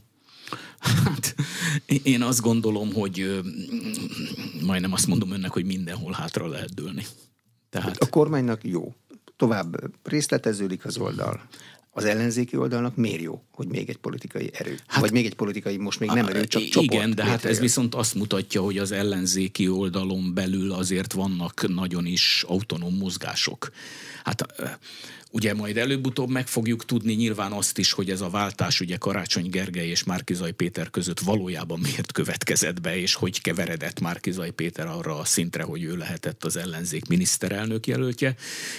Hát 0.79 1.35
én 2.03 2.21
azt 2.21 2.41
gondolom, 2.41 2.93
hogy 2.93 3.41
majdnem 4.61 4.93
azt 4.93 5.07
mondom 5.07 5.31
önnek, 5.31 5.51
hogy 5.51 5.65
mindenhol 5.65 6.11
hátra 6.11 6.47
lehet 6.47 6.73
dőlni. 6.73 7.05
Tehát... 7.69 7.97
A 7.97 8.09
kormánynak 8.09 8.63
jó 8.63 8.95
tovább 9.41 9.89
részleteződik 10.03 10.85
az 10.85 10.97
oldal, 10.97 11.41
az 11.91 12.05
ellenzéki 12.05 12.57
oldalnak 12.57 12.95
miért 12.95 13.21
jó, 13.21 13.43
hogy 13.51 13.67
még 13.67 13.89
egy 13.89 13.97
politikai 13.97 14.49
erő? 14.53 14.79
Hát, 14.87 15.01
vagy 15.01 15.11
még 15.11 15.25
egy 15.25 15.33
politikai, 15.33 15.77
most 15.77 15.99
még 15.99 16.09
nem 16.09 16.27
erő, 16.27 16.45
csak 16.45 16.63
csoport. 16.63 16.93
Igen, 16.93 17.15
de 17.15 17.23
hát 17.23 17.45
ez 17.45 17.59
viszont 17.59 17.95
azt 17.95 18.15
mutatja, 18.15 18.61
hogy 18.61 18.77
az 18.77 18.91
ellenzéki 18.91 19.67
oldalon 19.67 20.33
belül 20.33 20.71
azért 20.71 21.13
vannak 21.13 21.67
nagyon 21.67 22.05
is 22.05 22.43
autonóm 22.47 22.97
mozgások. 22.97 23.71
Hát 24.23 24.45
Ugye 25.33 25.53
majd 25.53 25.77
előbb-utóbb 25.77 26.29
meg 26.29 26.47
fogjuk 26.47 26.85
tudni 26.85 27.13
nyilván 27.13 27.51
azt 27.51 27.77
is, 27.77 27.91
hogy 27.91 28.09
ez 28.09 28.21
a 28.21 28.29
váltás 28.29 28.79
ugye 28.79 28.97
Karácsony 28.97 29.49
Gergely 29.49 29.87
és 29.87 30.03
Márkizaj 30.03 30.51
Péter 30.51 30.89
között 30.89 31.19
valójában 31.19 31.79
miért 31.79 32.11
következett 32.11 32.81
be, 32.81 32.97
és 32.97 33.13
hogy 33.13 33.41
keveredett 33.41 33.99
Márkizaj 33.99 34.51
Péter 34.51 34.87
arra 34.87 35.19
a 35.19 35.25
szintre, 35.25 35.63
hogy 35.63 35.83
ő 35.83 35.95
lehetett 35.95 36.43
az 36.43 36.55
ellenzék 36.55 37.07
miniszterelnök 37.07 37.87
jelöltje. 37.87 38.35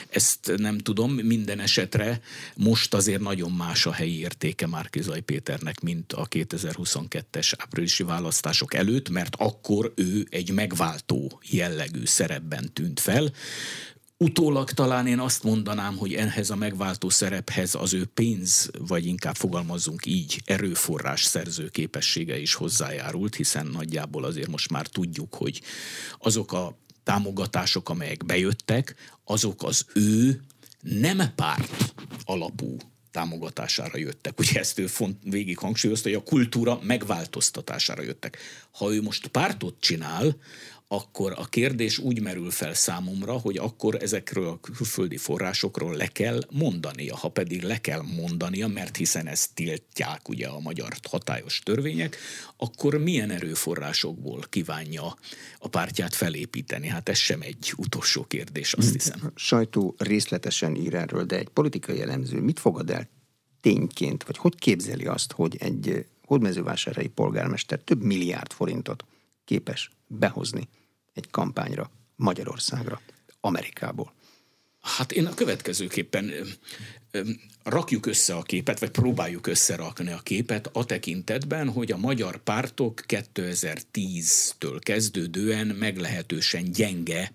Ezt 0.08 0.52
nem 0.56 0.78
tudom, 0.78 1.12
minden 1.12 1.60
esetre 1.60 2.20
most 2.56 2.94
azért 2.94 3.20
nagyon 3.20 3.52
más 3.52 3.86
a 3.86 3.92
helyi 3.92 4.18
értéke 4.18 4.66
Márkizaj 4.66 5.20
Péternek, 5.20 5.80
mint 5.80 6.12
a 6.12 6.28
2022-es 6.28 7.52
áprilisi 7.58 8.02
választások 8.02 8.74
előtt, 8.74 9.08
mert 9.08 9.36
akkor 9.38 9.92
ő 9.96 10.26
egy 10.30 10.50
megváltó 10.50 11.40
jellegű 11.50 12.04
szerepben 12.04 12.72
tűnt 12.72 13.00
fel. 13.00 13.32
Utólag 14.22 14.70
talán 14.70 15.06
én 15.06 15.18
azt 15.18 15.42
mondanám, 15.42 15.96
hogy 15.96 16.14
ehhez 16.14 16.50
a 16.50 16.56
megváltó 16.56 17.08
szerephez 17.08 17.74
az 17.74 17.94
ő 17.94 18.04
pénz, 18.04 18.70
vagy 18.78 19.06
inkább 19.06 19.34
fogalmazzunk 19.34 20.06
így, 20.06 20.42
erőforrás 20.44 21.24
szerző 21.24 21.68
képessége 21.68 22.38
is 22.38 22.54
hozzájárult, 22.54 23.34
hiszen 23.34 23.66
nagyjából 23.66 24.24
azért 24.24 24.48
most 24.48 24.70
már 24.70 24.86
tudjuk, 24.86 25.34
hogy 25.34 25.60
azok 26.18 26.52
a 26.52 26.76
támogatások, 27.02 27.88
amelyek 27.88 28.24
bejöttek, 28.24 28.94
azok 29.24 29.62
az 29.62 29.86
ő 29.94 30.40
nem 30.80 31.34
párt 31.34 31.94
alapú 32.24 32.76
támogatására 33.10 33.98
jöttek. 33.98 34.38
Ugye 34.38 34.60
ezt 34.60 34.78
ő 34.78 34.86
font, 34.86 35.16
végig 35.22 35.58
hangsúlyozta, 35.58 36.08
hogy 36.08 36.18
a 36.18 36.22
kultúra 36.22 36.78
megváltoztatására 36.82 38.02
jöttek. 38.02 38.38
Ha 38.70 38.94
ő 38.94 39.02
most 39.02 39.26
pártot 39.26 39.74
csinál, 39.80 40.36
akkor 40.92 41.34
a 41.36 41.44
kérdés 41.44 41.98
úgy 41.98 42.20
merül 42.20 42.50
fel 42.50 42.74
számomra, 42.74 43.32
hogy 43.32 43.56
akkor 43.56 44.02
ezekről 44.02 44.48
a 44.48 44.60
külföldi 44.60 45.16
forrásokról 45.16 45.94
le 45.94 46.06
kell 46.06 46.40
mondania. 46.50 47.16
Ha 47.16 47.28
pedig 47.28 47.62
le 47.62 47.80
kell 47.80 48.02
mondania, 48.16 48.66
mert 48.66 48.96
hiszen 48.96 49.26
ezt 49.26 49.54
tiltják 49.54 50.28
ugye 50.28 50.46
a 50.46 50.60
magyar 50.60 50.92
hatályos 51.10 51.58
törvények, 51.58 52.16
akkor 52.56 52.98
milyen 52.98 53.30
erőforrásokból 53.30 54.44
kívánja 54.48 55.16
a 55.58 55.68
pártját 55.68 56.14
felépíteni? 56.14 56.88
Hát 56.88 57.08
ez 57.08 57.18
sem 57.18 57.40
egy 57.40 57.72
utolsó 57.76 58.24
kérdés, 58.24 58.72
azt 58.72 58.92
hiszem. 58.92 59.20
A 59.22 59.30
sajtó 59.34 59.94
részletesen 59.98 60.74
ír 60.74 60.94
erről, 60.94 61.24
de 61.24 61.38
egy 61.38 61.48
politikai 61.48 62.00
elemző 62.00 62.40
mit 62.40 62.60
fogad 62.60 62.90
el 62.90 63.08
tényként, 63.60 64.24
vagy 64.24 64.36
hogy 64.36 64.54
képzeli 64.54 65.06
azt, 65.06 65.32
hogy 65.32 65.56
egy 65.60 66.06
hódmezővásárhelyi 66.26 67.08
polgármester 67.08 67.80
több 67.80 68.02
milliárd 68.02 68.52
forintot 68.52 69.04
képes 69.44 69.90
behozni 70.06 70.68
egy 71.12 71.30
kampányra 71.30 71.90
Magyarországra, 72.16 73.00
Amerikából? 73.40 74.12
Hát 74.80 75.12
én 75.12 75.26
a 75.26 75.34
következőképpen 75.34 76.32
rakjuk 77.62 78.06
össze 78.06 78.34
a 78.34 78.42
képet, 78.42 78.78
vagy 78.78 78.90
próbáljuk 78.90 79.46
összerakni 79.46 80.12
a 80.12 80.18
képet 80.18 80.70
a 80.72 80.84
tekintetben, 80.84 81.68
hogy 81.68 81.92
a 81.92 81.96
magyar 81.96 82.42
pártok 82.42 83.00
2010-től 83.08 84.78
kezdődően 84.78 85.66
meglehetősen 85.66 86.70
gyenge 86.70 87.32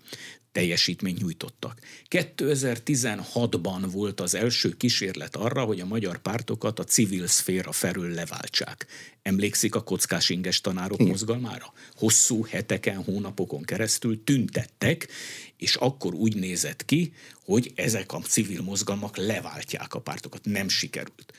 teljesítményt 0.52 1.18
nyújtottak. 1.18 1.80
2016-ban 2.10 3.88
volt 3.92 4.20
az 4.20 4.34
első 4.34 4.76
kísérlet 4.76 5.36
arra, 5.36 5.64
hogy 5.64 5.80
a 5.80 5.86
magyar 5.86 6.18
pártokat 6.18 6.78
a 6.78 6.84
civil 6.84 7.26
szféra 7.26 7.72
felül 7.72 8.14
leváltsák. 8.14 8.86
Emlékszik 9.22 9.74
a 9.74 9.82
kockás 9.82 10.28
inges 10.28 10.60
tanárok 10.60 10.98
Igen. 10.98 11.10
mozgalmára? 11.10 11.72
Hosszú 11.94 12.44
heteken, 12.44 13.02
hónapokon 13.02 13.62
keresztül 13.62 14.24
tüntettek, 14.24 15.08
és 15.56 15.74
akkor 15.74 16.14
úgy 16.14 16.36
nézett 16.36 16.84
ki, 16.84 17.12
hogy 17.44 17.72
ezek 17.74 18.12
a 18.12 18.18
civil 18.18 18.62
mozgalmak 18.62 19.16
leváltják 19.16 19.94
a 19.94 20.00
pártokat. 20.00 20.44
Nem 20.44 20.68
sikerült 20.68 21.32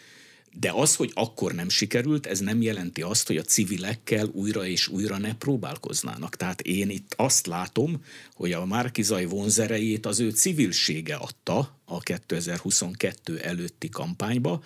De 0.59 0.71
az, 0.71 0.95
hogy 0.95 1.11
akkor 1.13 1.53
nem 1.53 1.69
sikerült, 1.69 2.25
ez 2.25 2.39
nem 2.39 2.61
jelenti 2.61 3.01
azt, 3.01 3.27
hogy 3.27 3.37
a 3.37 3.41
civilekkel 3.41 4.27
újra 4.27 4.65
és 4.65 4.87
újra 4.87 5.17
ne 5.17 5.35
próbálkoznának. 5.35 6.35
Tehát 6.35 6.61
én 6.61 6.89
itt 6.89 7.13
azt 7.17 7.47
látom, 7.47 8.03
hogy 8.33 8.51
a 8.51 8.65
Márkizai 8.65 9.25
vonzerejét 9.25 10.05
az 10.05 10.19
ő 10.19 10.29
civilsége 10.29 11.15
adta 11.15 11.79
a 11.85 11.99
2022 11.99 13.39
előtti 13.39 13.89
kampányba, 13.89 14.63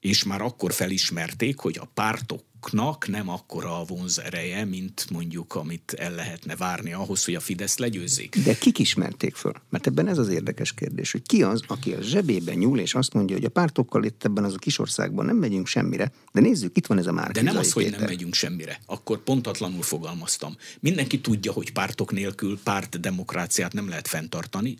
és 0.00 0.24
már 0.24 0.40
akkor 0.40 0.72
felismerték, 0.72 1.58
hogy 1.58 1.78
a 1.80 1.90
pártok 1.94 2.44
pártoknak 2.62 3.08
nem 3.08 3.28
akkora 3.28 3.80
a 3.80 3.84
vonzereje, 3.84 4.64
mint 4.64 5.06
mondjuk, 5.10 5.54
amit 5.54 5.92
el 5.92 6.14
lehetne 6.14 6.56
várni 6.56 6.92
ahhoz, 6.92 7.24
hogy 7.24 7.34
a 7.34 7.40
Fidesz 7.40 7.78
legyőzzék. 7.78 8.38
De 8.44 8.54
kik 8.54 8.78
ismerték 8.78 9.34
föl? 9.34 9.52
Mert 9.70 9.86
ebben 9.86 10.08
ez 10.08 10.18
az 10.18 10.28
érdekes 10.28 10.72
kérdés, 10.72 11.12
hogy 11.12 11.22
ki 11.22 11.42
az, 11.42 11.62
aki 11.66 11.92
a 11.92 12.02
zsebébe 12.02 12.54
nyúl, 12.54 12.78
és 12.78 12.94
azt 12.94 13.12
mondja, 13.12 13.36
hogy 13.36 13.44
a 13.44 13.48
pártokkal 13.48 14.04
itt 14.04 14.24
ebben 14.24 14.44
az 14.44 14.54
a 14.54 14.58
kis 14.58 14.78
országban 14.78 15.24
nem 15.24 15.36
megyünk 15.36 15.66
semmire, 15.66 16.12
de 16.32 16.40
nézzük, 16.40 16.76
itt 16.76 16.86
van 16.86 16.98
ez 16.98 17.06
a 17.06 17.12
már. 17.12 17.30
De 17.30 17.42
nem 17.42 17.56
az, 17.56 17.72
hogy 17.72 17.90
nem 17.90 18.00
megyünk 18.00 18.34
semmire. 18.34 18.80
Akkor 18.86 19.22
pontatlanul 19.22 19.82
fogalmaztam. 19.82 20.56
Mindenki 20.80 21.20
tudja, 21.20 21.52
hogy 21.52 21.72
pártok 21.72 22.12
nélkül 22.12 22.58
párt 22.62 23.00
demokráciát 23.00 23.72
nem 23.72 23.88
lehet 23.88 24.08
fenntartani, 24.08 24.76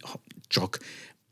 csak 0.48 0.78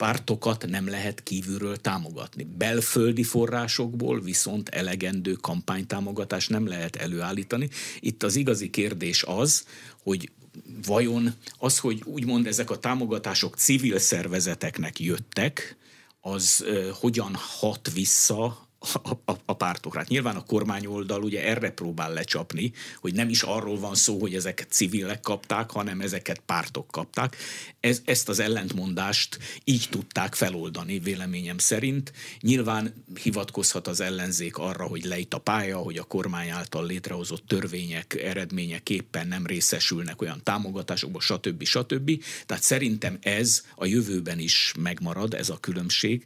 pártokat 0.00 0.66
nem 0.66 0.88
lehet 0.88 1.22
kívülről 1.22 1.76
támogatni. 1.76 2.46
Belföldi 2.58 3.22
forrásokból 3.22 4.20
viszont 4.20 4.68
elegendő 4.68 5.32
kampánytámogatás 5.32 6.48
nem 6.48 6.66
lehet 6.66 6.96
előállítani. 6.96 7.68
Itt 8.00 8.22
az 8.22 8.36
igazi 8.36 8.70
kérdés 8.70 9.22
az, 9.22 9.64
hogy 10.02 10.30
vajon 10.86 11.34
az, 11.58 11.78
hogy 11.78 12.02
úgymond 12.04 12.46
ezek 12.46 12.70
a 12.70 12.78
támogatások 12.78 13.56
civil 13.56 13.98
szervezeteknek 13.98 15.00
jöttek, 15.00 15.76
az 16.20 16.64
hogyan 17.00 17.34
hat 17.34 17.90
vissza 17.92 18.68
a, 18.80 19.10
a, 19.24 19.36
a 19.44 19.52
pártokra. 19.52 19.98
Hát 19.98 20.08
nyilván 20.08 20.36
a 20.36 20.44
kormányoldal 20.44 21.22
ugye 21.22 21.44
erre 21.44 21.70
próbál 21.70 22.12
lecsapni, 22.12 22.72
hogy 23.00 23.14
nem 23.14 23.28
is 23.28 23.42
arról 23.42 23.78
van 23.78 23.94
szó, 23.94 24.20
hogy 24.20 24.34
ezeket 24.34 24.70
civilek 24.70 25.20
kapták, 25.20 25.70
hanem 25.70 26.00
ezeket 26.00 26.42
pártok 26.46 26.86
kapták. 26.90 27.36
Ez, 27.80 28.02
ezt 28.04 28.28
az 28.28 28.38
ellentmondást 28.38 29.38
így 29.64 29.86
tudták 29.90 30.34
feloldani 30.34 30.98
véleményem 30.98 31.58
szerint. 31.58 32.12
Nyilván 32.40 33.04
hivatkozhat 33.22 33.88
az 33.88 34.00
ellenzék 34.00 34.56
arra, 34.56 34.84
hogy 34.84 35.04
lejt 35.04 35.34
a 35.34 35.38
pálya, 35.38 35.76
hogy 35.76 35.96
a 35.96 36.04
kormány 36.04 36.48
által 36.48 36.86
létrehozott 36.86 37.46
törvények 37.46 38.14
eredményeképpen 38.22 39.28
nem 39.28 39.46
részesülnek 39.46 40.22
olyan 40.22 40.40
támogatásokból, 40.42 41.20
stb. 41.20 41.64
stb. 41.64 42.22
Tehát 42.46 42.62
szerintem 42.62 43.18
ez 43.20 43.64
a 43.74 43.86
jövőben 43.86 44.38
is 44.38 44.74
megmarad, 44.78 45.34
ez 45.34 45.48
a 45.48 45.58
különbség 45.60 46.24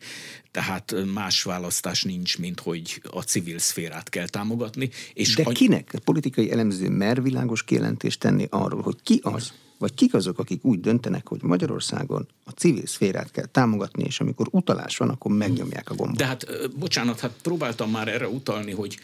tehát 0.51 0.95
más 1.13 1.43
választás 1.43 2.03
nincs, 2.03 2.39
mint 2.39 2.61
hogy 2.61 3.03
a 3.11 3.23
civil 3.23 3.59
szférát 3.59 4.09
kell 4.09 4.29
támogatni. 4.29 4.91
És 5.15 5.35
De 5.35 5.43
a... 5.43 5.51
kinek? 5.51 5.91
A 5.93 5.99
politikai 6.05 6.51
elemző 6.51 6.89
mer 6.89 7.23
világos 7.23 7.65
kijelentést 7.65 8.21
tenni 8.21 8.47
arról, 8.51 8.83
hogy 8.83 8.97
ki 9.03 9.21
az, 9.23 9.53
vagy 9.79 9.95
kik 9.95 10.15
azok, 10.15 10.39
akik 10.39 10.65
úgy 10.65 10.81
döntenek, 10.81 11.29
hogy 11.29 11.43
Magyarországon 11.43 12.29
a 12.45 12.51
civil 12.51 12.87
szférát 12.87 13.31
kell 13.31 13.45
támogatni, 13.47 14.05
és 14.05 14.21
amikor 14.21 14.47
utalás 14.51 14.97
van, 14.97 15.09
akkor 15.09 15.37
megnyomják 15.37 15.91
a 15.91 15.95
gombot. 15.95 16.17
De 16.17 16.27
hát, 16.27 16.47
bocsánat, 16.79 17.21
hát 17.21 17.33
próbáltam 17.43 17.91
már 17.91 18.09
erre 18.09 18.29
utalni, 18.29 18.73
hogy 18.73 18.99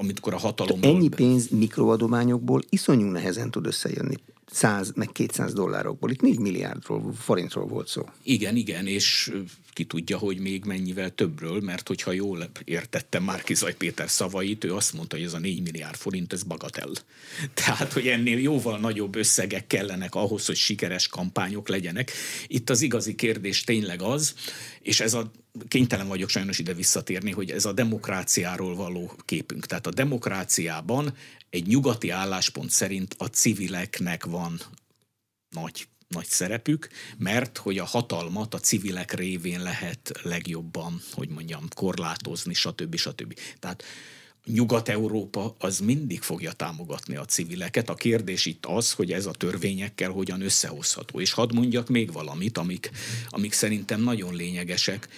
amikor 0.00 0.34
a 0.34 0.38
hatalomból... 0.38 0.90
Ennyi 0.90 1.08
pénz 1.08 1.48
mikroadományokból 1.48 2.62
iszonyú 2.68 3.06
nehezen 3.06 3.50
tud 3.50 3.66
összejönni. 3.66 4.14
100 4.50 4.92
meg 4.94 5.12
200 5.12 5.52
dollárokból. 5.52 6.10
Itt 6.10 6.20
4 6.20 6.38
milliárdról, 6.38 7.12
forintról 7.18 7.66
volt 7.66 7.88
szó. 7.88 8.08
Igen, 8.22 8.56
igen, 8.56 8.86
és 8.86 9.32
ki 9.72 9.84
tudja, 9.84 10.18
hogy 10.18 10.38
még 10.38 10.64
mennyivel 10.64 11.14
többről, 11.14 11.60
mert 11.60 11.88
hogyha 11.88 12.12
jól 12.12 12.50
értettem 12.64 13.22
Márkizaj 13.22 13.76
Péter 13.76 14.10
szavait, 14.10 14.64
ő 14.64 14.74
azt 14.74 14.92
mondta, 14.92 15.16
hogy 15.16 15.24
ez 15.24 15.32
a 15.32 15.38
4 15.38 15.62
milliárd 15.62 15.96
forint, 15.96 16.32
ez 16.32 16.42
bagatell. 16.42 16.92
Tehát, 17.64 17.92
hogy 17.92 18.06
ennél 18.06 18.38
jóval 18.38 18.78
nagyobb 18.78 19.16
összegek 19.16 19.66
kellenek 19.66 20.14
ahhoz, 20.14 20.46
hogy 20.46 20.56
sikeres 20.56 21.08
kampányok 21.08 21.68
legyenek. 21.68 22.12
Itt 22.46 22.70
az 22.70 22.80
igazi 22.80 23.14
kérdés 23.14 23.64
tényleg 23.64 24.02
az, 24.02 24.34
és 24.82 25.00
ez 25.00 25.14
a 25.14 25.30
kénytelen 25.68 26.08
vagyok 26.08 26.28
sajnos 26.28 26.58
ide 26.58 26.74
visszatérni, 26.74 27.30
hogy 27.30 27.50
ez 27.50 27.64
a 27.64 27.72
demokráciáról 27.72 28.74
való 28.74 29.12
képünk. 29.24 29.66
Tehát 29.66 29.86
a 29.86 29.92
demokráciában 29.92 31.14
egy 31.50 31.66
nyugati 31.66 32.10
álláspont 32.10 32.70
szerint 32.70 33.14
a 33.18 33.26
civileknek 33.26 34.24
van 34.24 34.60
nagy 35.50 35.88
nagy 36.08 36.26
szerepük, 36.26 36.88
mert 37.18 37.58
hogy 37.58 37.78
a 37.78 37.84
hatalmat 37.84 38.54
a 38.54 38.58
civilek 38.58 39.12
révén 39.12 39.62
lehet 39.62 40.12
legjobban, 40.22 41.02
hogy 41.12 41.28
mondjam, 41.28 41.68
korlátozni, 41.74 42.54
stb. 42.54 42.96
stb. 42.96 43.34
Tehát 43.58 43.84
Nyugat-Európa 44.44 45.54
az 45.58 45.78
mindig 45.78 46.22
fogja 46.22 46.52
támogatni 46.52 47.16
a 47.16 47.24
civileket. 47.24 47.88
A 47.88 47.94
kérdés 47.94 48.46
itt 48.46 48.66
az, 48.66 48.92
hogy 48.92 49.12
ez 49.12 49.26
a 49.26 49.30
törvényekkel 49.30 50.10
hogyan 50.10 50.40
összehozható. 50.40 51.20
És 51.20 51.32
hadd 51.32 51.54
mondjak 51.54 51.88
még 51.88 52.12
valamit, 52.12 52.58
amik, 52.58 52.90
amik 53.28 53.52
szerintem 53.52 54.00
nagyon 54.00 54.34
lényegesek. 54.34 55.08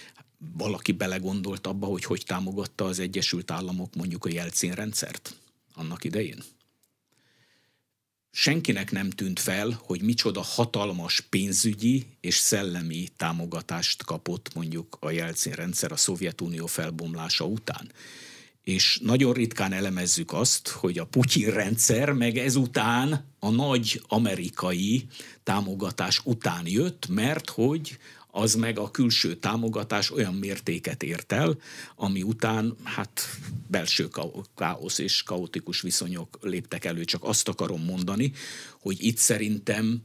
Valaki 0.57 0.93
belegondolt 0.93 1.67
abba, 1.67 1.87
hogy 1.87 2.05
hogy 2.05 2.23
támogatta 2.27 2.85
az 2.85 2.99
Egyesült 2.99 3.51
Államok 3.51 3.95
mondjuk 3.95 4.25
a 4.25 4.29
Jelcin 4.29 4.73
rendszert 4.73 5.37
annak 5.75 6.05
idején? 6.05 6.45
senkinek 8.31 8.91
nem 8.91 9.11
tűnt 9.11 9.41
fel, 9.41 9.81
hogy 9.85 10.03
micsoda 10.03 10.43
hatalmas 10.43 11.21
pénzügyi 11.21 12.07
és 12.21 12.35
szellemi 12.35 13.09
támogatást 13.17 14.05
kapott 14.05 14.55
mondjuk 14.55 14.97
a 15.01 15.11
Jelcin 15.11 15.53
rendszer 15.53 15.93
a 15.93 15.97
Szovjetunió 15.97 16.67
felbomlása 16.67 17.45
után. 17.45 17.93
És 18.65 18.99
nagyon 19.03 19.33
ritkán 19.33 19.73
elemezzük 19.73 20.33
azt, 20.33 20.69
hogy 20.69 20.99
a 20.99 21.07
Putyin 21.07 21.51
rendszer 21.51 22.13
meg 22.13 22.37
ezután 22.39 23.25
a 23.39 23.51
nagy 23.51 24.03
amerikai 24.09 25.07
támogatás 25.43 26.21
után 26.25 26.67
jött, 26.67 27.07
mert 27.09 27.51
hogy 27.51 27.99
az 28.31 28.55
meg 28.55 28.79
a 28.79 28.91
külső 28.91 29.37
támogatás 29.37 30.11
olyan 30.11 30.35
mértéket 30.35 31.03
ért 31.03 31.33
el, 31.33 31.59
ami 31.97 32.23
után 32.23 32.77
hát 32.85 33.39
belső 33.67 34.09
káosz 34.57 34.99
és 34.99 35.23
kaotikus 35.23 35.81
viszonyok 35.81 36.39
léptek 36.41 36.85
elő. 36.85 37.05
Csak 37.05 37.25
azt 37.25 37.49
akarom 37.49 37.85
mondani, 37.85 38.33
hogy 38.81 39.05
itt 39.05 39.17
szerintem 39.17 40.03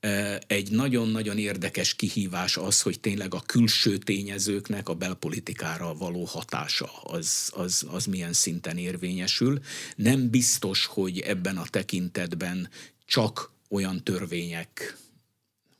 e, 0.00 0.42
egy 0.46 0.70
nagyon-nagyon 0.70 1.38
érdekes 1.38 1.94
kihívás 1.94 2.56
az, 2.56 2.82
hogy 2.82 3.00
tényleg 3.00 3.34
a 3.34 3.42
külső 3.46 3.98
tényezőknek 3.98 4.88
a 4.88 4.94
belpolitikára 4.94 5.94
való 5.94 6.24
hatása 6.24 6.90
az, 7.02 7.50
az, 7.54 7.86
az 7.90 8.04
milyen 8.04 8.32
szinten 8.32 8.76
érvényesül. 8.76 9.60
Nem 9.96 10.30
biztos, 10.30 10.86
hogy 10.86 11.18
ebben 11.18 11.56
a 11.56 11.66
tekintetben 11.70 12.68
csak 13.06 13.52
olyan 13.68 14.04
törvények 14.04 14.96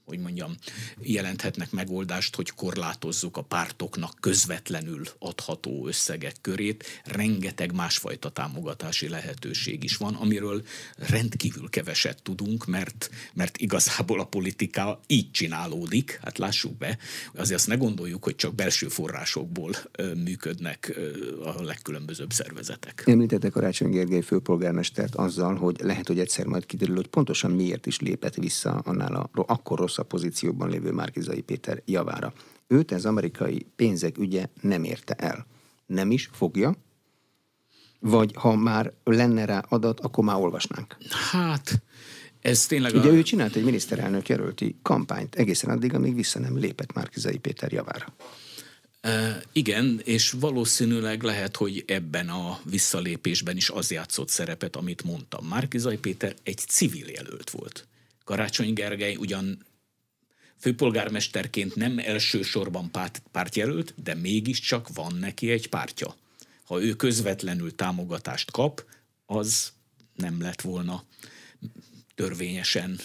hogy 0.04 0.18
mondjam, 0.18 0.54
jelenthetnek 1.02 1.70
megoldást, 1.70 2.34
hogy 2.34 2.50
korlátozzuk 2.50 3.36
a 3.36 3.42
pártoknak 3.42 4.16
közvetlenül 4.20 5.02
adható 5.18 5.86
összegek 5.86 6.34
körét. 6.40 6.84
Rengeteg 7.04 7.72
másfajta 7.72 8.30
támogatási 8.30 9.08
lehetőség 9.08 9.84
is 9.84 9.96
van, 9.96 10.14
amiről 10.14 10.62
rendkívül 10.96 11.68
keveset 11.70 12.22
tudunk, 12.22 12.66
mert, 12.66 13.10
mert 13.34 13.56
igazából 13.56 14.20
a 14.20 14.24
politika 14.24 15.00
így 15.06 15.30
csinálódik, 15.30 16.18
hát 16.22 16.38
lássuk 16.38 16.76
be, 16.76 16.98
azért 17.34 17.58
azt 17.58 17.68
ne 17.68 17.74
gondoljuk, 17.74 18.24
hogy 18.24 18.36
csak 18.36 18.54
belső 18.54 18.88
forrásokból 18.88 19.74
működnek 20.24 20.98
a 21.44 21.62
legkülönbözőbb 21.62 22.32
szervezetek. 22.32 23.02
Említettek 23.06 23.52
Karácsony 23.52 23.90
Gergely 23.90 24.20
főpolgármestert 24.20 25.14
azzal, 25.14 25.54
hogy 25.54 25.76
lehet, 25.80 26.06
hogy 26.06 26.18
egyszer 26.18 26.46
majd 26.46 26.66
kiderül, 26.66 26.94
hogy 26.94 27.06
pontosan 27.06 27.50
miért 27.50 27.86
is 27.86 28.00
lépett 28.00 28.34
vissza 28.34 28.72
annál 28.72 29.14
a 29.14 29.30
akkor 29.46 29.78
rossz 29.78 29.93
rosszabb 29.94 30.06
pozícióban 30.06 30.68
lévő 30.68 30.90
Márkizai 30.90 31.40
Péter 31.40 31.82
javára. 31.84 32.32
Őt 32.66 32.92
ez 32.92 33.04
amerikai 33.04 33.66
pénzek 33.76 34.18
ügye 34.18 34.46
nem 34.60 34.84
érte 34.84 35.14
el. 35.14 35.46
Nem 35.86 36.10
is 36.10 36.30
fogja, 36.32 36.76
vagy 38.00 38.30
ha 38.34 38.56
már 38.56 38.92
lenne 39.04 39.44
rá 39.44 39.64
adat, 39.68 40.00
akkor 40.00 40.24
már 40.24 40.36
olvasnánk. 40.36 40.96
Hát, 41.30 41.82
ez 42.40 42.66
tényleg... 42.66 42.94
Ugye 42.94 43.08
a... 43.08 43.12
ő 43.12 43.22
csinált 43.22 43.56
egy 43.56 43.64
miniszterelnök 43.64 44.28
jelölti 44.28 44.76
kampányt 44.82 45.34
egészen 45.34 45.70
addig, 45.70 45.94
amíg 45.94 46.14
vissza 46.14 46.38
nem 46.38 46.58
lépett 46.58 46.92
Márkizai 46.92 47.38
Péter 47.38 47.72
javára. 47.72 48.14
Igen, 49.52 50.00
és 50.04 50.30
valószínűleg 50.30 51.22
lehet, 51.22 51.56
hogy 51.56 51.84
ebben 51.86 52.28
a 52.28 52.58
visszalépésben 52.64 53.56
is 53.56 53.70
az 53.70 53.90
játszott 53.90 54.28
szerepet, 54.28 54.76
amit 54.76 55.04
mondtam. 55.04 55.46
Márkizai 55.46 55.96
Péter 55.98 56.34
egy 56.42 56.58
civil 56.58 57.06
jelölt 57.08 57.50
volt. 57.50 57.86
Karácsony 58.24 58.72
Gergely 58.72 59.16
ugyan 59.16 59.58
főpolgármesterként 60.64 61.74
nem 61.74 61.98
elsősorban 61.98 62.90
párt, 62.90 63.22
pártjelölt, 63.32 63.94
de 64.02 64.14
mégiscsak 64.14 64.88
van 64.94 65.14
neki 65.14 65.50
egy 65.50 65.68
pártja. 65.68 66.16
Ha 66.64 66.82
ő 66.82 66.94
közvetlenül 66.94 67.74
támogatást 67.74 68.50
kap, 68.50 68.84
az 69.26 69.72
nem 70.16 70.40
lett 70.40 70.60
volna 70.60 71.04
törvényesen 72.14 73.00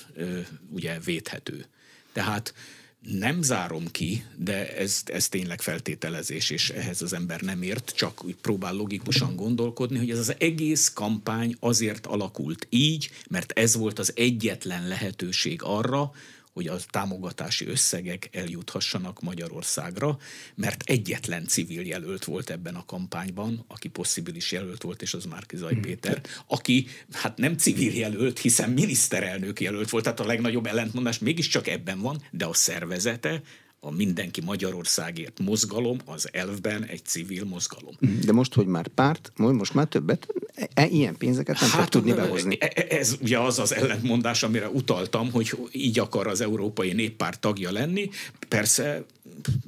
ugye 0.69 0.99
védhető. 0.99 1.65
Tehát 2.13 2.53
Nem 3.01 3.41
zárom 3.41 3.91
ki, 3.91 4.23
de 4.35 4.75
ez, 4.75 5.01
ez 5.05 5.29
tényleg 5.29 5.61
feltételezés, 5.61 6.49
és 6.49 6.69
ehhez 6.69 7.01
az 7.01 7.13
ember 7.13 7.41
nem 7.41 7.61
ért, 7.61 7.93
csak 7.95 8.23
úgy 8.23 8.35
próbál 8.35 8.73
logikusan 8.73 9.35
gondolkodni, 9.35 9.97
hogy 9.97 10.09
ez 10.09 10.19
az 10.19 10.35
egész 10.37 10.89
kampány 10.93 11.55
azért 11.59 12.05
alakult 12.05 12.67
így, 12.69 13.09
mert 13.29 13.51
ez 13.51 13.75
volt 13.75 13.99
az 13.99 14.13
egyetlen 14.15 14.87
lehetőség 14.87 15.61
arra, 15.63 16.11
hogy 16.59 16.67
a 16.67 16.77
támogatási 16.89 17.67
összegek 17.67 18.29
eljuthassanak 18.31 19.21
Magyarországra, 19.21 20.17
mert 20.55 20.83
egyetlen 20.85 21.47
civil 21.47 21.85
jelölt 21.85 22.23
volt 22.23 22.49
ebben 22.49 22.75
a 22.75 22.85
kampányban, 22.85 23.65
aki 23.67 23.87
possibilis 23.87 24.51
jelölt 24.51 24.81
volt, 24.81 25.01
és 25.01 25.13
az 25.13 25.25
Márkizaj 25.25 25.71
hmm. 25.71 25.81
Péter, 25.81 26.21
aki 26.47 26.87
hát 27.11 27.37
nem 27.37 27.57
civil 27.57 27.93
jelölt, 27.93 28.39
hiszen 28.39 28.69
miniszterelnök 28.69 29.61
jelölt 29.61 29.89
volt, 29.89 30.03
tehát 30.03 30.19
a 30.19 30.25
legnagyobb 30.25 30.65
ellentmondás 30.65 31.19
mégiscsak 31.19 31.67
ebben 31.67 31.99
van, 31.99 32.21
de 32.31 32.45
a 32.45 32.53
szervezete 32.53 33.41
a 33.79 33.91
Mindenki 33.91 34.41
Magyarországért 34.41 35.39
mozgalom 35.39 35.97
az 36.05 36.29
elvben 36.31 36.83
egy 36.83 37.05
civil 37.05 37.45
mozgalom. 37.45 37.95
De 38.25 38.31
most, 38.31 38.53
hogy 38.53 38.65
már 38.65 38.87
párt, 38.87 39.31
most 39.35 39.73
már 39.73 39.87
többet, 39.87 40.27
e, 40.73 40.87
ilyen 40.87 41.17
pénzeket 41.17 41.59
nem 41.59 41.69
hát, 41.69 41.79
fog 41.79 41.89
tudni 41.89 42.13
behozni. 42.13 42.57
E, 42.59 42.71
e, 42.75 42.95
ez 42.95 43.17
ugye 43.21 43.39
az 43.39 43.59
az 43.59 43.73
ellentmondás, 43.73 44.43
amire 44.43 44.69
utaltam, 44.69 45.31
hogy 45.31 45.57
így 45.71 45.99
akar 45.99 46.27
az 46.27 46.41
Európai 46.41 46.93
Néppárt 46.93 47.39
tagja 47.39 47.71
lenni. 47.71 48.09
Persze 48.47 49.05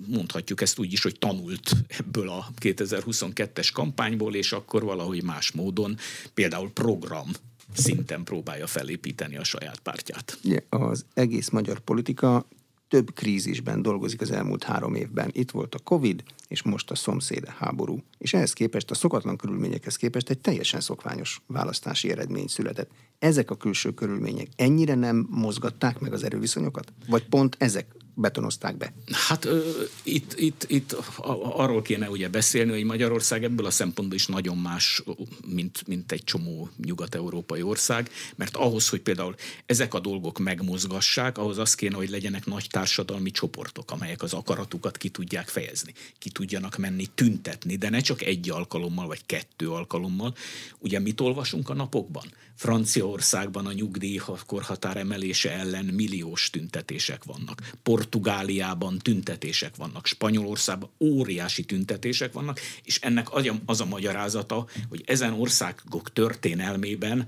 mondhatjuk 0.08 0.62
ezt 0.62 0.80
úgy 0.80 0.94
is, 0.94 1.04
hogy 1.04 1.20
tanult 1.20 1.72
ebből 1.88 2.30
a 2.30 2.48
2022-es 2.62 3.70
kampányból, 3.74 4.36
és 4.36 4.52
akkor 4.52 4.84
valahogy 4.84 5.24
más 5.24 5.52
módon, 5.52 5.98
például 6.34 6.72
program 6.72 7.30
szinten 7.74 8.24
próbálja 8.24 8.68
felépíteni 8.68 9.38
a 9.38 9.44
saját 9.44 9.80
pártját. 9.80 10.40
Az 10.70 11.06
egész 11.14 11.50
magyar 11.50 11.80
politika 11.80 12.48
több 12.92 13.14
krízisben 13.14 13.82
dolgozik 13.82 14.22
az 14.22 14.32
elmúlt 14.32 14.64
három 14.64 14.96
évben. 14.96 15.30
Itt 15.34 15.52
volt 15.52 15.76
a 15.76 15.80
Covid, 15.80 16.24
és 16.48 16.62
most 16.62 16.92
a 16.92 16.96
szomszéd 16.96 17.48
háború. 17.48 18.04
És 18.18 18.34
ehhez 18.34 18.54
képest, 18.54 18.92
a 18.92 18.94
szokatlan 18.94 19.38
körülményekhez 19.38 19.96
képest 19.96 20.30
egy 20.30 20.40
teljesen 20.40 20.80
szokványos 20.80 21.42
választási 21.48 22.12
eredmény 22.12 22.48
született. 22.48 22.92
Ezek 23.20 23.52
a 23.52 23.56
külső 23.56 23.94
körülmények 23.94 24.48
ennyire 24.56 24.96
nem 24.96 25.28
mozgatták 25.30 26.00
meg 26.00 26.14
az 26.14 26.24
erőviszonyokat? 26.24 26.94
Vagy 27.08 27.28
pont 27.28 27.56
ezek 27.60 27.96
betonozták 28.14 28.78
be? 28.78 28.94
Hát 29.12 29.46
ö, 29.46 29.84
itt, 30.04 30.34
itt, 30.40 30.66
itt 30.68 30.96
arról 31.42 31.82
kéne 31.82 32.10
ugye 32.10 32.30
beszélni, 32.30 32.72
hogy 32.72 32.84
Magyarország 32.84 33.44
ebből 33.44 33.66
a 33.66 33.72
szempontból 33.72 34.18
is 34.18 34.28
nagyon 34.28 34.58
más, 34.58 35.04
mint, 35.48 35.88
mint 35.88 36.12
egy 36.12 36.24
csomó 36.24 36.70
nyugat-európai 36.78 37.62
ország, 37.62 38.10
mert 38.36 38.56
ahhoz, 38.56 38.90
hogy 38.90 39.02
például 39.02 39.36
ezek 39.66 39.94
a 39.94 40.00
dolgok 40.00 40.40
megmozgassák, 40.40 41.38
ahhoz 41.38 41.58
az 41.58 41.76
kéne, 41.76 41.96
hogy 41.96 42.10
legyenek 42.10 42.46
nagy 42.46 42.68
társadalmi 42.70 43.32
csoportok, 43.32 43.92
amelyek 43.92 44.22
az 44.22 44.34
akaratukat 44.34 44.98
ki 44.98 45.10
tudják 45.10 45.48
fejezni, 45.48 45.94
ki 46.20 46.30
tudjanak 46.30 46.78
menni 46.78 47.06
tüntetni, 47.16 47.76
de 47.76 47.90
ne 47.90 48.00
csak 48.00 48.22
egy 48.22 48.50
alkalommal, 48.50 49.08
vagy 49.08 49.26
kettő 49.26 49.70
alkalommal. 49.70 50.36
Ugye 50.80 51.00
mit 51.00 51.22
olvasunk 51.22 51.70
a 51.70 51.74
napokban? 51.74 52.24
Franciaországban 52.56 53.66
a 53.66 53.72
nyugdíjkorhatár 53.72 54.98
emelése 54.98 55.52
ellen 55.52 55.86
milliós 55.86 56.50
tüntetések 56.50 57.24
vannak. 57.24 57.62
Portugáliában 58.02 58.98
tüntetések 58.98 59.76
vannak. 59.76 60.06
Spanyolországban 60.06 60.90
óriási 61.00 61.64
tüntetések 61.64 62.34
vannak, 62.34 62.60
és 62.84 63.00
ennek 63.00 63.28
az 63.66 63.82
a 63.82 63.86
magyarázata, 63.86 64.68
hogy 64.90 65.04
ezen 65.06 65.34
országok 65.34 66.14
történelmében 66.14 67.28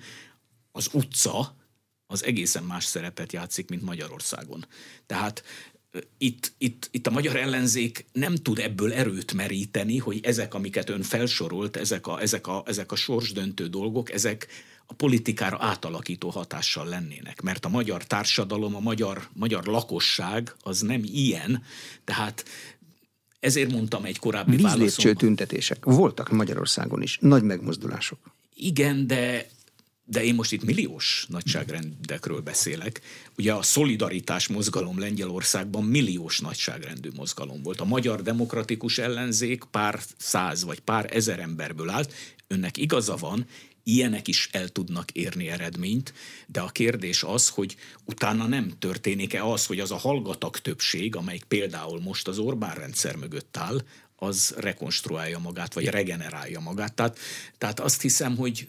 az 0.72 0.90
utca 0.92 1.56
az 2.08 2.24
egészen 2.24 2.64
más 2.64 2.86
szerepet 2.86 3.34
játszik, 3.34 3.70
mint 3.70 3.82
Magyarországon. 3.82 4.66
Tehát 5.06 5.44
itt, 6.18 6.54
itt, 6.58 6.88
itt 6.92 7.08
a 7.08 7.12
magyar 7.12 7.36
ellenzék 7.36 8.06
nem 8.12 8.36
tud 8.36 8.60
ebből 8.60 8.94
erőt 8.94 9.34
meríteni, 9.34 9.98
hogy 9.98 10.20
ezek, 10.24 10.54
amiket 10.54 10.90
ön 10.90 11.02
felsorolt, 11.02 11.78
ezek 11.78 12.08
a, 12.08 12.22
ezek 12.22 12.48
a, 12.48 12.64
ezek 12.66 12.92
a 12.92 12.96
sorsdöntő 12.96 13.68
dolgok, 13.68 14.12
ezek 14.12 14.48
a 14.86 14.94
politikára 14.94 15.58
átalakító 15.60 16.30
hatással 16.30 16.88
lennének. 16.88 17.42
Mert 17.42 17.66
a 17.66 17.70
magyar 17.70 18.04
társadalom, 18.04 18.76
a 18.76 18.80
magyar, 18.80 19.28
magyar 19.34 19.66
lakosság 19.66 20.56
az 20.62 20.82
nem 20.82 21.02
ilyen, 21.04 21.64
tehát 22.04 22.46
ezért 23.40 23.72
mondtam 23.72 24.06
egy 24.06 24.20
korábbi 24.20 24.58
válaszomban. 24.58 25.16
tüntetések 25.16 25.86
voltak 25.86 26.30
Magyarországon 26.30 27.02
is, 27.02 27.18
nagy 27.22 27.44
megmozdulások. 27.44 28.20
Igen, 28.56 29.08
de 29.08 29.48
de 30.06 30.24
én 30.24 30.36
most 30.36 30.52
itt 30.52 30.64
milliós 30.64 31.26
nagyságrendekről 31.30 32.42
beszélek. 32.42 33.02
Ugye 33.38 33.54
a 33.54 33.62
szolidaritás 33.62 34.48
mozgalom 34.48 35.00
Lengyelországban 35.00 35.84
milliós 35.84 36.40
nagyságrendű 36.40 37.10
mozgalom 37.16 37.62
volt. 37.62 37.82
A 37.82 37.86
magyar 37.86 38.22
demokratikus 38.22 38.98
ellenzék 38.98 39.64
pár 39.72 40.00
száz 40.18 40.64
vagy 40.64 40.80
pár 40.80 41.16
ezer 41.16 41.40
emberből 41.40 41.90
állt. 41.90 42.14
Önnek 42.48 42.78
igaza 42.78 43.16
van, 43.16 43.46
ilyenek 43.84 44.28
is 44.28 44.50
el 44.52 44.68
tudnak 44.68 45.12
érni 45.12 45.50
eredményt, 45.50 46.14
de 46.48 46.62
a 46.62 46.68
kérdés 46.68 47.24
az, 47.24 47.50
hogy 47.50 47.76
utána 48.06 48.48
nem 48.48 48.72
történik-e 48.80 49.44
az, 49.46 49.66
hogy 49.66 49.80
az 49.80 49.92
a 49.92 49.98
hallgatag 49.98 50.58
többség, 50.58 51.16
amelyik 51.16 51.44
például 51.44 52.02
most 52.02 52.28
az 52.28 52.38
Orbán 52.38 52.76
rendszer 52.76 53.16
mögött 53.16 53.58
áll, 53.58 53.82
az 54.16 54.54
rekonstruálja 54.58 55.40
magát, 55.40 55.74
vagy 55.74 55.86
regenerálja 55.86 56.60
magát. 56.60 56.94
Tehát, 56.94 57.20
tehát 57.58 57.80
azt 57.80 58.02
hiszem, 58.02 58.38
hogy 58.38 58.68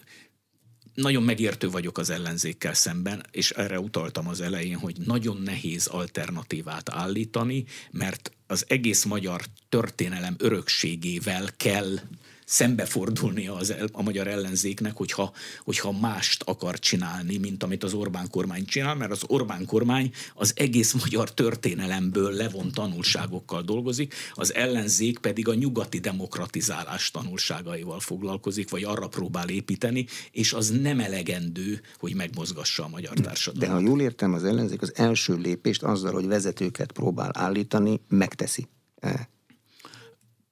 nagyon 0.95 1.23
megértő 1.23 1.71
vagyok 1.71 1.99
az 1.99 2.11
ellenzékkel 2.11 2.75
szemben, 2.75 3.23
és 3.31 3.51
erre 3.51 3.81
utaltam 3.81 4.29
az 4.29 4.41
elején, 4.41 4.79
hogy 4.79 4.97
nagyon 5.05 5.43
nehéz 5.43 5.87
alternatívát 5.87 6.91
állítani, 6.91 7.65
mert 7.91 8.31
az 8.47 8.65
egész 8.69 9.05
magyar 9.05 9.43
történelem 9.69 10.35
örökségével 10.39 11.49
kell 11.57 11.99
szembefordulnia 12.45 13.55
az, 13.55 13.74
a 13.92 14.03
magyar 14.03 14.26
ellenzéknek, 14.26 14.97
hogyha, 14.97 15.32
hogyha 15.64 15.92
mást 15.92 16.42
akar 16.42 16.78
csinálni, 16.78 17.36
mint 17.36 17.62
amit 17.62 17.84
az 17.84 17.92
Orbán 17.92 18.30
kormány 18.30 18.64
csinál, 18.64 18.95
mert 18.95 19.11
az 19.11 19.22
Orbán 19.26 19.66
kormány 19.66 20.12
az 20.34 20.53
egész 20.57 20.92
magyar 20.92 21.34
történelemből 21.34 22.32
levont 22.32 22.74
tanulságokkal 22.74 23.62
dolgozik, 23.62 24.14
az 24.34 24.55
ellenzék 24.55 25.18
pedig 25.18 25.49
a 25.49 25.55
nyugati 25.55 25.99
demokratizálás 25.99 27.11
tanulságaival 27.11 28.01
foglalkozik, 28.01 28.70
vagy 28.70 28.84
arra 28.84 29.09
próbál 29.09 29.49
építeni, 29.49 30.07
és 30.30 30.53
az 30.53 30.70
nem 30.70 31.01
elegendő, 31.01 31.80
hogy 31.99 32.14
megmozgassa 32.14 32.84
a 32.84 32.88
magyar 32.88 33.18
társadalmat. 33.18 33.68
De 33.68 33.74
ha 33.74 33.88
jól 33.88 34.01
értem, 34.01 34.32
az 34.32 34.45
ellenzék 34.45 34.82
az 34.82 34.92
első 34.97 35.34
lépést 35.34 35.82
azzal, 35.82 36.12
hogy 36.12 36.26
vezetőket 36.26 36.92
próbál 36.92 37.30
állítani, 37.34 38.01
megteszi. 38.09 38.68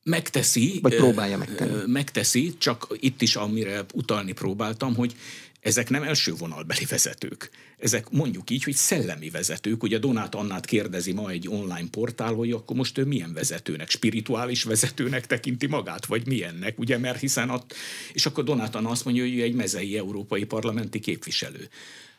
Megteszi. 0.05 0.79
Vagy 0.83 0.97
próbálja 0.97 1.39
megtenni. 1.39 1.83
Megteszi, 1.87 2.55
csak 2.59 2.97
itt 3.01 3.23
is, 3.23 3.37
amire 3.37 3.85
utalni 3.95 4.33
próbáltam, 4.33 4.95
hogy 4.95 5.15
ezek 5.61 5.91
nem 5.91 6.03
első 6.03 6.33
vonalbeli 6.35 6.85
vezetők. 6.89 7.51
Ezek 7.79 8.11
mondjuk 8.11 8.51
így, 8.51 8.65
hogy 8.65 8.75
szellemi 8.75 9.31
vezetők. 9.31 9.83
Ugye 9.83 9.99
Donát 9.99 10.35
Annát 10.35 10.67
kérdezi 10.67 11.13
ma 11.13 11.31
egy 11.31 11.49
online 11.49 11.89
portál, 11.91 12.35
hogy 12.35 12.51
akkor 12.51 12.77
most 12.77 12.99
ő 12.99 13.05
milyen 13.05 13.33
vezetőnek, 13.33 13.91
spirituális 13.91 14.63
vezetőnek 14.63 15.27
tekinti 15.27 15.67
magát, 15.67 16.07
vagy 16.07 16.27
milyennek, 16.27 16.79
ugye, 16.79 16.99
mert 16.99 17.21
hiszen 17.21 17.51
ott, 17.51 17.75
és 18.13 18.27
akkor 18.27 18.45
Donát 18.45 18.75
Anna 18.75 18.89
azt 18.91 19.05
mondja, 19.05 19.23
hogy 19.23 19.35
ő 19.35 19.43
egy 19.43 19.55
mezei 19.55 19.99
európai 19.99 20.45
parlamenti 20.45 21.01
képviselő. 21.01 21.69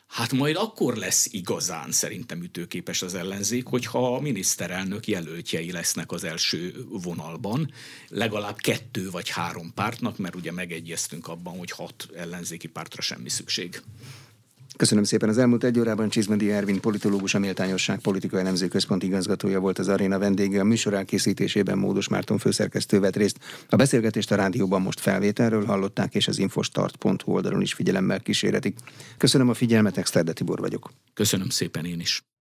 Hát 0.06 0.32
majd 0.32 0.56
akkor 0.56 0.96
lesz 0.96 1.28
igazán 1.30 1.92
szerintem 1.92 2.42
ütőképes 2.42 3.02
az 3.02 3.14
ellenzék, 3.14 3.66
hogyha 3.66 4.14
a 4.14 4.20
miniszterelnök 4.20 5.06
jelöltjei 5.06 5.72
lesznek 5.72 6.12
az 6.12 6.24
első 6.24 6.86
vonalban, 6.88 7.72
legalább 8.08 8.56
kettő 8.56 9.10
vagy 9.10 9.28
három 9.28 9.74
pártnak, 9.74 10.18
mert 10.18 10.34
ugye 10.34 10.52
megegyeztünk 10.52 11.28
abban, 11.28 11.58
hogy 11.58 11.70
hat 11.70 12.08
ellenzéki 12.16 12.66
pártra 12.66 13.02
semmi 13.02 13.28
szükség. 13.28 13.82
Köszönöm 14.76 15.04
szépen. 15.04 15.28
Az 15.28 15.38
elmúlt 15.38 15.64
egy 15.64 15.78
órában 15.78 16.08
Csizmedi 16.08 16.50
Ervin 16.50 16.80
politológus, 16.80 17.34
a 17.34 17.38
Méltányosság 17.38 17.98
Politikai 17.98 18.40
Elemző 18.40 18.68
Központ 18.68 19.02
igazgatója 19.02 19.60
volt 19.60 19.78
az 19.78 19.88
aréna 19.88 20.18
vendége. 20.18 20.60
A 20.60 20.64
műsor 20.64 20.94
elkészítésében 20.94 21.78
Módos 21.78 22.08
Márton 22.08 22.38
főszerkesztő 22.38 23.00
vett 23.00 23.16
részt. 23.16 23.38
A 23.68 23.76
beszélgetést 23.76 24.32
a 24.32 24.34
rádióban 24.34 24.82
most 24.82 25.00
felvételről 25.00 25.64
hallották, 25.64 26.14
és 26.14 26.28
az 26.28 26.38
infostart.hu 26.38 27.32
oldalon 27.32 27.60
is 27.60 27.72
figyelemmel 27.72 28.20
kíséretik. 28.20 28.78
Köszönöm 29.18 29.48
a 29.48 29.54
figyelmet, 29.54 29.96
Exterde 29.96 30.32
Tibor 30.32 30.58
vagyok. 30.58 30.90
Köszönöm 31.14 31.48
szépen 31.48 31.84
én 31.84 32.00
is. 32.00 32.33